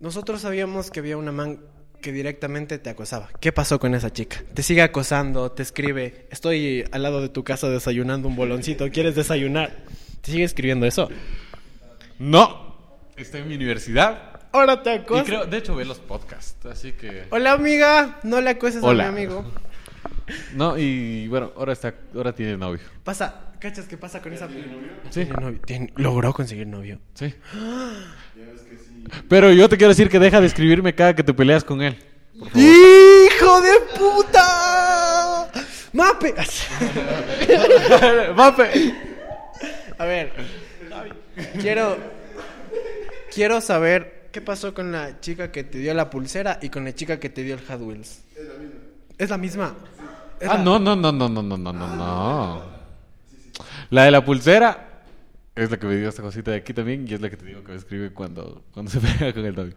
Nosotros 0.00 0.40
sabíamos 0.40 0.90
que 0.90 1.00
había 1.00 1.16
una 1.16 1.32
man 1.32 1.60
que 2.00 2.12
directamente 2.12 2.78
te 2.78 2.88
acosaba. 2.88 3.28
¿Qué 3.40 3.52
pasó 3.52 3.78
con 3.78 3.94
esa 3.94 4.10
chica? 4.10 4.42
Te 4.54 4.62
sigue 4.62 4.80
acosando, 4.82 5.52
te 5.52 5.62
escribe, 5.62 6.26
estoy 6.30 6.84
al 6.92 7.02
lado 7.02 7.20
de 7.20 7.28
tu 7.28 7.44
casa 7.44 7.68
desayunando 7.68 8.26
un 8.26 8.36
boloncito, 8.36 8.88
¿quieres 8.90 9.14
desayunar? 9.14 9.76
¿Te 10.22 10.32
sigue 10.32 10.44
escribiendo 10.44 10.86
eso? 10.86 11.10
No. 12.18 12.70
Está 13.16 13.38
en 13.38 13.48
mi 13.48 13.54
universidad. 13.54 14.40
Ahora 14.52 14.82
te 14.82 14.94
Y 14.96 14.98
creo, 15.00 15.44
de 15.44 15.58
hecho, 15.58 15.76
ve 15.76 15.84
los 15.84 15.98
podcasts. 15.98 16.64
Así 16.66 16.92
que. 16.92 17.24
Hola, 17.30 17.52
amiga. 17.52 18.18
No 18.22 18.40
le 18.40 18.50
acueses 18.50 18.82
Hola. 18.82 19.08
a 19.08 19.12
mi 19.12 19.22
amigo. 19.24 19.44
No, 20.54 20.78
y 20.78 21.26
bueno, 21.26 21.52
ahora 21.56 21.72
está, 21.72 21.92
ahora 22.14 22.32
tiene 22.32 22.56
novio. 22.56 22.80
Pasa, 23.02 23.52
¿cachas 23.58 23.86
qué 23.86 23.96
pasa 23.96 24.22
con 24.22 24.32
esa? 24.32 24.46
Sí. 24.46 25.24
Tiene 25.24 25.30
novio. 25.32 25.60
Tiene- 25.66 25.92
logró 25.96 26.32
conseguir 26.32 26.68
novio. 26.68 27.00
Sí. 27.14 27.34
Pero 29.28 29.52
yo 29.52 29.68
te 29.68 29.76
quiero 29.76 29.90
decir 29.90 30.08
que 30.08 30.18
deja 30.18 30.40
de 30.40 30.46
escribirme 30.46 30.94
cada 30.94 31.14
que 31.14 31.22
te 31.22 31.34
peleas 31.34 31.64
con 31.64 31.82
él. 31.82 31.98
¡Hijo 32.54 33.60
de 33.60 33.72
puta! 33.98 35.50
¡Mape! 35.92 36.34
¡Mape! 38.36 38.94
A 39.98 40.04
ver. 40.04 40.32
Quiero. 41.60 41.96
Quiero 43.32 43.60
saber 43.60 44.28
qué 44.32 44.40
pasó 44.40 44.74
con 44.74 44.92
la 44.92 45.20
chica 45.20 45.52
que 45.52 45.64
te 45.64 45.78
dio 45.78 45.94
la 45.94 46.10
pulsera 46.10 46.58
y 46.62 46.68
con 46.68 46.84
la 46.84 46.94
chica 46.94 47.20
que 47.20 47.28
te 47.28 47.42
dio 47.42 47.54
el 47.54 47.60
Hot 47.66 47.80
Wheels. 47.80 48.22
Es 48.36 48.48
la 48.48 48.58
misma. 48.58 49.14
¿Es 49.18 49.30
la 49.30 49.38
misma? 49.38 49.74
Ah, 50.40 50.56
la... 50.56 50.58
no, 50.58 50.78
no, 50.78 50.96
no, 50.96 51.12
no, 51.12 51.28
no, 51.28 51.42
no, 51.42 51.58
no, 51.58 51.72
no. 51.72 52.62
La 53.90 54.04
de 54.04 54.10
la 54.10 54.24
pulsera 54.24 54.89
es 55.54 55.70
la 55.70 55.78
que 55.78 55.86
me 55.86 55.96
dio 55.96 56.08
esta 56.08 56.22
cosita 56.22 56.50
de 56.50 56.58
aquí 56.58 56.72
también 56.72 57.06
y 57.08 57.14
es 57.14 57.20
la 57.20 57.30
que 57.30 57.36
te 57.36 57.44
digo 57.44 57.62
que 57.62 57.72
me 57.72 57.78
escribe 57.78 58.12
cuando, 58.12 58.64
cuando 58.72 58.90
se 58.92 59.00
pega 59.00 59.32
con 59.32 59.44
el 59.44 59.54
novio. 59.54 59.74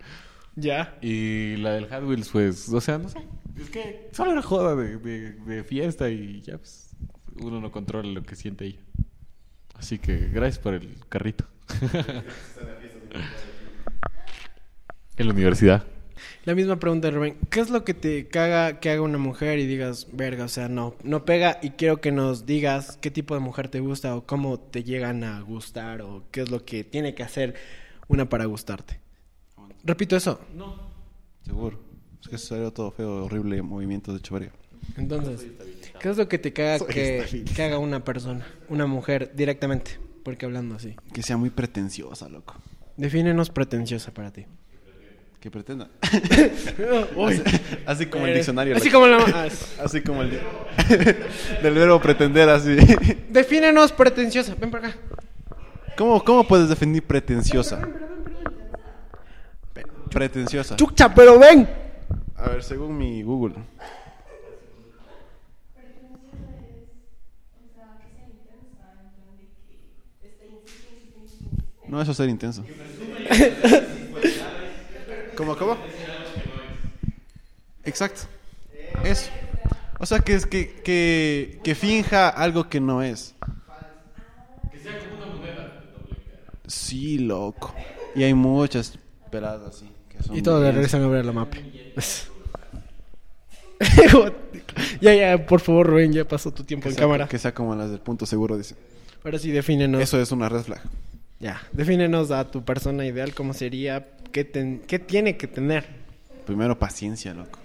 Ya. 0.56 0.98
Y 1.02 1.56
la 1.58 1.72
del 1.72 1.88
Hot 1.88 2.04
Wheels, 2.04 2.30
pues, 2.30 2.70
o 2.70 2.80
sea, 2.80 2.98
no 2.98 3.10
sé. 3.10 3.20
Es 3.58 3.70
que 3.70 4.10
solo 4.12 4.32
era 4.32 4.42
joda 4.42 4.76
de, 4.76 4.98
de, 4.98 5.34
de 5.34 5.64
fiesta 5.64 6.10
y 6.10 6.42
ya, 6.42 6.58
pues, 6.58 6.96
uno 7.42 7.60
no 7.60 7.72
controla 7.72 8.10
lo 8.10 8.24
que 8.24 8.36
siente 8.36 8.66
ella. 8.66 8.80
Así 9.76 10.00
que 10.00 10.30
gracias 10.30 10.60
por 10.60 10.76
el 10.76 10.96
carrito. 11.10 11.46
en 15.18 15.28
la 15.28 15.34
universidad. 15.34 15.86
La 16.46 16.56
misma 16.56 16.78
pregunta 16.78 17.08
de 17.08 17.16
Rubén. 17.16 17.38
¿Qué 17.50 17.62
es 17.62 17.70
lo 17.70 17.86
que 17.86 17.94
te 17.94 18.28
caga 18.28 18.82
que 18.82 18.90
haga 18.90 19.02
una 19.02 19.18
mujer 19.18 19.60
y 19.60 19.66
digas, 19.66 20.08
verga, 20.12 20.44
o 20.44 20.50
sea, 20.50 20.68
no, 20.68 20.94
no 21.02 21.24
pega? 21.24 21.58
Y 21.62 21.72
quiero 21.72 22.02
que 22.02 22.12
nos 22.12 22.46
digas 22.46 22.98
qué 23.00 23.10
tipo 23.12 23.34
de 23.34 23.40
mujer 23.40 23.70
te 23.70 23.80
gusta 23.80 24.14
o 24.14 24.26
cómo 24.26 24.60
te 24.60 24.84
llegan 24.84 25.24
a 25.24 25.40
gustar 25.40 26.02
o 26.02 26.24
qué 26.32 26.42
es 26.42 26.52
lo 26.52 26.66
que 26.66 26.84
tiene 26.84 27.16
que 27.16 27.24
hacer 27.24 27.56
una 28.10 28.28
para 28.28 28.44
gustarte. 28.44 29.00
Repito 29.86 30.18
eso. 30.18 30.42
Seguro. 31.46 31.80
Es 32.22 32.28
que 32.28 32.38
salió 32.38 32.72
todo 32.72 32.92
feo, 32.92 33.24
horrible 33.24 33.62
movimiento 33.62 34.14
de 34.14 34.20
chovería. 34.20 34.52
Entonces, 34.98 35.46
¿qué 36.02 36.10
es 36.10 36.18
lo 36.18 36.28
que 36.28 36.40
te 36.40 36.52
caga 36.52 36.86
que, 36.86 37.46
que 37.56 37.64
haga 37.64 37.78
una 37.78 38.04
persona, 38.04 38.46
una 38.68 38.86
mujer, 38.86 39.32
directamente? 39.34 39.92
Porque 40.24 40.46
hablando 40.46 40.76
así. 40.76 40.96
Que 41.14 41.24
sea 41.24 41.38
muy 41.38 41.52
pretenciosa, 41.52 42.28
loco. 42.28 42.56
Defínenos 42.98 43.50
pretenciosa 43.50 44.14
para 44.14 44.32
ti. 44.32 44.46
Que 45.44 45.52
pretenda. 45.52 45.90
Así, 46.02 47.44
así 47.86 48.06
como 48.06 48.26
el 48.26 48.34
diccionario. 48.36 48.78
Así 48.78 48.90
como 48.90 49.08
la... 49.08 49.18
ah, 49.18 49.48
Así 49.84 50.00
como 50.02 50.22
el... 50.22 50.30
Del 51.62 51.74
verbo 51.74 52.00
pretender, 52.00 52.48
así. 52.48 52.78
Defínenos 53.28 53.92
pretenciosa. 53.92 54.56
Ven 54.58 54.72
para 54.72 54.88
acá. 54.88 54.98
¿Cómo, 55.98 56.24
¿Cómo 56.24 56.48
puedes 56.48 56.70
definir 56.70 57.04
pretenciosa? 57.04 57.86
Pretenciosa. 60.10 60.78
Chucha, 60.78 61.14
pero 61.14 61.38
ven. 61.38 61.70
A 62.38 62.48
ver, 62.48 62.64
según 62.64 62.98
mi 62.98 63.22
Google. 63.22 63.56
No, 71.90 72.02
eso 72.02 72.12
es 72.12 72.18
ser 72.18 72.30
intenso. 72.30 72.64
¿Cómo, 75.36 75.56
cómo? 75.58 75.78
Exacto. 77.86 78.22
Eso. 79.04 79.30
O 80.00 80.06
sea, 80.06 80.20
que, 80.20 80.34
es 80.34 80.46
que, 80.46 80.82
que, 80.84 81.60
que 81.64 81.76
finja 81.76 82.30
algo 82.30 82.70
que 82.70 82.80
no 82.80 83.02
es. 83.04 83.36
Sí, 86.68 87.18
loco. 87.20 87.74
Y 88.16 88.24
hay 88.24 88.34
muchas 88.34 88.98
peladas 89.32 89.76
así. 89.76 89.90
que 90.10 90.22
son 90.24 90.38
Y 90.38 90.42
todos 90.42 90.60
le 90.60 90.66
bien- 90.68 90.76
regresan 90.76 91.04
a 91.04 91.08
ver 91.08 91.26
la 91.26 91.32
mapa. 91.34 91.58
ya, 95.02 95.14
ya, 95.14 95.46
por 95.46 95.60
favor, 95.60 95.88
Rubén, 95.88 96.14
ya 96.14 96.26
pasó 96.28 96.52
tu 96.52 96.64
tiempo 96.64 96.84
Que 96.84 96.90
en 96.90 96.96
sea, 96.96 97.04
cámara. 97.04 97.28
que 97.28 97.38
sea 97.40 97.54
como 97.54 97.76
las 97.76 97.90
del 97.90 98.00
punto 98.00 98.26
seguro, 98.26 98.58
dice. 98.58 98.76
Ahora 99.24 99.40
sí, 99.40 99.52
defínenos. 99.52 100.02
Eso 100.02 100.20
es 100.22 100.32
una 100.32 100.50
red 100.50 100.62
flag. 100.62 100.82
Ya, 101.44 101.62
defínenos 101.74 102.32
a 102.32 102.50
tu 102.50 102.64
persona 102.64 103.06
ideal, 103.06 103.34
cómo 103.34 103.54
sería, 103.54 104.08
qué, 104.32 104.46
ten- 104.46 104.82
qué 104.88 104.98
tiene 104.98 105.36
que 105.36 105.46
tener. 105.48 105.86
Primero, 106.46 106.80
paciencia, 106.80 107.34
loco. 107.34 107.60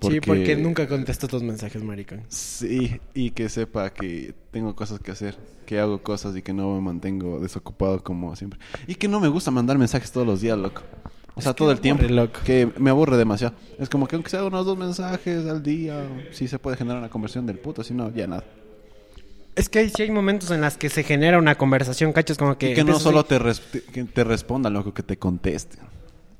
Sí, 0.00 0.20
porque 0.20 0.54
nunca 0.54 0.86
contestas 0.86 1.32
los 1.32 1.42
mensajes, 1.42 1.82
maricón. 1.82 2.22
Sí, 2.28 3.00
y 3.14 3.30
que 3.32 3.48
sepa 3.48 3.90
que 3.90 4.32
tengo 4.52 4.76
cosas 4.76 5.00
que 5.00 5.10
hacer, 5.10 5.34
que 5.66 5.80
hago 5.80 6.02
cosas 6.02 6.36
y 6.36 6.42
que 6.42 6.52
no 6.52 6.72
me 6.76 6.80
mantengo 6.82 7.40
desocupado 7.40 8.00
como 8.04 8.36
siempre. 8.36 8.60
Y 8.86 8.94
que 8.94 9.08
no 9.08 9.18
me 9.18 9.26
gusta 9.28 9.50
mandar 9.50 9.76
mensajes 9.76 10.12
todos 10.12 10.26
los 10.26 10.40
días, 10.40 10.56
loco. 10.56 10.82
O 11.34 11.40
sea, 11.40 11.52
todo 11.52 11.72
el 11.72 11.80
tiempo. 11.80 12.04
loco. 12.04 12.38
Que 12.44 12.70
me 12.78 12.90
aburre 12.90 13.16
demasiado. 13.16 13.54
Es 13.80 13.88
como 13.88 14.06
que 14.06 14.14
aunque 14.14 14.30
sea 14.30 14.44
unos 14.44 14.64
dos 14.66 14.78
mensajes 14.78 15.44
al 15.46 15.64
día, 15.64 16.06
sí 16.30 16.46
se 16.46 16.60
puede 16.60 16.76
generar 16.76 16.98
una 17.00 17.08
conversión 17.10 17.44
del 17.44 17.58
puto, 17.58 17.82
si 17.82 17.92
no, 17.92 18.12
ya 18.14 18.28
nada. 18.28 18.44
Es 19.56 19.68
que 19.68 19.78
hay, 19.80 19.90
sí 19.90 20.02
hay 20.02 20.10
momentos 20.10 20.50
en 20.50 20.60
las 20.60 20.76
que 20.76 20.88
se 20.90 21.02
genera 21.04 21.38
una 21.38 21.54
conversación, 21.56 22.12
cachas, 22.12 22.36
como 22.38 22.58
que... 22.58 22.72
y 22.72 22.74
que 22.74 22.82
no 22.84 22.98
solo 22.98 23.20
así, 23.20 23.28
te, 23.28 23.38
res- 23.38 23.60
te- 23.70 23.82
que 23.82 24.04
te 24.04 24.24
respondan, 24.24 24.72
loco, 24.72 24.92
que 24.92 25.02
te 25.02 25.16
contesten. 25.18 25.80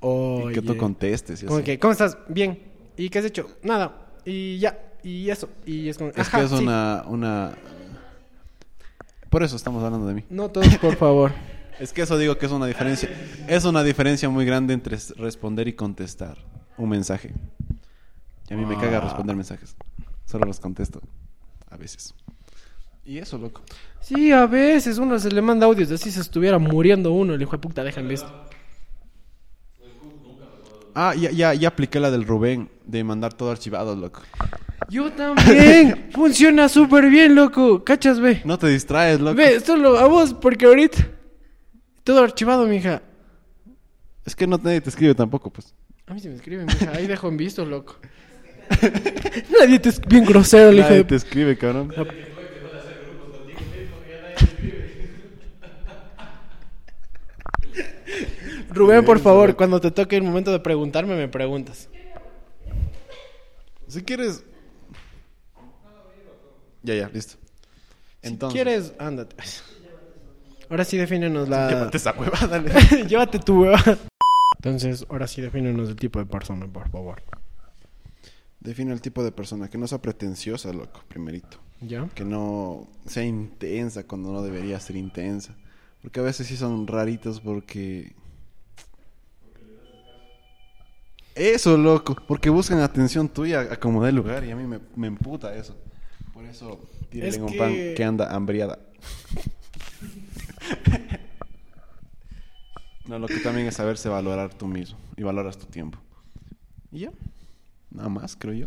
y 0.02 0.52
que 0.52 0.60
tú 0.62 0.72
"Oye". 0.72 0.76
contestes. 0.78 1.42
y 1.42 1.46
Como 1.46 1.58
así. 1.58 1.64
que, 1.64 1.78
¿cómo 1.78 1.92
estás? 1.92 2.18
Bien. 2.28 2.58
¿Y 2.96 3.08
qué 3.10 3.20
has 3.20 3.24
hecho? 3.24 3.48
Nada. 3.62 4.08
Y 4.24 4.58
ya. 4.58 4.78
Y 5.02 5.30
eso. 5.30 5.48
Y 5.66 5.88
es 5.88 5.98
como... 5.98 6.10
Es 6.10 6.18
"Ajá, 6.18 6.38
que 6.38 6.44
es 6.44 6.50
sí". 6.50 6.56
una, 6.56 7.04
una... 7.06 7.52
Por 9.30 9.42
eso 9.42 9.56
estamos 9.56 9.82
hablando 9.84 10.06
de 10.06 10.14
mí. 10.14 10.24
No 10.30 10.48
todos, 10.50 10.76
por 10.78 10.96
favor. 10.96 11.32
Es 11.80 11.92
que 11.92 12.02
eso 12.02 12.16
digo 12.16 12.38
que 12.38 12.46
es 12.46 12.52
una 12.52 12.66
diferencia. 12.66 13.10
Es 13.48 13.64
una 13.64 13.82
diferencia 13.82 14.28
muy 14.28 14.44
grande 14.44 14.74
entre 14.74 14.96
responder 15.16 15.66
y 15.66 15.72
contestar 15.72 16.38
un 16.78 16.88
mensaje. 16.88 17.32
Y 18.48 18.54
a 18.54 18.56
mí 18.56 18.64
me 18.64 18.76
caga 18.76 19.00
responder 19.00 19.34
mensajes. 19.34 19.74
Solo 20.24 20.46
los 20.46 20.60
contesto. 20.60 21.00
A 21.68 21.76
veces. 21.76 22.14
Y 23.06 23.18
eso, 23.18 23.36
loco. 23.38 23.62
Sí, 24.00 24.32
a 24.32 24.46
veces 24.46 24.98
uno 24.98 25.18
se 25.18 25.30
le 25.30 25.42
manda 25.42 25.66
audios 25.66 25.90
así 25.90 26.10
se 26.10 26.20
estuviera 26.20 26.58
muriendo 26.58 27.12
uno. 27.12 27.34
El 27.34 27.42
hijo 27.42 27.52
de 27.52 27.58
puta 27.58 27.84
deja 27.84 28.00
en 28.00 28.08
visto. 28.08 28.30
Ah, 30.94 31.14
ya, 31.14 31.30
ya, 31.30 31.54
ya 31.54 31.68
apliqué 31.68 31.98
la 31.98 32.10
del 32.10 32.24
Rubén 32.24 32.70
de 32.86 33.02
mandar 33.02 33.34
todo 33.34 33.50
archivado, 33.50 33.96
loco. 33.96 34.22
Yo 34.88 35.10
también. 35.12 36.10
Funciona 36.12 36.68
súper 36.68 37.10
bien, 37.10 37.34
loco. 37.34 37.82
¿Cachas, 37.82 38.20
ve? 38.20 38.42
No 38.44 38.58
te 38.58 38.68
distraes, 38.68 39.20
loco. 39.20 39.34
Ve, 39.34 39.60
solo 39.60 39.98
a 39.98 40.06
vos, 40.06 40.34
porque 40.34 40.66
ahorita... 40.66 41.08
Todo 42.04 42.22
archivado, 42.22 42.66
mija. 42.66 43.02
Es 44.24 44.36
que 44.36 44.46
no 44.46 44.58
nadie 44.62 44.80
te 44.80 44.90
escribe 44.90 45.14
tampoco, 45.14 45.50
pues. 45.50 45.74
A 46.06 46.14
mí 46.14 46.20
se 46.20 46.28
me 46.28 46.36
escribe, 46.36 46.64
mija. 46.64 46.92
Ahí 46.92 47.06
dejo 47.06 47.28
en 47.28 47.38
visto, 47.38 47.64
loco. 47.64 47.96
Nadie 49.58 49.78
te 49.78 49.88
es 49.88 50.00
bien 50.00 50.24
grosero, 50.24 50.68
el 50.68 50.76
hijo 50.76 50.88
Nadie 50.88 50.98
de... 50.98 51.04
te 51.04 51.16
escribe, 51.16 51.56
cabrón. 51.56 51.92
Rubén, 58.74 59.04
por 59.04 59.20
favor, 59.20 59.56
cuando 59.56 59.80
te 59.80 59.90
toque 59.90 60.16
el 60.16 60.22
momento 60.22 60.52
de 60.52 60.60
preguntarme, 60.60 61.16
me 61.16 61.28
preguntas. 61.28 61.88
Si 63.88 64.02
quieres... 64.02 64.44
Ya, 66.82 66.94
ya, 66.94 67.08
listo. 67.08 67.36
Si 68.22 68.36
quieres, 68.36 68.92
ándate. 68.98 69.36
Ahora 70.68 70.84
sí 70.84 70.96
defínenos 70.96 71.48
la... 71.48 71.68
Llévate 71.68 71.96
esa 71.96 72.12
hueva, 72.12 72.38
dale. 72.46 72.72
Llévate 73.08 73.38
tu 73.38 73.62
hueva. 73.62 73.80
Entonces, 74.56 75.06
ahora 75.08 75.26
sí 75.26 75.40
defínenos 75.40 75.88
el 75.88 75.96
tipo 75.96 76.18
de 76.18 76.26
persona, 76.26 76.66
por 76.66 76.88
favor. 76.90 77.22
Define 78.60 78.92
el 78.92 79.00
tipo 79.00 79.22
de 79.22 79.30
persona. 79.30 79.68
Que 79.68 79.78
no 79.78 79.86
sea 79.86 80.00
pretenciosa, 80.00 80.72
loco, 80.72 81.02
primerito. 81.08 81.58
¿Ya? 81.80 82.08
que 82.14 82.24
no 82.24 82.88
sea 83.04 83.24
intensa 83.24 84.04
cuando 84.06 84.32
no 84.32 84.42
debería 84.42 84.80
ser 84.80 84.96
intensa. 84.96 85.54
Porque 86.00 86.20
a 86.20 86.22
veces 86.22 86.46
sí 86.46 86.56
son 86.56 86.86
raritos 86.86 87.40
porque... 87.40 88.12
Eso, 91.34 91.76
loco. 91.76 92.16
Porque 92.28 92.48
buscan 92.50 92.80
atención 92.80 93.28
tuya 93.28 93.60
a 93.62 93.76
como 93.76 94.04
dé 94.04 94.12
lugar 94.12 94.44
y 94.44 94.50
a 94.50 94.56
mí 94.56 94.64
me, 94.66 94.80
me 94.96 95.06
emputa 95.08 95.54
eso. 95.56 95.76
Por 96.32 96.44
eso, 96.44 96.80
tírenle 97.10 97.28
Es 97.30 97.36
en 97.36 97.42
un 97.42 97.52
que- 97.52 97.58
pan 97.58 97.72
que 97.96 98.04
anda 98.04 98.34
hambriada. 98.34 98.78
no, 103.06 103.18
lo 103.18 103.26
que 103.26 103.38
también 103.40 103.66
es 103.66 103.74
saberse 103.74 104.08
valorar 104.08 104.54
tú 104.54 104.66
mismo 104.66 104.98
y 105.16 105.22
valoras 105.22 105.58
tu 105.58 105.66
tiempo. 105.66 105.98
Y 106.90 107.00
ya. 107.00 107.10
Nada 107.90 108.08
más, 108.08 108.36
creo 108.36 108.54
yo. 108.54 108.66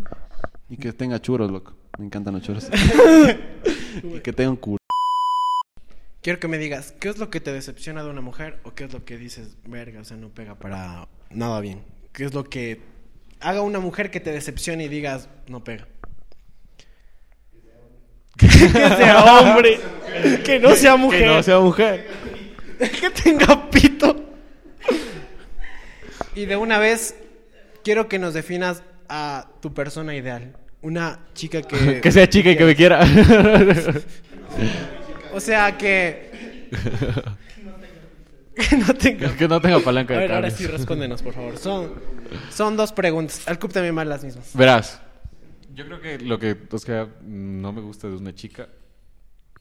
Y 0.70 0.78
que 0.78 0.94
tenga 0.94 1.22
churros, 1.22 1.50
loco. 1.52 1.74
Me 1.98 2.06
encantan 2.06 2.34
los 2.36 2.44
churros. 2.44 2.68
y 4.04 4.20
que 4.20 4.32
tenga 4.34 4.52
un 4.52 4.58
culo. 4.58 4.78
quiero 6.22 6.40
que 6.40 6.48
me 6.48 6.58
digas, 6.58 6.92
¿qué 7.00 7.10
es 7.10 7.18
lo 7.18 7.30
que 7.30 7.40
te 7.42 7.52
decepciona 7.52 8.04
de 8.04 8.10
una 8.10 8.22
mujer 8.22 8.60
o 8.64 8.74
qué 8.76 8.84
es 8.84 8.94
lo 8.94 9.04
que 9.06 9.18
dices, 9.18 9.58
verga, 9.66 10.02
o 10.02 10.04
sea, 10.06 10.18
no 10.18 10.30
pega 10.30 10.56
para 10.56 11.08
nada 11.32 11.60
bien? 11.62 11.82
¿Qué 12.18 12.26
es 12.26 12.34
lo 12.34 12.44
que 12.46 12.80
haga 13.42 13.62
una 13.62 13.80
mujer 13.80 14.10
que 14.10 14.20
te 14.20 14.32
decepcione 14.32 14.86
y 14.86 14.88
digas, 14.88 15.30
no 15.46 15.64
pega? 15.64 15.88
que 18.40 18.48
sea 18.50 19.24
hombre, 19.24 19.80
que 20.44 20.60
no 20.60 20.76
sea 20.76 20.96
mujer, 20.96 21.20
Que 21.20 21.26
no 21.28 21.44
sea 21.44 21.60
mujer. 21.60 22.08
que 22.80 23.12
tenga 23.12 23.70
pito. 23.70 24.16
Y 26.34 26.46
de 26.46 26.56
una 26.56 26.80
vez, 26.80 27.14
quiero 27.84 28.10
que 28.10 28.18
nos 28.18 28.34
definas 28.34 28.82
a 29.08 29.52
tu 29.62 29.76
persona 29.76 30.16
ideal. 30.16 30.58
Una 30.82 31.20
chica 31.36 31.62
que... 31.62 32.02
Que 32.02 32.12
sea 32.12 32.28
chica 32.28 32.50
y 32.50 32.58
que 32.58 32.66
me 32.66 32.76
quiera. 32.76 33.06
O 35.34 35.40
sea, 35.40 35.78
que... 35.78 36.32
que 38.58 38.78
no 38.78 38.94
tenga... 38.94 39.36
que 39.36 39.48
no 39.48 39.62
tenga 39.62 39.80
palanca 39.80 40.14
A 40.14 40.18
de 40.18 40.24
ver, 40.24 40.36
ahora 40.36 40.50
sí, 40.50 40.66
respóndenos, 40.66 41.22
por 41.22 41.34
favor. 41.34 41.58
Son, 41.58 41.94
son 42.50 42.76
dos 42.76 42.92
preguntas. 42.92 43.48
Al 43.48 43.60
CUP 43.60 43.72
también 43.72 43.96
van 43.96 44.10
las 44.10 44.24
mismas. 44.24 44.52
Verás, 44.54 45.02
yo 45.74 45.86
creo 45.86 46.02
que 46.02 46.20
lo 46.20 46.40
que 46.40 46.58
o 46.72 46.78
sea, 46.78 47.08
no 47.24 47.72
me 47.72 47.82
gusta 47.82 48.08
de 48.08 48.16
una 48.16 48.34
chica, 48.34 48.68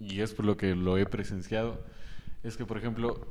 y 0.00 0.20
es 0.20 0.32
por 0.32 0.44
lo 0.44 0.56
que 0.56 0.74
lo 0.74 0.98
he 0.98 1.06
presenciado, 1.06 1.84
es 2.42 2.56
que, 2.56 2.64
por 2.64 2.78
ejemplo, 2.78 3.26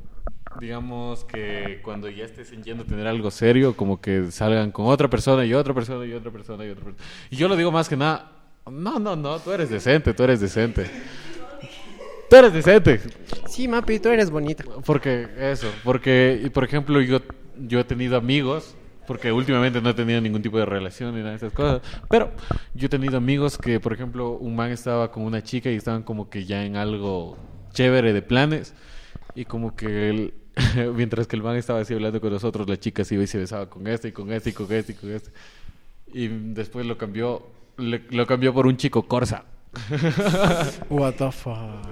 digamos 0.60 1.26
que 1.26 1.80
cuando 1.84 2.10
ya 2.10 2.26
estés 2.26 2.52
yendo 2.64 2.84
a 2.84 2.86
tener 2.86 3.08
algo 3.08 3.32
serio, 3.32 3.76
como 3.76 4.00
que 4.02 4.32
salgan 4.32 4.72
con 4.72 4.88
otra 4.88 5.10
persona 5.10 5.46
y 5.46 5.54
otra 5.54 5.74
persona 5.74 6.06
y 6.06 6.14
otra 6.14 6.32
persona 6.32 6.66
y 6.66 6.70
otra 6.70 6.84
persona. 6.84 7.06
Y 7.30 7.36
yo 7.36 7.48
lo 7.48 7.56
digo 7.56 7.72
más 7.72 7.90
que 7.90 7.98
nada, 7.98 8.32
no, 8.70 9.00
no, 9.00 9.16
no, 9.16 9.40
tú 9.40 9.52
eres 9.52 9.70
decente, 9.70 10.14
tú 10.14 10.24
eres 10.24 10.40
decente. 10.40 10.90
Tú 12.30 12.36
eres 12.36 12.54
decente. 12.54 13.00
Sí, 13.48 13.68
Mapi, 13.68 14.00
tú 14.00 14.10
eres 14.10 14.30
bonita. 14.30 14.64
Porque 14.86 15.28
eso, 15.40 15.68
porque, 15.84 16.42
y 16.44 16.50
por 16.50 16.64
ejemplo, 16.64 17.00
yo, 17.02 17.22
yo 17.60 17.80
he 17.80 17.84
tenido 17.84 18.18
amigos, 18.18 18.76
porque 19.08 19.32
últimamente 19.32 19.80
no 19.82 19.90
he 19.90 19.94
tenido 19.94 20.20
ningún 20.22 20.42
tipo 20.42 20.58
de 20.58 20.66
relación 20.66 21.14
ni 21.14 21.20
nada 21.20 21.32
de 21.32 21.38
esas 21.38 21.54
cosas, 21.54 21.82
pero 22.10 22.32
yo 22.74 22.88
he 22.88 22.90
tenido 22.90 23.18
amigos 23.18 23.58
que, 23.58 23.80
por 23.80 23.94
ejemplo, 23.94 24.32
un 24.32 24.56
man 24.56 24.72
estaba 24.72 25.12
con 25.12 25.24
una 25.24 25.44
chica 25.44 25.70
y 25.70 25.76
estaban 25.76 26.02
como 26.04 26.30
que 26.30 26.46
ya 26.46 26.66
en 26.66 26.76
algo 26.76 27.38
chévere 27.74 28.12
de 28.14 28.22
planes, 28.24 28.74
y 29.36 29.46
como 29.46 29.76
que 29.76 30.10
él, 30.10 30.34
mientras 30.96 31.28
que 31.28 31.36
el 31.36 31.44
man 31.44 31.56
estaba 31.58 31.82
así 31.82 31.94
hablando 31.94 32.20
con 32.20 32.32
nosotros, 32.34 32.68
la 32.68 32.78
chica 32.80 33.04
se 33.04 33.14
iba 33.16 33.24
y 33.24 33.28
se 33.28 33.38
besaba 33.38 33.70
con 33.70 33.86
este 33.88 34.08
y 34.08 34.12
con 34.12 34.32
este 34.32 34.50
y 34.50 34.54
con 34.54 34.72
este 34.72 34.92
y 34.94 34.96
con 34.96 35.12
este. 35.12 35.30
Y 36.12 36.28
después 36.28 36.86
lo 36.88 36.98
cambió, 36.98 37.46
le- 37.78 38.06
lo 38.10 38.26
cambió 38.26 38.54
por 38.54 38.66
un 38.66 38.78
chico 38.78 39.04
Corsa. 39.08 39.44
What 40.90 41.16
the 41.16 41.32
fuck. 41.32 41.86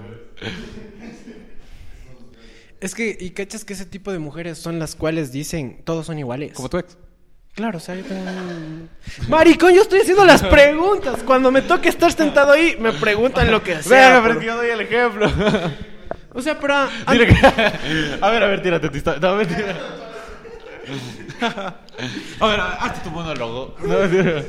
Es 2.79 2.95
que, 2.95 3.15
y 3.19 3.29
cachas 3.29 3.63
que 3.63 3.73
ese 3.73 3.86
tipo 3.86 4.11
de 4.11 4.19
mujeres 4.19 4.57
son 4.57 4.77
las 4.77 4.95
cuales 4.95 5.31
dicen, 5.31 5.81
todos 5.86 6.05
son 6.05 6.19
iguales. 6.19 6.53
Como 6.53 6.69
tu 6.69 6.77
ex. 6.77 6.97
Claro, 7.53 7.77
o 7.77 7.81
sea, 7.81 7.93
yo 7.95 8.03
tengo 8.03 8.23
Maricón, 9.29 9.73
yo 9.73 9.84
estoy 9.84 10.01
haciendo 10.01 10.25
las 10.25 10.41
preguntas. 10.43 11.21
Cuando 11.23 11.51
me 11.51 11.61
toque 11.61 11.88
estar 11.88 12.11
sentado 12.11 12.51
ahí, 12.51 12.75
me 12.79 12.91
preguntan 12.93 13.51
lo 13.51 13.61
que 13.63 13.81
sea. 13.84 14.09
Venga, 14.09 14.21
pero 14.23 14.34
por- 14.34 14.41
que 14.41 14.47
yo 14.47 14.55
doy 14.57 14.69
el 14.69 14.81
ejemplo. 14.81 15.31
O 16.34 16.41
sea, 16.41 16.59
pero... 16.59 16.73
que- 17.07 17.36
A 18.21 18.31
ver, 18.31 18.43
a 18.43 18.47
ver, 18.47 18.63
tírate 18.63 18.89
tu 18.89 18.97
historia. 18.97 19.19
No, 19.21 19.36
mentira. 19.36 19.77
A 22.39 22.47
ver, 22.47 22.59
hazte 22.59 23.01
tu 23.03 23.11
monólogo. 23.11 23.75
No, 23.84 23.99
mentira. 23.99 24.43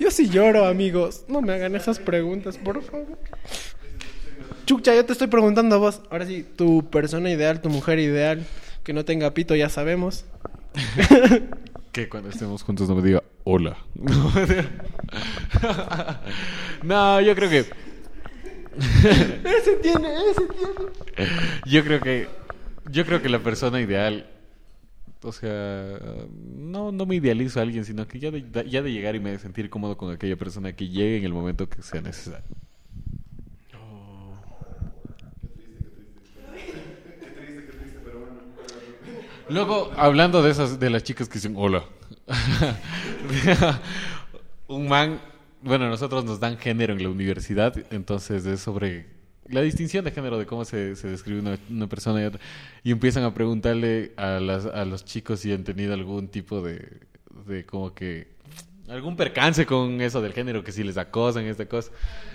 Yo 0.00 0.10
sí 0.10 0.28
lloro, 0.30 0.66
amigos. 0.66 1.24
No 1.28 1.40
me 1.42 1.52
hagan 1.52 1.76
esas 1.76 1.98
preguntas, 1.98 2.56
por 2.56 2.82
favor. 2.82 3.18
Chucha, 4.66 4.94
yo 4.94 5.04
te 5.04 5.12
estoy 5.12 5.28
preguntando 5.28 5.74
a 5.74 5.78
vos. 5.78 6.00
Ahora 6.10 6.26
sí, 6.26 6.46
tu 6.56 6.88
persona 6.88 7.30
ideal, 7.30 7.60
tu 7.60 7.68
mujer 7.68 7.98
ideal, 7.98 8.46
que 8.82 8.92
no 8.92 9.04
tenga 9.04 9.34
pito, 9.34 9.54
ya 9.54 9.68
sabemos. 9.68 10.24
Que 11.92 12.08
cuando 12.08 12.28
estemos 12.28 12.64
juntos 12.64 12.88
no 12.88 12.96
me 12.96 13.02
diga 13.02 13.22
hola. 13.44 13.76
No, 16.82 17.20
yo 17.20 17.36
creo 17.36 17.48
que. 17.48 17.60
Ese 18.76 19.76
tiene, 19.80 20.08
ese 20.30 20.42
tiene. 20.46 21.30
Yo 21.66 21.84
creo 21.84 22.00
que. 22.00 22.26
Yo 22.90 23.06
creo 23.06 23.22
que 23.22 23.28
la 23.28 23.38
persona 23.38 23.80
ideal. 23.80 24.28
O 25.22 25.30
sea, 25.30 26.00
no, 26.56 26.90
no 26.90 27.06
me 27.06 27.14
idealizo 27.14 27.60
a 27.60 27.62
alguien, 27.62 27.84
sino 27.84 28.08
que 28.08 28.18
ya 28.18 28.32
de, 28.32 28.44
ya 28.68 28.82
de 28.82 28.92
llegar 28.92 29.14
y 29.14 29.20
me 29.20 29.30
de 29.30 29.38
sentir 29.38 29.70
cómodo 29.70 29.96
con 29.96 30.12
aquella 30.12 30.36
persona 30.36 30.74
que 30.74 30.88
llegue 30.88 31.18
en 31.18 31.24
el 31.24 31.32
momento 31.32 31.68
que 31.68 31.80
sea 31.80 32.00
necesario. 32.00 32.44
Luego, 39.48 39.92
hablando 39.96 40.42
de 40.42 40.50
esas, 40.50 40.80
de 40.80 40.90
las 40.90 41.02
chicas 41.02 41.28
que 41.28 41.34
dicen 41.34 41.54
hola. 41.56 41.84
Un 44.68 44.88
man, 44.88 45.20
bueno, 45.62 45.88
nosotros 45.88 46.24
nos 46.24 46.40
dan 46.40 46.56
género 46.58 46.94
en 46.94 47.02
la 47.02 47.10
universidad, 47.10 47.74
entonces 47.90 48.46
es 48.46 48.60
sobre 48.60 49.06
la 49.46 49.60
distinción 49.60 50.04
de 50.04 50.10
género, 50.10 50.38
de 50.38 50.46
cómo 50.46 50.64
se, 50.64 50.96
se 50.96 51.08
describe 51.08 51.40
una, 51.68 51.86
persona 51.86 52.22
y 52.22 52.24
otra. 52.24 52.40
Y 52.82 52.92
empiezan 52.92 53.24
a 53.24 53.34
preguntarle 53.34 54.12
a, 54.16 54.40
las, 54.40 54.64
a 54.64 54.86
los 54.86 55.04
chicos 55.04 55.40
si 55.40 55.52
han 55.52 55.64
tenido 55.64 55.92
algún 55.92 56.28
tipo 56.28 56.62
de, 56.62 57.00
de 57.46 57.66
como 57.66 57.94
que 57.94 58.34
algún 58.88 59.16
percance 59.16 59.66
con 59.66 60.00
eso 60.00 60.20
del 60.20 60.32
género, 60.32 60.64
que 60.64 60.72
si 60.72 60.82
les 60.82 60.96
acosan, 60.96 61.44
esta 61.44 61.66
cosa. 61.66 61.90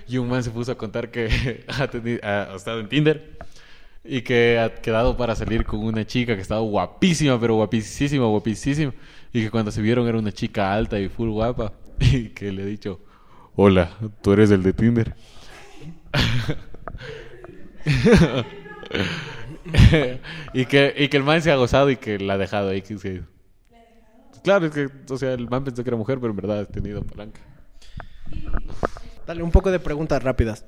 Y 0.07 0.18
un 0.18 0.30
man 0.30 0.43
se 0.43 0.51
puso 0.51 0.72
a 0.72 0.78
contar 0.78 1.10
que 1.10 1.66
ha 2.24 2.55
estado 2.55 2.80
en 2.80 2.89
Tinder 2.89 3.38
y 4.04 4.22
que 4.22 4.60
ha 4.60 4.76
quedado 4.76 5.18
para 5.18 5.36
salir 5.36 5.66
con 5.66 5.80
una 5.82 6.06
chica 6.06 6.36
que 6.36 6.41
estaba 6.41 6.62
guapísima, 6.62 7.39
pero 7.39 7.56
guapísima, 7.56 8.26
guapísima. 8.26 8.93
Y 9.34 9.43
que 9.43 9.52
cuando 9.52 9.72
se 9.72 9.82
vieron 9.82 10.08
era 10.08 10.18
una 10.18 10.32
chica 10.32 10.74
alta 10.74 11.00
y 11.00 11.10
full 11.10 11.30
guapa. 11.30 11.74
Y 12.00 12.30
que 12.30 12.52
le 12.54 12.64
he 12.64 12.66
dicho, 12.66 13.02
hola, 13.56 13.91
tú 14.22 14.32
eres 14.32 14.52
el 14.52 14.64
de 14.64 14.72
Tinder. 14.74 15.16
y, 20.54 20.66
que, 20.66 20.93
y 20.97 21.10
que 21.10 21.18
el 21.18 21.24
man 21.24 21.41
se 21.41 21.52
ha 21.52 21.58
gozado 21.58 21.89
y 21.89 21.97
que 21.97 22.20
la 22.20 22.36
ha 22.36 22.38
dejado 22.38 22.70
ahí. 22.70 22.82
Claro, 24.43 24.68
es 24.68 24.72
que, 24.72 24.88
o 25.10 25.18
sea, 25.18 25.34
el 25.34 25.50
man 25.50 25.66
pensó 25.66 25.84
que 25.84 25.89
era 25.89 25.97
mujer, 25.97 26.20
pero 26.20 26.32
en 26.32 26.38
verdad 26.38 26.60
ha 26.60 26.66
tenido 26.66 27.04
palanca. 27.04 27.41
Dale 29.28 29.43
un 29.43 29.52
poco 29.52 29.72
de 29.72 29.80
preguntas 29.80 30.24
rápidas. 30.24 30.66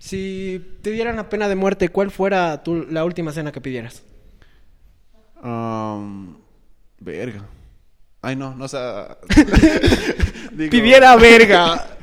Si 0.00 0.78
te 0.80 0.92
dieran 0.92 1.16
la 1.16 1.28
pena 1.28 1.46
de 1.46 1.56
muerte, 1.56 1.90
¿cuál 1.90 2.10
fuera 2.10 2.62
tu, 2.62 2.86
la 2.86 3.04
última 3.04 3.32
cena 3.32 3.52
que 3.52 3.60
pidieras? 3.60 4.02
Um, 5.42 6.38
verga. 6.98 7.46
Ay, 8.22 8.34
no, 8.34 8.54
no, 8.54 8.64
o 8.64 8.68
sea... 8.68 9.18
digo, 10.52 10.70
Pidiera 10.70 11.14
verga. 11.16 11.86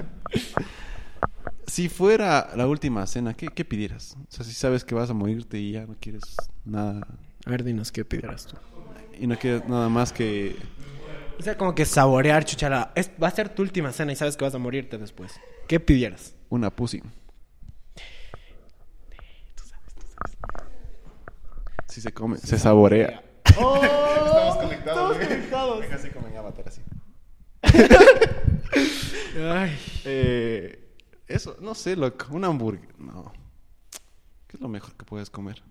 Si 1.66 1.90
fuera 1.90 2.50
la 2.56 2.66
última 2.66 3.06
cena, 3.06 3.34
¿qué, 3.34 3.48
¿qué 3.48 3.66
pidieras? 3.66 4.16
O 4.18 4.32
sea, 4.32 4.46
si 4.46 4.54
sabes 4.54 4.86
que 4.86 4.96
vas 4.96 5.10
a 5.10 5.14
morirte 5.14 5.60
y 5.60 5.74
ya 5.74 5.86
no 5.86 5.96
quieres 6.00 6.24
nada... 6.64 7.06
A 7.46 7.50
ver, 7.50 7.64
dinos 7.64 7.92
qué 7.92 8.06
pidieras 8.06 8.48
tú. 8.48 8.56
Y 9.20 9.28
no 9.28 9.38
quieres 9.38 9.68
nada 9.68 9.90
más 9.90 10.14
que... 10.14 10.56
O 11.38 11.44
sea, 11.44 11.58
como 11.58 11.76
que 11.76 11.86
saborear, 11.86 12.46
chuchala. 12.46 12.94
Es, 12.96 13.12
va 13.22 13.28
a 13.28 13.32
ser 13.32 13.50
tu 13.50 13.64
última 13.64 13.92
cena 13.92 14.14
y 14.14 14.16
sabes 14.16 14.38
que 14.38 14.46
vas 14.46 14.56
a 14.56 14.60
morirte 14.60 14.98
después. 14.98 15.34
¿Qué 15.68 15.80
pidieras? 15.80 16.34
Una 16.50 16.70
pussy. 16.72 17.04
Se 22.02 22.14
come, 22.14 22.38
se 22.38 22.60
saborea. 22.60 23.24
¡Oh! 23.60 23.82
Estamos 23.84 24.58
conectados. 24.58 25.18
Estamos 25.18 25.18
conectados. 25.18 25.86
Así 25.92 26.10
como 26.10 26.28
en 26.28 26.38
Avatar, 26.38 26.66
así. 26.68 26.82
Ay. 29.52 29.78
Eh, 30.06 30.94
eso, 31.28 31.58
no 31.60 31.74
sé, 31.74 31.96
loco. 31.96 32.28
Un 32.32 32.46
hamburguesa. 32.46 32.94
No. 33.00 33.34
¿Qué 34.48 34.58
es 34.58 34.62
lo 34.62 34.68
mejor 34.68 34.94
que 34.94 35.06
puedes 35.06 35.32
comer? 35.32 35.64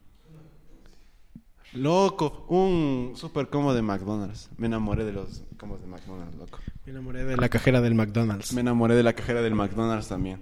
Loco, 1.72 2.46
un 2.48 3.12
super 3.16 3.48
combo 3.48 3.72
de 3.72 3.82
McDonald's. 3.82 4.50
Me 4.56 4.66
enamoré 4.66 5.04
de 5.04 5.12
los 5.12 5.44
combos 5.58 5.80
de 5.80 5.86
McDonald's, 5.86 6.36
loco. 6.36 6.58
Me 6.84 6.92
enamoré 6.92 7.24
de 7.24 7.36
la 7.36 7.48
cajera 7.48 7.80
del 7.80 7.94
McDonald's. 7.94 8.52
Me 8.52 8.62
enamoré 8.62 8.94
de 8.94 9.02
la 9.02 9.12
cajera 9.12 9.42
del 9.42 9.54
McDonald's 9.54 10.08
también. 10.08 10.40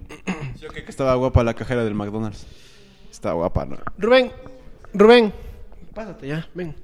Yo 0.59 0.67
creo 0.69 0.83
que 0.83 0.91
estaba 0.91 1.13
guapa 1.15 1.43
la 1.43 1.53
cajera 1.53 1.83
del 1.83 1.93
McDonald's. 1.93 2.47
Estaba 3.11 3.35
guapa, 3.35 3.65
¿no? 3.65 3.77
Rubén, 3.97 4.31
Rubén, 4.93 5.33
pásate 5.95 6.27
ya, 6.27 6.47
ven. 6.53 6.75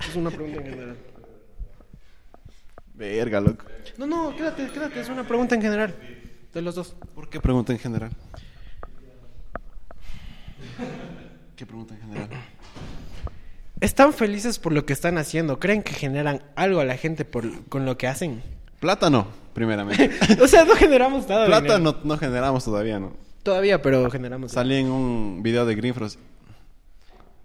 Es 0.00 0.16
una 0.16 0.30
pregunta 0.30 0.60
en 0.60 0.64
general. 0.70 0.96
Verga, 2.94 3.40
loco. 3.40 3.66
No, 3.98 4.06
no, 4.06 4.34
quédate, 4.34 4.68
quédate, 4.68 5.00
es 5.00 5.08
una 5.08 5.24
pregunta 5.24 5.54
en 5.54 5.62
general. 5.62 5.94
De 6.52 6.62
los 6.62 6.74
dos. 6.74 6.96
¿Por 7.14 7.28
qué 7.28 7.38
pregunta 7.38 7.72
en 7.72 7.78
general? 7.78 8.10
¿Qué 11.54 11.66
pregunta 11.66 11.94
en 11.94 12.00
general? 12.00 12.28
¿Están 13.80 14.14
felices 14.14 14.58
por 14.58 14.72
lo 14.72 14.86
que 14.86 14.94
están 14.94 15.18
haciendo? 15.18 15.60
¿Creen 15.60 15.82
que 15.82 15.92
generan 15.92 16.42
algo 16.56 16.80
a 16.80 16.84
la 16.86 16.96
gente 16.96 17.26
por, 17.26 17.68
con 17.68 17.84
lo 17.84 17.98
que 17.98 18.06
hacen? 18.06 18.42
Plátano, 18.80 19.28
primeramente. 19.52 20.10
o 20.42 20.48
sea, 20.48 20.64
no 20.64 20.74
generamos 20.74 21.28
nada. 21.28 21.42
de 21.42 21.48
Plata 21.48 21.76
dinero. 21.76 21.98
no, 22.02 22.14
no 22.14 22.18
generamos 22.18 22.64
todavía, 22.64 22.98
¿no? 22.98 23.12
Todavía, 23.42 23.82
pero 23.82 24.10
generamos. 24.10 24.52
Salí 24.52 24.76
en 24.76 24.88
un 24.88 25.42
video 25.42 25.66
de 25.66 25.74
Greenfrost. 25.74 26.18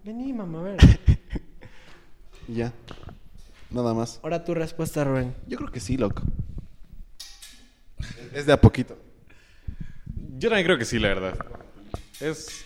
Vení, 0.04 0.34
mamá, 0.34 0.60
a 0.60 0.64
ver. 0.64 0.80
Ya. 2.48 2.74
Nada 3.70 3.94
más. 3.94 4.20
Ahora 4.24 4.44
tu 4.44 4.54
respuesta, 4.54 5.04
Rubén. 5.04 5.34
Yo 5.48 5.58
creo 5.58 5.72
que 5.72 5.80
sí, 5.80 5.96
loco. 5.96 6.24
Es 8.34 8.46
de 8.46 8.52
a 8.52 8.60
poquito. 8.60 8.98
Yo 10.38 10.50
también 10.50 10.66
creo 10.66 10.78
que 10.78 10.84
sí, 10.84 11.00
la 11.00 11.10
verdad. 11.10 11.38
Es... 12.20 12.66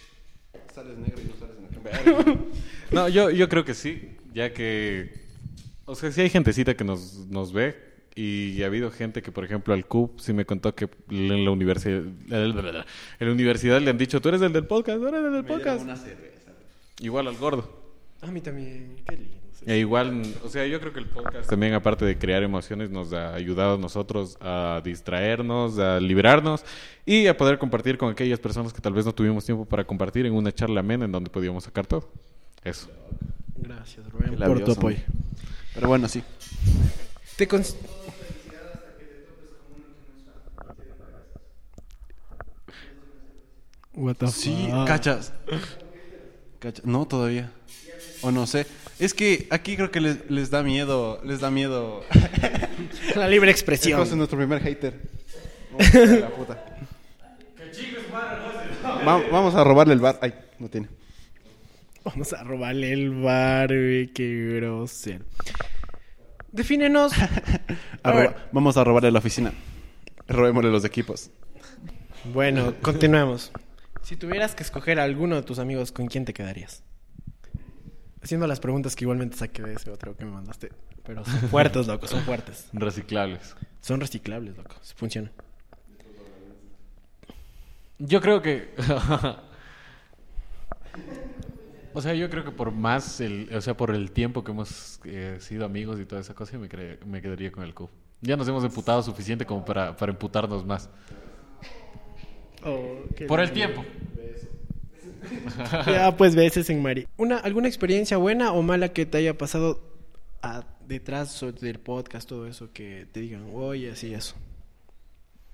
Sales 0.73 0.97
negro 0.97 1.21
y 1.21 1.25
no 1.25 1.35
sales 1.35 1.55
en 1.57 2.23
la 2.23 2.39
No, 2.91 3.09
yo, 3.09 3.29
yo 3.29 3.47
creo 3.47 3.63
que 3.63 3.73
sí, 3.73 4.17
ya 4.33 4.53
que... 4.53 5.13
O 5.85 5.93
sea, 5.93 6.11
sí 6.11 6.21
hay 6.21 6.29
gentecita 6.29 6.75
que 6.75 6.83
nos, 6.83 7.27
nos 7.27 7.53
ve 7.53 7.75
y 8.15 8.63
ha 8.63 8.67
habido 8.67 8.89
gente 8.89 9.21
que, 9.21 9.31
por 9.31 9.43
ejemplo, 9.43 9.73
al 9.73 9.85
CUP 9.85 10.19
sí 10.19 10.33
me 10.33 10.45
contó 10.45 10.73
que 10.73 10.89
en 11.09 11.45
la 11.45 11.51
universidad, 11.51 12.01
en 12.29 12.85
la 13.19 13.31
universidad 13.31 13.81
le 13.81 13.91
han 13.91 13.97
dicho, 13.97 14.19
tú 14.21 14.29
eres 14.29 14.41
el 14.41 14.53
del 14.53 14.65
podcast, 14.65 14.99
tú 14.99 15.07
eres 15.07 15.23
el 15.25 15.31
del 15.33 15.45
podcast. 15.45 15.85
Igual 16.99 17.27
al 17.27 17.37
gordo. 17.37 17.83
A 18.21 18.27
mí 18.27 18.41
también. 18.41 18.95
Qué 19.07 19.17
lindo. 19.17 19.37
sí. 19.51 19.65
E 19.67 19.77
igual, 19.77 20.21
o 20.43 20.49
sea, 20.49 20.65
yo 20.65 20.79
creo 20.79 20.93
que 20.93 20.99
el 20.99 21.07
podcast 21.07 21.49
también, 21.49 21.73
aparte 21.73 22.05
de 22.05 22.17
crear 22.17 22.41
emociones, 22.43 22.89
nos 22.89 23.11
ha 23.13 23.33
ayudado 23.33 23.75
a 23.75 23.77
nosotros 23.77 24.37
a 24.41 24.81
distraernos, 24.83 25.77
a 25.79 25.99
liberarnos 25.99 26.63
y 27.05 27.27
a 27.27 27.35
poder 27.37 27.57
compartir 27.59 27.97
con 27.97 28.11
aquellas 28.11 28.39
personas 28.39 28.73
que 28.73 28.81
tal 28.81 28.93
vez 28.93 29.05
no 29.05 29.13
tuvimos 29.13 29.45
tiempo 29.45 29.65
para 29.65 29.83
compartir 29.85 30.25
en 30.25 30.33
una 30.33 30.51
charla 30.51 30.79
amena 30.79 31.05
en 31.05 31.11
donde 31.11 31.29
podíamos 31.29 31.63
sacar 31.65 31.85
todo. 31.85 32.09
Eso. 32.63 32.89
Gracias, 33.57 34.07
Rubén, 34.11 34.35
Qué 34.37 34.45
por 34.45 34.63
tu 34.63 34.71
apoyo. 34.71 34.97
Pero 35.73 35.87
bueno, 35.87 36.07
sí. 36.07 36.23
Te 37.37 37.47
cons- 37.47 37.75
What 43.93 44.15
the 44.17 44.27
Sí, 44.27 44.67
fuck? 44.69 44.87
cachas. 44.87 45.31
No, 46.83 47.05
todavía. 47.07 47.51
O 48.21 48.31
no 48.31 48.47
sé. 48.47 48.65
Es 48.99 49.13
que 49.13 49.47
aquí 49.51 49.75
creo 49.75 49.91
que 49.91 49.99
les, 50.01 50.29
les 50.29 50.49
da 50.49 50.63
miedo. 50.63 51.19
Les 51.23 51.39
da 51.41 51.51
miedo. 51.51 52.03
La 53.15 53.27
libre 53.27 53.51
expresión. 53.51 54.01
es 54.01 54.13
nuestro 54.15 54.37
primer 54.37 54.61
hater. 54.61 54.99
Vamos 55.71 55.95
a 55.95 56.15
la 56.15 56.29
puta. 56.29 56.65
Va- 59.07 59.23
vamos 59.31 59.55
a 59.55 59.63
robarle 59.63 59.93
el 59.93 59.99
bar. 59.99 60.17
Ay, 60.21 60.33
no 60.59 60.69
tiene. 60.69 60.87
Vamos 62.03 62.31
a 62.33 62.43
robarle 62.43 62.93
el 62.93 63.09
bar, 63.21 63.67
güey, 63.67 64.07
qué 64.07 64.55
grosero. 64.57 65.25
Defínenos. 66.51 67.11
A 68.03 68.11
roba- 68.11 68.35
Vamos 68.51 68.77
a 68.77 68.83
robarle 68.83 69.11
la 69.11 69.19
oficina. 69.19 69.51
Robémosle 70.27 70.69
los 70.71 70.85
equipos. 70.85 71.29
Bueno, 72.33 72.73
continuemos. 72.81 73.51
Si 74.05 74.15
tuvieras 74.15 74.53
que 74.53 74.61
escoger 74.61 74.99
a 74.99 75.03
alguno 75.03 75.35
de 75.35 75.41
tus 75.41 75.57
amigos, 75.57 75.91
¿con 75.91 76.05
quién 76.05 76.25
te 76.25 76.33
quedarías? 76.35 76.83
Haciendo 78.21 78.45
las 78.45 78.59
preguntas 78.59 78.95
que 78.95 79.03
igualmente 79.03 79.35
saqué 79.35 79.63
de 79.63 79.73
ese 79.73 79.89
otro 79.89 80.15
que 80.15 80.25
me 80.25 80.31
mandaste. 80.31 80.69
Pero 81.03 81.25
son 81.25 81.39
fuertes, 81.49 81.87
loco, 81.87 82.05
son 82.05 82.21
fuertes. 82.21 82.69
Reciclables. 82.71 83.55
Son 83.81 83.99
reciclables, 83.99 84.57
loco. 84.57 84.75
Funcionan. 84.95 85.31
Yo 87.97 88.21
creo 88.21 88.43
que... 88.43 88.75
o 91.95 91.99
sea, 91.99 92.13
yo 92.13 92.29
creo 92.29 92.43
que 92.43 92.51
por 92.51 92.69
más, 92.69 93.19
el, 93.21 93.49
o 93.55 93.61
sea, 93.61 93.75
por 93.75 93.89
el 93.89 94.11
tiempo 94.11 94.43
que 94.43 94.51
hemos 94.51 94.99
eh, 95.05 95.37
sido 95.39 95.65
amigos 95.65 95.99
y 95.99 96.05
toda 96.05 96.21
esa 96.21 96.35
cosa, 96.35 96.59
me, 96.59 96.69
me 97.07 97.21
quedaría 97.23 97.51
con 97.51 97.63
el 97.63 97.73
CUF. 97.73 97.89
Ya 98.21 98.37
nos 98.37 98.47
hemos 98.47 98.63
emputado 98.63 99.01
suficiente 99.01 99.47
como 99.47 99.65
para, 99.65 99.97
para 99.97 100.11
emputarnos 100.11 100.63
más. 100.63 100.91
Por 103.27 103.39
el 103.39 103.51
tiempo. 103.51 103.83
Ya, 105.87 106.15
pues 106.17 106.35
veces 106.35 106.69
en 106.69 106.81
Mari. 106.81 107.07
Una, 107.17 107.37
¿Alguna 107.37 107.67
experiencia 107.67 108.17
buena 108.17 108.51
o 108.51 108.61
mala 108.61 108.89
que 108.89 109.05
te 109.05 109.17
haya 109.19 109.37
pasado 109.37 109.79
a- 110.41 110.65
detrás 110.87 111.43
del 111.59 111.79
podcast, 111.79 112.27
todo 112.29 112.47
eso, 112.47 112.71
que 112.71 113.07
te 113.11 113.19
digan, 113.21 113.49
oye, 113.53 113.91
así 113.91 114.13
eso? 114.13 114.35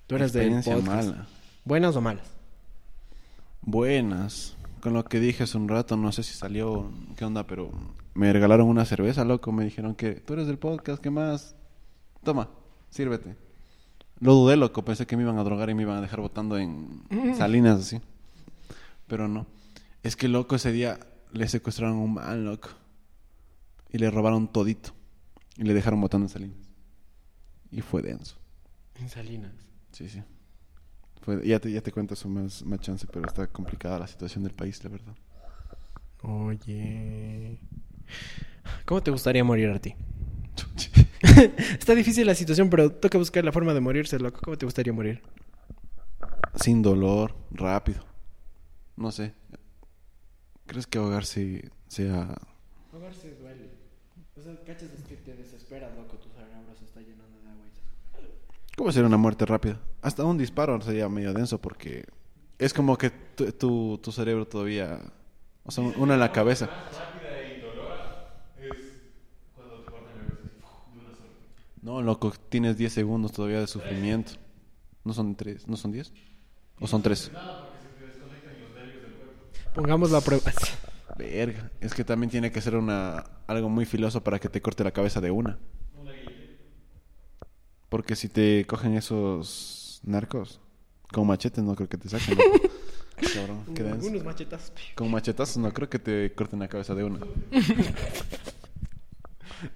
Tú 0.06 0.16
eres 0.16 0.32
del 0.32 0.50
podcast. 0.62 0.82
mala. 0.86 1.26
¿Buenas 1.64 1.96
o 1.96 2.00
malas? 2.00 2.26
Buenas. 3.62 4.56
Con 4.80 4.94
lo 4.94 5.04
que 5.04 5.20
dije 5.20 5.44
hace 5.44 5.56
un 5.56 5.68
rato, 5.68 5.96
no 5.96 6.10
sé 6.12 6.22
si 6.22 6.34
salió, 6.34 6.90
qué 7.16 7.24
onda, 7.24 7.46
pero 7.46 7.70
me 8.14 8.32
regalaron 8.32 8.68
una 8.68 8.84
cerveza, 8.84 9.24
loco. 9.24 9.52
Me 9.52 9.64
dijeron 9.64 9.94
que 9.94 10.14
tú 10.14 10.32
eres 10.34 10.46
del 10.48 10.58
podcast, 10.58 11.00
¿qué 11.02 11.10
más? 11.10 11.54
Toma, 12.24 12.50
sírvete. 12.90 13.36
Lo 14.22 14.34
dudé, 14.34 14.56
loco. 14.56 14.84
Pensé 14.84 15.04
que 15.06 15.16
me 15.16 15.24
iban 15.24 15.36
a 15.38 15.44
drogar 15.44 15.68
y 15.68 15.74
me 15.74 15.82
iban 15.82 15.98
a 15.98 16.00
dejar 16.00 16.20
botando 16.20 16.56
en 16.56 17.02
salinas, 17.36 17.80
así. 17.80 18.00
Pero 19.08 19.26
no. 19.26 19.46
Es 20.04 20.14
que, 20.16 20.28
loco, 20.28 20.54
ese 20.54 20.70
día 20.70 20.98
le 21.32 21.48
secuestraron 21.48 21.96
un 21.96 22.14
man, 22.14 22.44
loco. 22.44 22.68
Y 23.90 23.98
le 23.98 24.10
robaron 24.10 24.46
todito. 24.46 24.92
Y 25.56 25.64
le 25.64 25.74
dejaron 25.74 26.00
botando 26.00 26.26
en 26.26 26.30
salinas. 26.30 26.58
Y 27.72 27.80
fue 27.80 28.00
denso. 28.00 28.36
En 29.00 29.08
Salinas. 29.08 29.52
Sí, 29.90 30.08
sí. 30.08 30.22
Fue- 31.22 31.44
ya, 31.46 31.58
te, 31.58 31.72
ya 31.72 31.80
te 31.80 31.90
cuento 31.90 32.14
eso 32.14 32.28
más, 32.28 32.64
más 32.64 32.78
chance, 32.80 33.06
pero 33.10 33.26
está 33.26 33.46
complicada 33.48 33.98
la 33.98 34.06
situación 34.06 34.44
del 34.44 34.52
país, 34.54 34.82
la 34.84 34.90
verdad. 34.90 35.14
Oye. 36.22 37.58
¿Cómo 38.84 39.02
te 39.02 39.10
gustaría 39.10 39.42
morir 39.42 39.70
a 39.70 39.78
ti? 39.80 39.94
Está 41.78 41.94
difícil 41.94 42.26
la 42.26 42.34
situación, 42.34 42.70
pero 42.70 42.90
toca 42.90 43.18
buscar 43.18 43.44
la 43.44 43.52
forma 43.52 43.74
de 43.74 43.80
morirse, 43.80 44.18
loco. 44.18 44.40
¿Cómo 44.42 44.56
te 44.56 44.66
gustaría 44.66 44.92
morir? 44.92 45.22
Sin 46.56 46.82
dolor, 46.82 47.34
rápido. 47.50 48.04
No 48.96 49.10
sé. 49.10 49.34
¿Crees 50.66 50.86
que 50.86 50.98
ahogarse 50.98 51.70
sea... 51.88 52.36
Ahogarse 52.92 53.34
duele. 53.36 53.70
O 54.36 54.42
sea, 54.42 54.54
cachas 54.64 54.90
es 54.96 55.04
que 55.04 55.16
te 55.16 55.34
desesperas, 55.34 55.94
loco. 55.96 56.16
Tu 56.16 56.28
cerebro 56.30 56.74
se 56.78 56.84
está 56.84 57.00
llenando 57.00 57.38
de 57.42 57.50
agua 57.50 57.64
¿Cómo 58.76 58.92
sería 58.92 59.06
una 59.06 59.16
muerte 59.16 59.46
rápida? 59.46 59.80
Hasta 60.02 60.24
un 60.24 60.38
disparo 60.38 60.80
sería 60.80 61.08
medio 61.08 61.32
denso 61.32 61.60
porque 61.60 62.04
es 62.58 62.72
como 62.72 62.96
que 62.96 63.10
tu, 63.10 63.50
tu, 63.52 63.98
tu 63.98 64.12
cerebro 64.12 64.46
todavía... 64.46 65.00
O 65.64 65.70
sea, 65.70 65.84
una 65.84 66.14
en 66.14 66.20
la 66.20 66.32
cabeza. 66.32 66.68
No, 71.82 72.00
loco, 72.00 72.32
tienes 72.48 72.78
10 72.78 72.92
segundos 72.92 73.32
todavía 73.32 73.58
de 73.58 73.66
sufrimiento. 73.66 74.34
¿No 75.04 75.12
son 75.12 75.34
3? 75.34 75.66
¿No 75.66 75.76
son 75.76 75.90
10? 75.90 76.12
¿O 76.80 76.86
son 76.86 77.02
3? 77.02 77.32
Pongamos 79.74 80.12
la 80.12 80.20
prueba. 80.20 80.52
Verga, 81.18 81.70
es 81.80 81.92
que 81.92 82.04
también 82.04 82.30
tiene 82.30 82.52
que 82.52 82.60
ser 82.60 82.76
una 82.76 83.24
algo 83.46 83.68
muy 83.68 83.84
filoso 83.84 84.22
para 84.22 84.38
que 84.38 84.48
te 84.48 84.62
corte 84.62 84.84
la 84.84 84.92
cabeza 84.92 85.20
de 85.20 85.32
una. 85.32 85.58
Porque 87.88 88.16
si 88.16 88.28
te 88.28 88.64
cogen 88.66 88.96
esos 88.96 90.00
narcos 90.04 90.60
con 91.12 91.26
machetes 91.26 91.62
no 91.62 91.74
creo 91.74 91.88
que 91.88 91.98
te 91.98 92.08
saquen. 92.08 92.38
¿no? 92.38 92.44
Cabrón, 93.34 93.64
qué 93.74 93.82
denso. 93.82 94.08
Unos 94.08 94.24
machetazos. 94.24 94.72
Con 94.94 95.10
machetazos 95.10 95.56
no 95.58 95.72
creo 95.72 95.90
que 95.90 95.98
te 95.98 96.32
corten 96.32 96.60
la 96.60 96.68
cabeza 96.68 96.94
de 96.94 97.04
una. 97.04 97.20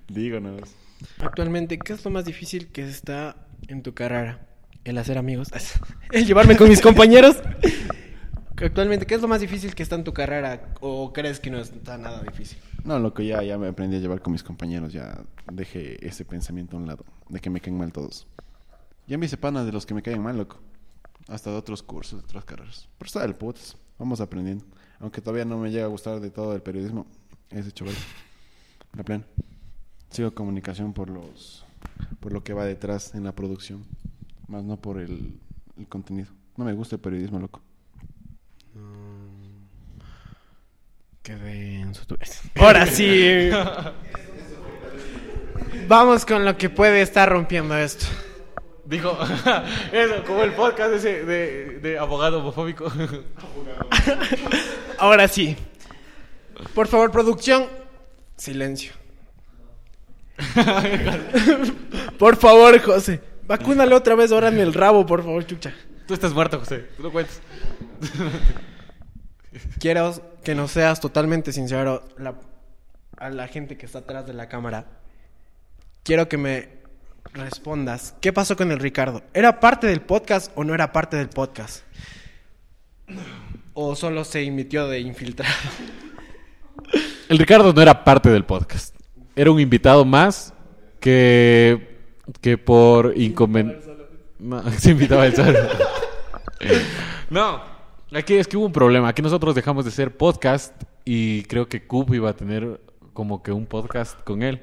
Digo 0.09 0.41
nada 0.41 0.61
más. 0.61 0.86
Actualmente, 1.19 1.79
¿qué 1.79 1.93
es 1.93 2.05
lo 2.05 2.11
más 2.11 2.25
difícil 2.25 2.69
que 2.69 2.83
está 2.83 3.37
en 3.69 3.83
tu 3.83 3.95
carrera? 3.95 4.47
El 4.85 4.99
hacer 4.99 5.19
amigos. 5.19 5.49
El 6.13 6.27
llevarme 6.27 6.57
con 6.57 6.69
mis 6.69 6.81
compañeros. 6.81 7.37
Actualmente, 8.57 9.05
¿qué 9.05 9.15
es 9.15 9.21
lo 9.21 9.29
más 9.29 9.41
difícil 9.41 9.75
que 9.75 9.83
está 9.83 9.97
en 9.97 10.05
tu 10.05 10.15
carrera? 10.15 10.73
¿O 10.81 11.13
crees 11.13 11.41
que 11.41 11.51
no 11.51 11.59
está 11.59 11.99
nada 11.99 12.23
difícil? 12.23 12.59
No, 12.85 12.99
loco, 12.99 13.21
ya, 13.21 13.43
ya 13.43 13.59
me 13.59 13.69
aprendí 13.69 13.97
a 13.97 13.99
llevar 13.99 14.23
con 14.23 14.33
mis 14.33 14.43
compañeros. 14.43 14.93
Ya 14.93 15.25
dejé 15.53 16.05
ese 16.07 16.25
pensamiento 16.25 16.77
a 16.77 16.81
un 16.81 16.87
lado. 16.87 17.05
De 17.29 17.41
que 17.41 17.51
me 17.51 17.61
caen 17.61 17.77
mal 17.77 17.93
todos. 17.93 18.27
Ya 19.07 19.19
me 19.19 19.27
hice 19.27 19.37
pana 19.37 19.65
de 19.65 19.73
los 19.73 19.85
que 19.85 19.95
me 19.95 20.03
caen 20.03 20.23
mal, 20.23 20.39
loco. 20.39 20.61
Hasta 21.29 21.51
de 21.51 21.57
otros 21.57 21.83
cursos, 21.83 22.21
de 22.21 22.25
otras 22.25 22.45
carreras. 22.45 22.89
Pero 22.99 23.07
está 23.07 23.21
del 23.21 23.35
putas. 23.35 23.77
Vamos 23.99 24.21
aprendiendo. 24.21 24.65
Aunque 25.01 25.21
todavía 25.21 25.45
no 25.45 25.59
me 25.59 25.71
llega 25.71 25.85
a 25.85 25.89
gustar 25.89 26.21
de 26.21 26.31
todo 26.31 26.55
el 26.55 26.63
periodismo. 26.63 27.07
Es 27.51 27.67
hecho 27.67 27.85
ver. 27.85 27.95
La 28.95 29.03
plan. 29.03 29.27
Sigo 30.11 30.35
comunicación 30.35 30.93
por 30.93 31.11
los 31.11 31.65
por 32.21 32.33
lo 32.33 32.43
que 32.43 32.53
va 32.53 32.65
detrás 32.65 33.15
en 33.15 33.25
la 33.25 33.33
producción. 33.33 33.85
Más 34.49 34.65
no 34.65 34.77
por 34.81 35.01
el, 35.01 35.39
el 35.79 35.87
contenido. 35.89 36.29
No 36.57 36.65
me 36.65 36.73
gusta 36.73 36.97
el 36.97 37.01
periodismo, 37.01 37.39
loco. 37.39 37.61
Qué 41.23 41.35
denso 41.35 42.05
tú 42.07 42.15
eres. 42.15 42.41
Ahora 42.55 42.87
sí. 42.87 43.51
Vamos 45.89 46.25
con 46.25 46.45
lo 46.45 46.57
que 46.57 46.71
puede 46.71 47.03
estar 47.03 47.29
rompiendo 47.29 47.77
esto. 47.77 48.07
Dijo, 48.85 49.19
eso, 49.93 50.25
como 50.25 50.43
el 50.45 50.53
podcast 50.53 50.95
ese 50.95 51.25
de, 51.25 51.81
de 51.81 51.99
abogado 51.99 52.39
homofóbico. 52.39 52.91
Ahora 54.99 55.27
sí. 55.27 55.57
Por 56.75 56.87
favor, 56.87 57.11
producción. 57.11 57.67
Silencio. 58.37 58.93
por 62.19 62.37
favor, 62.37 62.79
José. 62.81 63.21
Vacúnale 63.47 63.95
otra 63.95 64.15
vez 64.15 64.33
ahora 64.33 64.49
en 64.49 64.59
el 64.59 64.75
rabo, 64.75 65.07
por 65.07 65.23
favor, 65.23 65.45
chucha. 65.47 65.73
Tú 66.07 66.15
estás 66.15 66.33
muerto, 66.33 66.59
José. 66.59 66.87
Tú 66.97 67.03
no 67.05 67.11
cuentes. 67.13 67.41
quiero 69.79 70.13
que 70.45 70.55
nos 70.55 70.71
seas 70.73 71.01
totalmente 71.01 71.53
sincero 71.53 72.05
la- 72.19 72.35
a 73.17 73.31
la 73.31 73.49
gente 73.49 73.77
que 73.77 73.87
está 73.87 74.01
atrás 74.01 74.27
de 74.27 74.35
la 74.35 74.49
cámara. 74.49 74.87
Quiero 76.03 76.29
que 76.29 76.37
me 76.37 76.69
respondas. 77.33 78.15
¿Qué 78.21 78.33
pasó 78.33 78.57
con 78.57 78.71
el 78.71 78.79
Ricardo? 78.79 79.23
¿Era 79.35 79.59
parte 79.61 79.87
del 79.87 80.01
podcast 80.03 80.53
o 80.55 80.65
no 80.65 80.75
era 80.75 80.93
parte 80.93 81.17
del 81.17 81.29
podcast? 81.29 81.83
¿O 83.75 83.95
solo 83.97 84.25
se 84.25 84.43
emitió 84.43 84.87
de 84.89 85.01
infiltrado? 85.01 85.55
El 87.29 87.39
Ricardo 87.39 87.73
no 87.73 87.83
era 87.83 88.05
parte 88.05 88.29
del 88.31 88.45
podcast. 88.45 88.96
Era 89.39 89.51
un 89.51 89.61
invitado 89.61 90.07
más 90.07 90.55
que, 90.99 91.99
que 92.41 92.57
por 92.57 93.13
inconveniente... 93.19 93.87
No, 94.39 94.63
se 94.79 94.93
invitaba 94.93 95.27
él 95.27 95.37
solo. 95.37 95.59
no, 97.29 97.61
aquí 98.15 98.35
es 98.35 98.49
que 98.49 98.57
hubo 98.57 98.65
un 98.65 98.73
problema. 98.73 99.09
Aquí 99.09 99.21
nosotros 99.21 99.55
dejamos 99.55 99.85
de 99.85 99.91
ser 99.91 100.17
podcast 100.17 100.73
y 101.05 101.43
creo 101.43 101.69
que 101.69 101.87
Coop 101.87 102.15
iba 102.15 102.31
a 102.31 102.33
tener 102.33 102.81
como 103.13 103.43
que 103.43 103.53
un 103.53 103.67
podcast 103.67 104.19
con 104.23 104.43
él. 104.43 104.63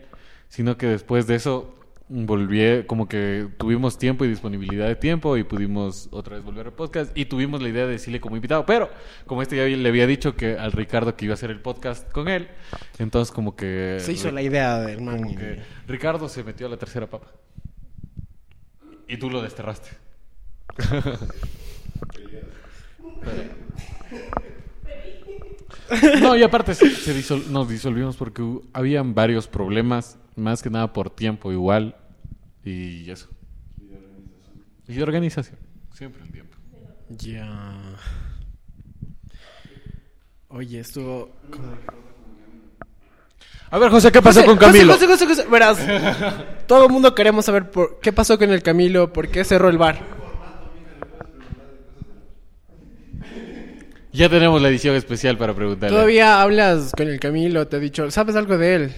Sino 0.49 0.76
que 0.76 0.88
después 0.88 1.28
de 1.28 1.36
eso 1.36 1.76
volví, 2.10 2.84
como 2.86 3.08
que 3.08 3.47
tuvimos 3.58 3.97
tiempo 3.97 4.26
y 4.26 4.28
disponibilidad 4.28 4.88
de 4.88 4.95
tiempo 4.95 5.38
y 5.38 5.43
pudimos 5.43 6.10
otra 6.12 6.36
vez 6.36 6.45
volver 6.45 6.68
al 6.68 6.74
podcast 6.74 7.16
y 7.18 7.26
tuvimos 7.26 7.62
la 7.62 7.70
idea 7.70 7.86
de 7.86 7.93
decirle 7.93 8.20
como 8.20 8.36
invitado. 8.36 8.66
Pero 8.66 8.89
como 9.26 9.41
este 9.41 9.58
ya 9.58 9.66
le 9.66 9.89
había 9.89 10.08
dicho 10.08 10.36
que 10.36 10.58
al 10.58 10.72
Ricardo 10.72 11.16
que 11.16 11.26
iba 11.26 11.34
a 11.34 11.36
hacer 11.36 11.51
el 11.51 11.62
podcast 11.62 12.12
con 12.12 12.28
él, 12.28 12.49
entonces 12.99 13.34
como 13.34 13.56
que... 13.56 13.97
Se 13.99 14.14
hizo 14.14 14.32
la 14.32 14.41
idea 14.41 14.80
del 14.80 15.01
man. 15.01 15.24
Ricardo 15.88 16.30
se 16.30 16.43
metió 16.43 16.68
a 16.68 16.70
la 16.70 16.78
tercera 16.78 17.08
papa. 17.08 17.28
Y 19.08 19.18
tú 19.18 19.30
lo 19.30 19.41
desterraste. 19.41 19.89
no, 26.21 26.35
y 26.35 26.43
aparte 26.43 26.73
se, 26.75 26.89
se 26.89 27.15
disol- 27.15 27.45
nos 27.47 27.69
disolvimos 27.69 28.15
porque 28.15 28.43
habían 28.73 29.13
varios 29.13 29.47
problemas, 29.47 30.17
más 30.35 30.61
que 30.63 30.69
nada 30.69 30.93
por 30.93 31.09
tiempo 31.09 31.51
igual, 31.51 31.95
y 32.63 33.09
eso. 33.09 33.29
Y 34.87 34.93
de 34.95 35.03
organización. 35.03 35.57
Siempre 35.93 36.23
el 36.23 36.31
tiempo. 36.31 36.57
Ya. 37.09 37.95
Oye, 40.49 40.79
estuvo. 40.79 41.31
A 43.71 43.77
ver, 43.79 43.89
José, 43.89 44.11
¿qué 44.11 44.21
pasó 44.21 44.45
con 44.45 44.57
Camilo? 44.57 44.93
José, 44.93 45.07
José, 45.07 45.25
José, 45.25 45.45
Verás, 45.49 45.79
todo 46.67 46.85
el 46.85 46.91
mundo 46.91 47.15
queremos 47.15 47.45
saber 47.45 47.71
por 47.71 47.99
qué 47.99 48.13
pasó 48.13 48.37
con 48.37 48.51
el 48.51 48.61
Camilo, 48.61 49.11
por 49.11 49.29
qué 49.29 49.43
cerró 49.43 49.69
el 49.69 49.77
bar. 49.79 50.22
Ya 54.14 54.30
tenemos 54.30 54.61
la 54.61 54.70
edición 54.70 54.95
especial 54.95 55.38
para 55.38 55.53
preguntarle. 55.55 55.95
Todavía 55.95 56.41
hablas 56.41 56.91
con 56.95 57.07
el 57.07 57.20
Camilo, 57.20 57.68
te 57.68 57.78
he 57.78 57.80
dicho, 57.80 58.09
¿sabes 58.11 58.36
algo 58.36 58.57
de 58.57 58.76
él? 58.76 58.93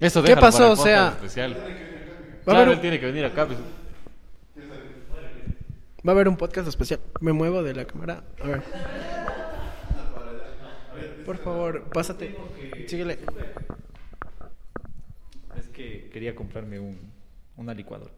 Eso 0.00 0.22
¿Qué 0.22 0.36
pasó? 0.36 0.72
O 0.72 0.76
sea, 0.76 1.10
podcast 1.10 1.24
especial. 1.24 1.54
Va 1.54 1.58
a 1.58 2.44
Claro, 2.44 2.58
haber 2.58 2.68
él 2.68 2.74
un- 2.76 2.80
tiene 2.80 3.00
que 3.00 3.06
venir 3.06 3.24
acá. 3.24 3.46
pues. 3.46 3.58
Va 6.06 6.12
a 6.12 6.14
haber 6.14 6.28
un 6.28 6.36
podcast 6.36 6.68
especial. 6.68 7.00
Me 7.20 7.32
muevo 7.32 7.62
de 7.62 7.74
la 7.74 7.84
cámara. 7.86 8.22
A 8.42 8.46
ver. 8.46 8.62
Por 11.24 11.38
favor, 11.38 11.84
pásate. 11.92 12.36
Síguele. 12.86 13.18
Es 15.58 15.68
que 15.68 16.10
quería 16.12 16.34
comprarme 16.34 16.78
un, 16.78 16.98
una 17.56 17.72
licuadora. 17.74 18.12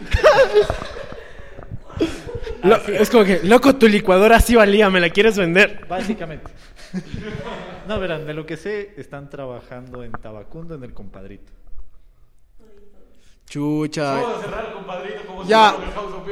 Lo- 2.62 2.76
es 2.76 3.10
como 3.10 3.24
que, 3.24 3.40
loco, 3.42 3.76
tu 3.76 3.88
licuadora 3.88 4.40
sí 4.40 4.54
valía, 4.54 4.90
¿me 4.90 5.00
la 5.00 5.10
quieres 5.10 5.36
vender? 5.36 5.86
Básicamente. 5.88 6.50
no, 7.88 8.00
verán, 8.00 8.26
de 8.26 8.34
lo 8.34 8.46
que 8.46 8.56
sé, 8.56 8.94
están 8.96 9.30
trabajando 9.30 10.04
en 10.04 10.12
Tabacundo 10.12 10.74
en 10.74 10.84
el 10.84 10.92
compadrito. 10.92 11.52
Chucha. 13.46 14.22
Ya, 15.46 15.76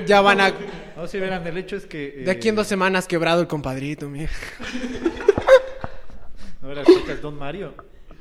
ya 0.07 0.21
van 0.21 0.41
a... 0.41 0.53
No, 0.97 1.07
sí, 1.09 1.19
verán, 1.19 1.45
el 1.47 1.57
hecho 1.59 1.77
es 1.77 1.87
que... 1.87 2.23
De 2.25 2.31
aquí 2.31 2.49
en 2.49 2.55
eh, 2.55 2.59
dos 2.59 2.67
semanas 2.67 3.09
quebrado 3.09 3.41
el 3.41 3.49
compadrito, 3.49 4.09
mira. 4.09 4.31
No, 6.61 6.69
verás, 6.69 6.87
chicas, 6.87 7.23
Don 7.23 7.39
Mario 7.39 7.73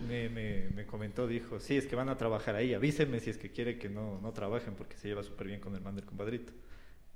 me, 0.08 0.30
me, 0.30 0.70
me 0.76 0.86
comentó, 0.86 1.28
dijo, 1.28 1.60
sí, 1.60 1.78
es 1.78 1.88
que 1.88 1.96
van 1.96 2.10
a 2.10 2.18
trabajar 2.18 2.56
ahí, 2.56 2.74
avísenme 2.74 3.20
si 3.20 3.30
es 3.30 3.38
que 3.38 3.52
quiere 3.52 3.78
que 3.78 3.90
no, 3.90 4.20
no 4.22 4.32
trabajen 4.32 4.76
porque 4.76 4.96
se 4.98 5.08
lleva 5.08 5.24
súper 5.24 5.48
bien 5.48 5.60
con 5.60 5.76
el 5.76 5.82
man 5.82 5.96
del 5.96 6.06
compadrito. 6.06 6.54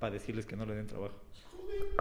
Para 0.02 0.14
decirles 0.14 0.46
que 0.46 0.56
no 0.56 0.66
le 0.66 0.74
den 0.74 0.88
trabajo. 0.88 1.14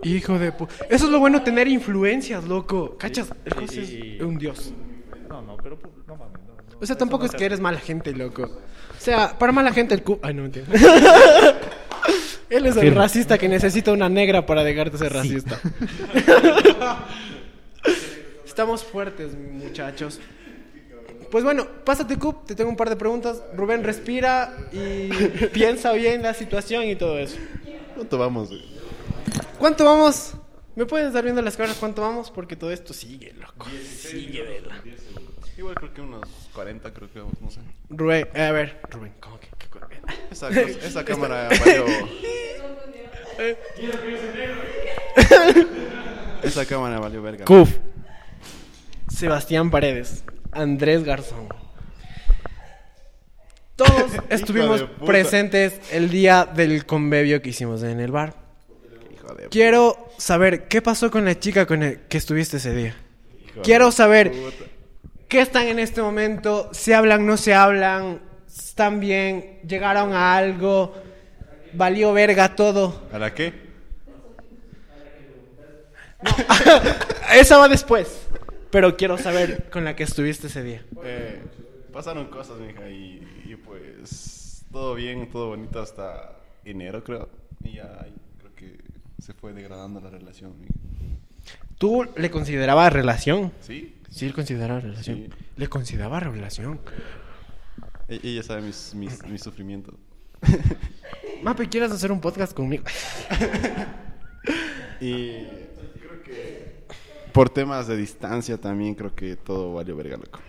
Hijo 0.01 0.39
de 0.39 0.51
pu... 0.51 0.67
Eso 0.89 1.05
es 1.05 1.11
lo 1.11 1.19
bueno, 1.19 1.43
tener 1.43 1.67
influencias, 1.67 2.43
loco. 2.45 2.97
¿Cachas? 2.97 3.31
El 3.45 3.53
José 3.53 3.81
y- 3.83 4.15
es 4.17 4.23
un 4.23 4.39
dios. 4.39 4.73
No, 5.29 5.43
no, 5.43 5.55
pero 5.57 5.77
pu- 5.79 5.91
no 6.07 6.15
mames. 6.15 6.41
No, 6.47 6.55
no, 6.55 6.79
O 6.79 6.85
sea, 6.87 6.97
tampoco 6.97 7.25
no 7.25 7.29
es 7.29 7.35
que 7.35 7.45
eres 7.45 7.59
mala 7.59 7.77
gente, 7.77 8.11
loco. 8.13 8.41
O 8.41 8.97
sea, 8.97 9.37
para 9.37 9.51
mala 9.51 9.71
gente 9.71 9.93
el 9.93 10.01
cu... 10.01 10.17
Ay, 10.23 10.33
no 10.33 10.45
entiendo. 10.45 10.71
Él 12.49 12.65
es 12.65 12.75
el 12.75 12.95
racista 12.95 13.37
que 13.37 13.47
necesita 13.47 13.91
una 13.91 14.09
negra 14.09 14.47
para 14.47 14.63
dejarte 14.63 14.97
ser 14.97 15.13
racista. 15.13 15.59
Estamos 18.43 18.83
fuertes, 18.83 19.37
muchachos. 19.37 20.19
Pues 21.29 21.43
bueno, 21.43 21.67
pásate, 21.85 22.17
Cup. 22.17 22.45
Te 22.47 22.55
tengo 22.55 22.71
un 22.71 22.75
par 22.75 22.89
de 22.89 22.95
preguntas. 22.95 23.43
Rubén, 23.55 23.83
respira 23.83 24.57
y 24.73 25.07
piensa 25.53 25.93
bien 25.93 26.23
la 26.23 26.33
situación 26.33 26.85
y 26.85 26.95
todo 26.95 27.19
eso. 27.19 27.37
¿Cuánto 27.95 28.17
vamos? 28.17 28.49
güey? 28.49 28.65
¿Cuánto 29.59 29.85
vamos? 29.85 30.33
¿Me 30.75 30.85
puedes 30.85 31.07
estar 31.07 31.23
viendo 31.23 31.41
las 31.41 31.57
cámaras 31.57 31.77
cuánto 31.77 32.01
vamos? 32.01 32.31
Porque 32.31 32.55
todo 32.55 32.71
esto 32.71 32.93
sigue, 32.93 33.33
loco. 33.33 33.67
Sigue, 33.99 34.41
vela. 34.43 34.81
Igual 35.57 35.75
creo 35.75 35.93
que 35.93 36.01
unos 36.01 36.27
40, 36.53 36.93
creo 36.93 37.11
que 37.11 37.19
vamos, 37.19 37.39
no 37.41 37.51
sé. 37.51 37.59
Rubén, 37.89 38.27
a 38.35 38.51
ver. 38.51 38.81
Rubén, 38.89 39.13
¿cómo 39.19 39.39
que? 39.39 39.47
qué 39.57 39.67
Esa, 40.31 40.47
cosa- 40.47 40.59
esa 40.87 41.05
cámara 41.05 41.49
valió... 41.59 41.85
esa 46.43 46.65
cámara 46.65 46.99
valió 46.99 47.21
verga. 47.21 47.45
Cuf. 47.45 47.77
Sebastián 49.09 49.69
Paredes. 49.71 50.23
Andrés 50.51 51.03
Garzón. 51.03 51.47
Todos 53.75 54.10
estuvimos 54.31 54.85
presentes 55.05 55.79
el 55.91 56.09
día 56.09 56.45
del 56.45 56.85
convivio 56.85 57.41
que 57.41 57.49
hicimos 57.49 57.83
en 57.83 57.99
el 57.99 58.11
bar. 58.11 58.33
Hijo 59.13 59.33
de 59.35 59.49
Quiero 59.49 60.09
saber 60.17 60.67
qué 60.67 60.81
pasó 60.81 61.11
con 61.11 61.25
la 61.25 61.39
chica 61.39 61.65
con 61.65 61.83
el 61.83 61.99
que 62.01 62.17
estuviste 62.17 62.57
ese 62.57 62.73
día. 62.73 62.95
hijo 63.45 63.61
Quiero 63.61 63.91
saber 63.91 64.31
puta. 64.31 64.65
qué 65.27 65.41
están 65.41 65.67
en 65.67 65.79
este 65.79 66.01
momento, 66.01 66.69
se 66.71 66.95
hablan, 66.95 67.25
no 67.25 67.37
se 67.37 67.53
hablan, 67.53 68.19
están 68.47 68.99
bien, 68.99 69.59
llegaron 69.67 70.13
a 70.13 70.35
algo, 70.35 70.95
valió 71.73 72.13
verga 72.13 72.55
todo. 72.55 73.07
¿A 73.11 73.19
la 73.19 73.33
qué? 73.33 73.53
Esa 77.33 77.57
va 77.57 77.67
después. 77.67 78.27
Pero 78.69 78.95
quiero 78.95 79.17
saber 79.17 79.65
con 79.69 79.83
la 79.83 79.95
que 79.95 80.03
estuviste 80.03 80.47
ese 80.47 80.63
día. 80.63 80.81
Eh, 81.03 81.41
pasaron 81.91 82.27
cosas, 82.27 82.59
mija, 82.59 82.89
y, 82.89 83.21
y 83.45 83.55
pues 83.55 84.65
todo 84.71 84.95
bien, 84.95 85.29
todo 85.29 85.47
bonito 85.49 85.81
hasta 85.81 86.37
enero, 86.65 87.03
creo. 87.03 87.29
Y 87.63 87.73
ya 87.73 88.07
creo 88.39 88.55
que 88.55 88.77
se 89.19 89.33
fue 89.33 89.53
degradando 89.53 89.99
la 89.99 90.09
relación. 90.09 90.53
mija. 90.59 90.73
¿Tú 91.77 92.07
le 92.15 92.29
considerabas 92.29 92.93
relación? 92.93 93.51
¿Sí? 93.61 93.95
Sí, 94.09 94.27
le 94.27 94.33
consideraba 94.33 94.79
relación. 94.79 95.17
Sí. 95.17 95.29
Le 95.57 95.67
consideraba 95.67 96.19
relación. 96.19 96.79
E- 98.07 98.19
ella 98.23 98.43
sabe 98.43 98.61
mis, 98.61 98.93
mis, 98.93 99.23
mis 99.25 99.41
sufrimientos. 99.41 99.95
Mape, 101.43 101.67
¿quieres 101.69 101.91
hacer 101.91 102.11
un 102.11 102.21
podcast 102.21 102.53
conmigo? 102.53 102.83
Y 104.99 105.31
creo 105.99 106.21
que 106.23 106.83
por 107.33 107.49
temas 107.49 107.87
de 107.87 107.97
distancia 107.97 108.59
también 108.59 108.93
creo 108.93 109.15
que 109.15 109.35
todo 109.35 109.73
valió 109.73 109.95
verga, 109.95 110.17
loco. 110.17 110.39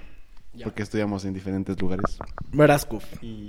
Porque 0.64 0.82
estudiamos 0.82 1.24
en 1.24 1.32
diferentes 1.34 1.80
lugares. 1.80 2.18
Verás, 2.52 2.84
Cuf. 2.86 3.04
Y, 3.22 3.48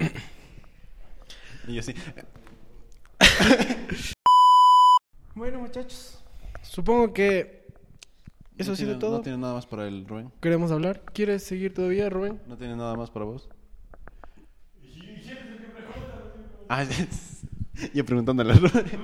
y 1.68 1.80
así. 1.80 1.94
Bueno, 5.36 5.60
muchachos. 5.60 6.24
Supongo 6.62 7.12
que 7.12 7.66
eso 8.58 8.70
¿No 8.70 8.74
ha 8.74 8.78
sido 8.78 8.88
tiene- 8.90 9.00
todo. 9.00 9.18
¿No 9.18 9.22
tiene 9.22 9.38
nada 9.40 9.54
más 9.56 9.66
para 9.66 9.88
el 9.88 10.08
Rubén? 10.08 10.32
¿Queremos 10.42 10.72
hablar? 10.72 11.02
¿Quieres 11.12 11.44
seguir 11.44 11.74
todavía, 11.74 12.08
Rubén? 12.10 12.40
¿No 12.48 12.56
tiene 12.56 12.76
nada 12.76 12.96
más 12.96 13.10
para 13.10 13.26
vos? 13.26 13.50
Ah, 16.70 16.86
yo 17.94 18.06
preguntándole 18.06 18.54
a 18.54 18.56
Rubén. 18.58 18.86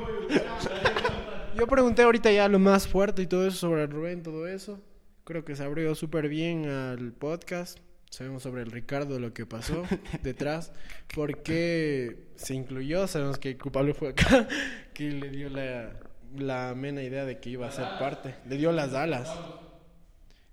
Yo 1.57 1.67
pregunté 1.67 2.03
ahorita 2.03 2.31
ya 2.31 2.47
lo 2.47 2.57
más 2.57 2.87
fuerte 2.87 3.21
y 3.23 3.27
todo 3.27 3.45
eso 3.45 3.57
sobre 3.57 3.85
Rubén, 3.85 4.23
todo 4.23 4.47
eso. 4.47 4.79
Creo 5.25 5.43
que 5.43 5.57
se 5.57 5.63
abrió 5.65 5.93
súper 5.93 6.29
bien 6.29 6.69
al 6.69 7.11
podcast. 7.11 7.79
Sabemos 8.09 8.41
sobre 8.41 8.63
el 8.63 8.71
Ricardo 8.71 9.19
lo 9.19 9.33
que 9.33 9.45
pasó 9.45 9.83
detrás. 10.23 10.71
¿Por 11.13 11.43
qué 11.43 12.29
se 12.35 12.55
incluyó? 12.55 13.07
Sabemos 13.07 13.37
que 13.37 13.51
el 13.51 13.57
culpable 13.57 13.93
fue 13.93 14.09
acá, 14.09 14.47
que 14.93 15.11
le 15.11 15.29
dio 15.29 15.49
la, 15.49 15.93
la 16.35 16.71
amena 16.71 17.03
idea 17.03 17.25
de 17.25 17.39
que 17.39 17.51
iba 17.51 17.67
a 17.67 17.71
ser 17.71 17.87
parte. 17.99 18.35
Le 18.47 18.57
dio 18.57 18.71
las 18.71 18.93
alas. 18.93 19.31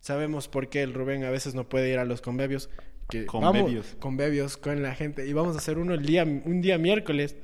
Sabemos 0.00 0.48
por 0.48 0.68
qué 0.68 0.82
el 0.82 0.92
Rubén 0.92 1.24
a 1.24 1.30
veces 1.30 1.54
no 1.54 1.68
puede 1.68 1.90
ir 1.90 1.98
a 1.98 2.04
los 2.04 2.20
convebios. 2.20 2.68
Que 3.08 3.24
Convebios. 3.24 3.86
Vamos, 3.86 3.96
convebios 4.00 4.56
con 4.56 4.82
la 4.82 4.94
gente. 4.94 5.26
Y 5.26 5.32
vamos 5.32 5.54
a 5.54 5.58
hacer 5.58 5.78
uno 5.78 5.94
el 5.94 6.04
día, 6.04 6.24
un 6.24 6.60
día 6.60 6.76
miércoles 6.76 7.36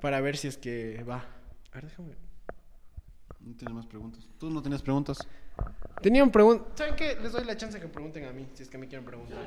para 0.00 0.20
ver 0.20 0.36
si 0.36 0.48
es 0.48 0.58
que 0.58 1.02
va. 1.04 1.26
A 1.72 1.74
ver, 1.74 1.86
déjame. 1.86 2.14
No 3.40 3.54
tiene 3.54 3.74
más 3.74 3.86
preguntas. 3.86 4.28
¿Tú 4.38 4.50
no 4.50 4.60
tienes 4.60 4.82
preguntas? 4.82 5.18
Tenían 6.02 6.30
preguntas. 6.30 6.66
¿Saben 6.76 6.94
qué? 6.96 7.16
Les 7.22 7.32
doy 7.32 7.44
la 7.44 7.56
chance 7.56 7.80
que 7.80 7.88
pregunten 7.88 8.24
a 8.24 8.32
mí, 8.32 8.46
si 8.54 8.62
es 8.62 8.68
que 8.68 8.78
me 8.78 8.86
quieren 8.86 9.04
preguntar. 9.04 9.38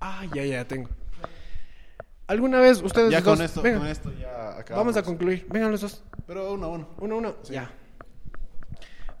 Ah, 0.00 0.24
ya, 0.34 0.44
ya 0.44 0.66
tengo. 0.66 0.88
¿Alguna 2.26 2.58
vez 2.60 2.82
ustedes 2.82 3.10
Ya 3.10 3.20
dos- 3.20 3.36
con 3.36 3.44
esto, 3.44 3.62
vengan, 3.62 3.80
con 3.80 3.88
esto 3.88 4.12
ya 4.18 4.58
acabamos. 4.58 4.94
Vamos 4.94 4.96
a 4.96 5.02
concluir. 5.02 5.46
Vengan 5.50 5.70
los 5.70 5.80
dos. 5.82 6.02
Pero 6.26 6.54
uno 6.54 6.66
a 6.66 6.68
uno. 6.68 6.88
Uno, 6.98 7.16
uno. 7.18 7.36
Ya. 7.44 7.70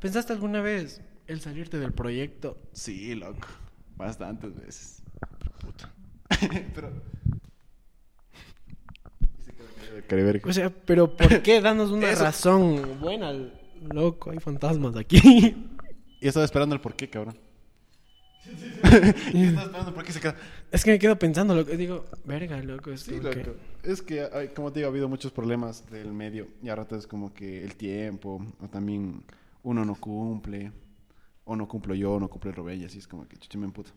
¿Pensaste 0.00 0.32
alguna 0.32 0.60
vez 0.62 1.00
el 1.26 1.40
salirte 1.40 1.78
del 1.78 1.92
proyecto? 1.92 2.58
Sí, 2.72 3.14
loco. 3.14 3.46
Bastantes 3.96 4.54
veces. 4.54 5.02
Puta. 5.60 5.92
Pero. 6.74 6.92
O 10.44 10.52
sea, 10.52 10.70
pero 10.70 11.16
¿por 11.16 11.40
qué? 11.42 11.60
Danos 11.60 11.90
una 11.90 12.10
Eso. 12.12 12.24
razón 12.24 12.98
buena. 13.00 13.32
Loco, 13.92 14.30
hay 14.30 14.38
fantasmas 14.38 14.96
aquí. 14.96 15.18
Y 16.20 16.28
estaba 16.28 16.46
esperando 16.46 16.74
el 16.74 16.80
por 16.80 16.94
qué, 16.96 17.10
cabrón. 17.10 17.36
y 19.34 19.44
estaba 19.44 19.64
esperando 19.66 19.88
el 19.88 19.94
por 19.94 20.04
qué 20.04 20.12
se 20.12 20.20
queda. 20.20 20.36
es 20.72 20.82
que 20.82 20.92
me 20.92 20.98
quedo 20.98 21.18
pensando, 21.18 21.54
loco. 21.54 21.70
Digo, 21.76 22.06
verga, 22.24 22.62
loco. 22.62 22.90
Es 22.92 23.02
Sí, 23.02 23.20
que-. 23.20 23.54
Es 23.82 24.00
que, 24.00 24.22
hay- 24.32 24.48
como 24.48 24.72
te 24.72 24.80
digo, 24.80 24.88
ha 24.88 24.90
habido 24.90 25.08
muchos 25.08 25.32
problemas 25.32 25.84
del 25.90 26.12
medio. 26.14 26.46
Y 26.62 26.70
a 26.70 26.74
ratos 26.76 27.00
es 27.00 27.06
como 27.06 27.34
que 27.34 27.62
el 27.62 27.76
tiempo, 27.76 28.40
o 28.58 28.68
también 28.68 29.22
uno 29.62 29.84
no 29.84 29.94
cumple, 29.96 30.72
o 31.44 31.56
no 31.56 31.68
cumplo 31.68 31.94
yo, 31.94 32.14
o 32.14 32.20
no 32.20 32.28
cumple 32.28 32.50
el 32.50 32.56
Robé, 32.56 32.76
y 32.76 32.84
así 32.84 32.98
es 32.98 33.06
como 33.08 33.28
que 33.28 33.36
chucha 33.36 33.58
me 33.58 33.66
emputo. 33.66 33.90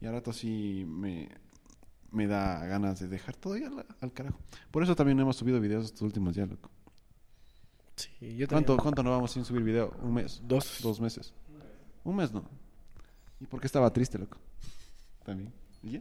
Y 0.00 0.06
a 0.06 0.10
ratos 0.12 0.36
sí 0.38 0.84
me, 0.88 1.28
me 2.10 2.26
da 2.26 2.66
ganas 2.66 2.98
de 2.98 3.06
dejar 3.06 3.36
todo 3.36 3.56
ya 3.56 3.68
al, 3.68 3.86
al 4.00 4.12
carajo. 4.12 4.40
Por 4.72 4.82
eso 4.82 4.96
también 4.96 5.16
no 5.16 5.22
hemos 5.22 5.36
subido 5.36 5.60
videos 5.60 5.84
estos 5.84 6.02
últimos 6.02 6.34
días, 6.34 6.48
loco. 6.48 6.70
Sí, 7.96 8.36
yo 8.36 8.46
¿Cuánto, 8.46 8.76
¿Cuánto 8.76 9.02
no 9.02 9.10
vamos 9.10 9.30
sin 9.30 9.44
subir 9.44 9.62
video? 9.62 9.94
¿Un 10.02 10.14
mes? 10.14 10.40
Dos. 10.46 10.80
Dos 10.82 11.00
meses. 11.00 11.32
Un 12.04 12.16
mes 12.16 12.30
no. 12.32 12.44
¿Y 13.40 13.46
por 13.46 13.60
qué 13.60 13.66
estaba 13.66 13.90
triste, 13.92 14.18
loco? 14.18 14.36
También. 15.24 15.52
¿Y 15.82 15.92
ya? 15.92 16.00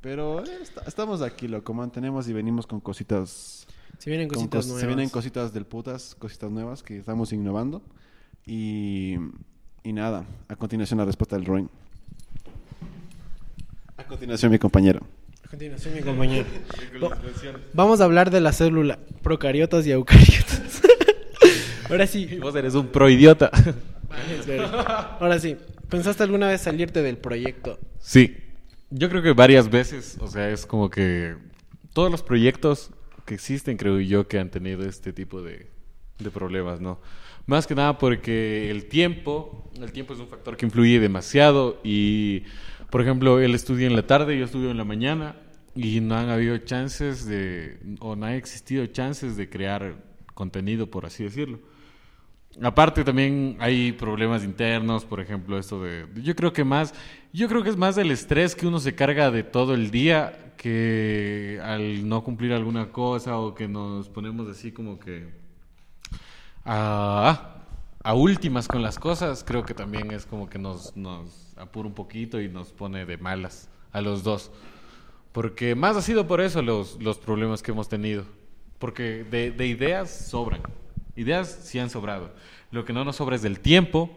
Pero 0.00 0.44
eh, 0.44 0.58
está- 0.62 0.82
estamos 0.86 1.22
aquí, 1.22 1.48
loco. 1.48 1.72
Mantenemos 1.74 2.28
y 2.28 2.32
venimos 2.32 2.66
con 2.66 2.80
cositas. 2.80 3.66
Se 3.98 4.10
vienen 4.10 4.28
con 4.28 4.36
cositas 4.36 4.64
cos- 4.64 4.68
nuevas. 4.68 4.80
Se 4.80 4.86
vienen 4.86 5.08
cositas 5.10 5.52
del 5.52 5.66
putas, 5.66 6.14
cositas 6.14 6.50
nuevas 6.50 6.82
que 6.82 6.98
estamos 6.98 7.32
innovando. 7.32 7.82
Y, 8.46 9.14
y 9.82 9.92
nada, 9.92 10.26
a 10.48 10.56
continuación 10.56 10.98
la 10.98 11.04
respuesta 11.06 11.36
del 11.36 11.46
Roin. 11.46 11.70
A 13.96 14.04
continuación 14.04 14.50
mi 14.50 14.58
compañero. 14.58 15.00
A 15.54 15.56
continuación, 15.56 15.94
mi 15.94 16.00
compañero. 16.02 16.46
Va- 17.00 17.16
Vamos 17.74 18.00
a 18.00 18.04
hablar 18.04 18.28
de 18.32 18.40
la 18.40 18.52
célula, 18.52 18.98
procariotas 19.22 19.86
y 19.86 19.92
eucariotas. 19.92 20.82
Ahora 21.88 22.08
sí. 22.08 22.26
Vos 22.42 22.56
eres 22.56 22.74
un 22.74 22.88
proidiota. 22.88 23.52
Ahora 25.20 25.38
sí. 25.38 25.56
¿Pensaste 25.88 26.24
alguna 26.24 26.48
vez 26.48 26.60
salirte 26.62 27.02
del 27.02 27.18
proyecto? 27.18 27.78
Sí, 28.00 28.36
yo 28.90 29.08
creo 29.08 29.22
que 29.22 29.30
varias 29.32 29.70
veces, 29.70 30.16
o 30.20 30.26
sea, 30.26 30.50
es 30.50 30.66
como 30.66 30.90
que 30.90 31.36
todos 31.92 32.10
los 32.10 32.24
proyectos 32.24 32.90
que 33.24 33.34
existen, 33.34 33.76
creo 33.76 34.00
yo, 34.00 34.26
que 34.26 34.40
han 34.40 34.50
tenido 34.50 34.84
este 34.84 35.12
tipo 35.12 35.40
de, 35.40 35.68
de 36.18 36.30
problemas, 36.32 36.80
¿no? 36.80 37.00
Más 37.46 37.68
que 37.68 37.76
nada 37.76 37.96
porque 37.98 38.72
el 38.72 38.86
tiempo, 38.86 39.70
el 39.80 39.92
tiempo 39.92 40.14
es 40.14 40.18
un 40.18 40.26
factor 40.26 40.56
que 40.56 40.66
influye 40.66 40.98
demasiado 40.98 41.78
y, 41.84 42.42
por 42.90 43.02
ejemplo, 43.02 43.38
él 43.38 43.54
estudia 43.54 43.86
en 43.86 43.94
la 43.94 44.04
tarde, 44.04 44.36
yo 44.36 44.46
estudio 44.46 44.72
en 44.72 44.78
la 44.78 44.84
mañana 44.84 45.36
y 45.74 46.00
no 46.00 46.16
han 46.16 46.28
habido 46.28 46.56
chances 46.58 47.26
de, 47.26 47.78
o 48.00 48.16
no 48.16 48.26
han 48.26 48.34
existido 48.34 48.86
chances 48.86 49.36
de 49.36 49.48
crear 49.48 49.96
contenido, 50.34 50.90
por 50.90 51.06
así 51.06 51.24
decirlo. 51.24 51.58
Aparte 52.62 53.02
también 53.02 53.56
hay 53.58 53.92
problemas 53.92 54.44
internos, 54.44 55.04
por 55.04 55.20
ejemplo, 55.20 55.58
esto 55.58 55.82
de 55.82 56.06
yo 56.22 56.36
creo 56.36 56.52
que 56.52 56.62
más 56.62 56.94
yo 57.32 57.48
creo 57.48 57.64
que 57.64 57.70
es 57.70 57.76
más 57.76 57.96
del 57.96 58.12
estrés 58.12 58.54
que 58.54 58.66
uno 58.66 58.78
se 58.78 58.94
carga 58.94 59.32
de 59.32 59.42
todo 59.42 59.74
el 59.74 59.90
día 59.90 60.52
que 60.56 61.60
al 61.64 62.08
no 62.08 62.22
cumplir 62.22 62.52
alguna 62.52 62.92
cosa 62.92 63.38
o 63.38 63.56
que 63.56 63.66
nos 63.66 64.08
ponemos 64.08 64.48
así 64.48 64.70
como 64.70 65.00
que 65.00 65.32
a, 66.64 67.56
a 68.04 68.14
últimas 68.14 68.68
con 68.68 68.82
las 68.82 69.00
cosas, 69.00 69.42
creo 69.42 69.64
que 69.64 69.74
también 69.74 70.12
es 70.12 70.24
como 70.24 70.48
que 70.48 70.60
nos 70.60 70.96
nos 70.96 71.56
apura 71.56 71.88
un 71.88 71.94
poquito 71.94 72.40
y 72.40 72.48
nos 72.48 72.72
pone 72.72 73.04
de 73.04 73.18
malas 73.18 73.68
a 73.90 74.00
los 74.00 74.22
dos. 74.22 74.52
Porque 75.34 75.74
más 75.74 75.96
ha 75.96 76.00
sido 76.00 76.28
por 76.28 76.40
eso 76.40 76.62
los, 76.62 77.02
los 77.02 77.18
problemas 77.18 77.60
que 77.60 77.72
hemos 77.72 77.88
tenido. 77.88 78.24
Porque 78.78 79.24
de, 79.24 79.50
de 79.50 79.66
ideas 79.66 80.08
sobran. 80.08 80.60
Ideas 81.16 81.58
sí 81.64 81.80
han 81.80 81.90
sobrado. 81.90 82.32
Lo 82.70 82.84
que 82.84 82.92
no 82.92 83.04
nos 83.04 83.16
sobra 83.16 83.34
es 83.34 83.42
del 83.42 83.58
tiempo. 83.58 84.16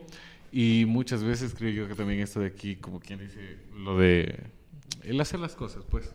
Y 0.51 0.86
muchas 0.88 1.24
veces 1.24 1.55
creo 1.57 1.72
yo 1.72 1.88
que 1.88 1.95
también 1.95 2.20
esto 2.20 2.39
de 2.39 2.45
aquí, 2.45 2.76
como 2.76 2.99
quien 2.99 3.18
dice, 3.18 3.57
lo 3.76 3.97
de 3.97 4.43
el 5.01 5.20
hacer 5.20 5.39
las 5.39 5.55
cosas, 5.55 5.84
pues. 5.89 6.13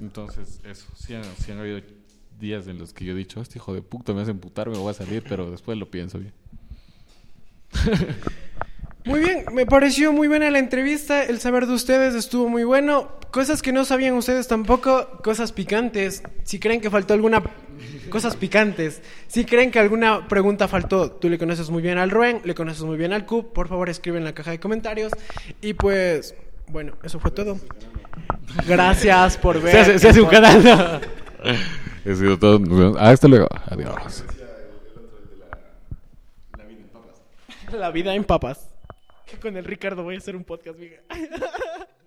Entonces, 0.00 0.60
eso. 0.64 0.88
Sí 0.96 1.14
han, 1.14 1.22
sí 1.38 1.52
han 1.52 1.58
habido 1.58 1.80
días 2.40 2.66
en 2.66 2.78
los 2.78 2.92
que 2.92 3.04
yo 3.04 3.12
he 3.12 3.16
dicho, 3.16 3.40
este 3.40 3.58
hijo 3.58 3.72
de 3.74 3.80
puta 3.80 4.12
me 4.12 4.22
hace 4.22 4.32
emputar, 4.32 4.68
me 4.68 4.76
voy 4.76 4.90
a 4.90 4.94
salir, 4.94 5.22
pero 5.28 5.52
después 5.52 5.78
lo 5.78 5.88
pienso 5.88 6.18
bien. 6.18 6.32
Muy 9.04 9.20
bien, 9.20 9.44
me 9.52 9.66
pareció 9.66 10.12
muy 10.12 10.28
buena 10.28 10.50
la 10.50 10.58
entrevista. 10.58 11.24
El 11.24 11.40
saber 11.40 11.66
de 11.66 11.74
ustedes 11.74 12.14
estuvo 12.14 12.48
muy 12.48 12.64
bueno. 12.64 13.08
Cosas 13.30 13.62
que 13.62 13.72
no 13.72 13.84
sabían 13.84 14.14
ustedes 14.14 14.48
tampoco, 14.48 15.08
cosas 15.22 15.52
picantes. 15.52 16.22
Si 16.44 16.58
creen 16.58 16.80
que 16.80 16.90
faltó 16.90 17.14
alguna. 17.14 17.42
Cosas 18.10 18.36
picantes. 18.36 19.02
Si 19.28 19.44
creen 19.44 19.70
que 19.70 19.78
alguna 19.78 20.26
pregunta 20.28 20.68
faltó, 20.68 21.12
tú 21.12 21.30
le 21.30 21.38
conoces 21.38 21.70
muy 21.70 21.80
bien 21.80 21.96
al 21.96 22.10
Ruen, 22.10 22.40
le 22.44 22.54
conoces 22.54 22.82
muy 22.82 22.96
bien 22.96 23.12
al 23.12 23.24
Cub, 23.24 23.52
por 23.52 23.68
favor 23.68 23.88
escribe 23.88 24.18
en 24.18 24.24
la 24.24 24.34
caja 24.34 24.50
de 24.50 24.58
comentarios. 24.58 25.12
Y 25.62 25.74
pues, 25.74 26.34
bueno, 26.68 26.94
eso 27.02 27.20
fue 27.20 27.30
todo. 27.30 27.58
Gracias 28.66 29.36
por 29.38 29.62
ver. 29.62 29.72
Se 29.72 29.78
hace, 29.78 29.98
se 29.98 30.08
hace 30.08 30.20
un 30.20 30.28
canal. 30.28 31.00
He 32.04 32.14
sido 32.14 32.38
todo. 32.38 32.58
Vemos. 32.58 32.96
Hasta 32.98 33.28
luego. 33.28 33.46
Adiós. 33.66 34.24
La 37.72 37.90
vida 37.90 38.14
en 38.14 38.24
papas. 38.24 38.69
Con 39.40 39.56
el 39.56 39.64
Ricardo 39.64 40.02
voy 40.02 40.16
a 40.16 40.18
hacer 40.18 40.36
un 40.36 40.44
podcast, 40.44 40.78
mija. 40.78 41.00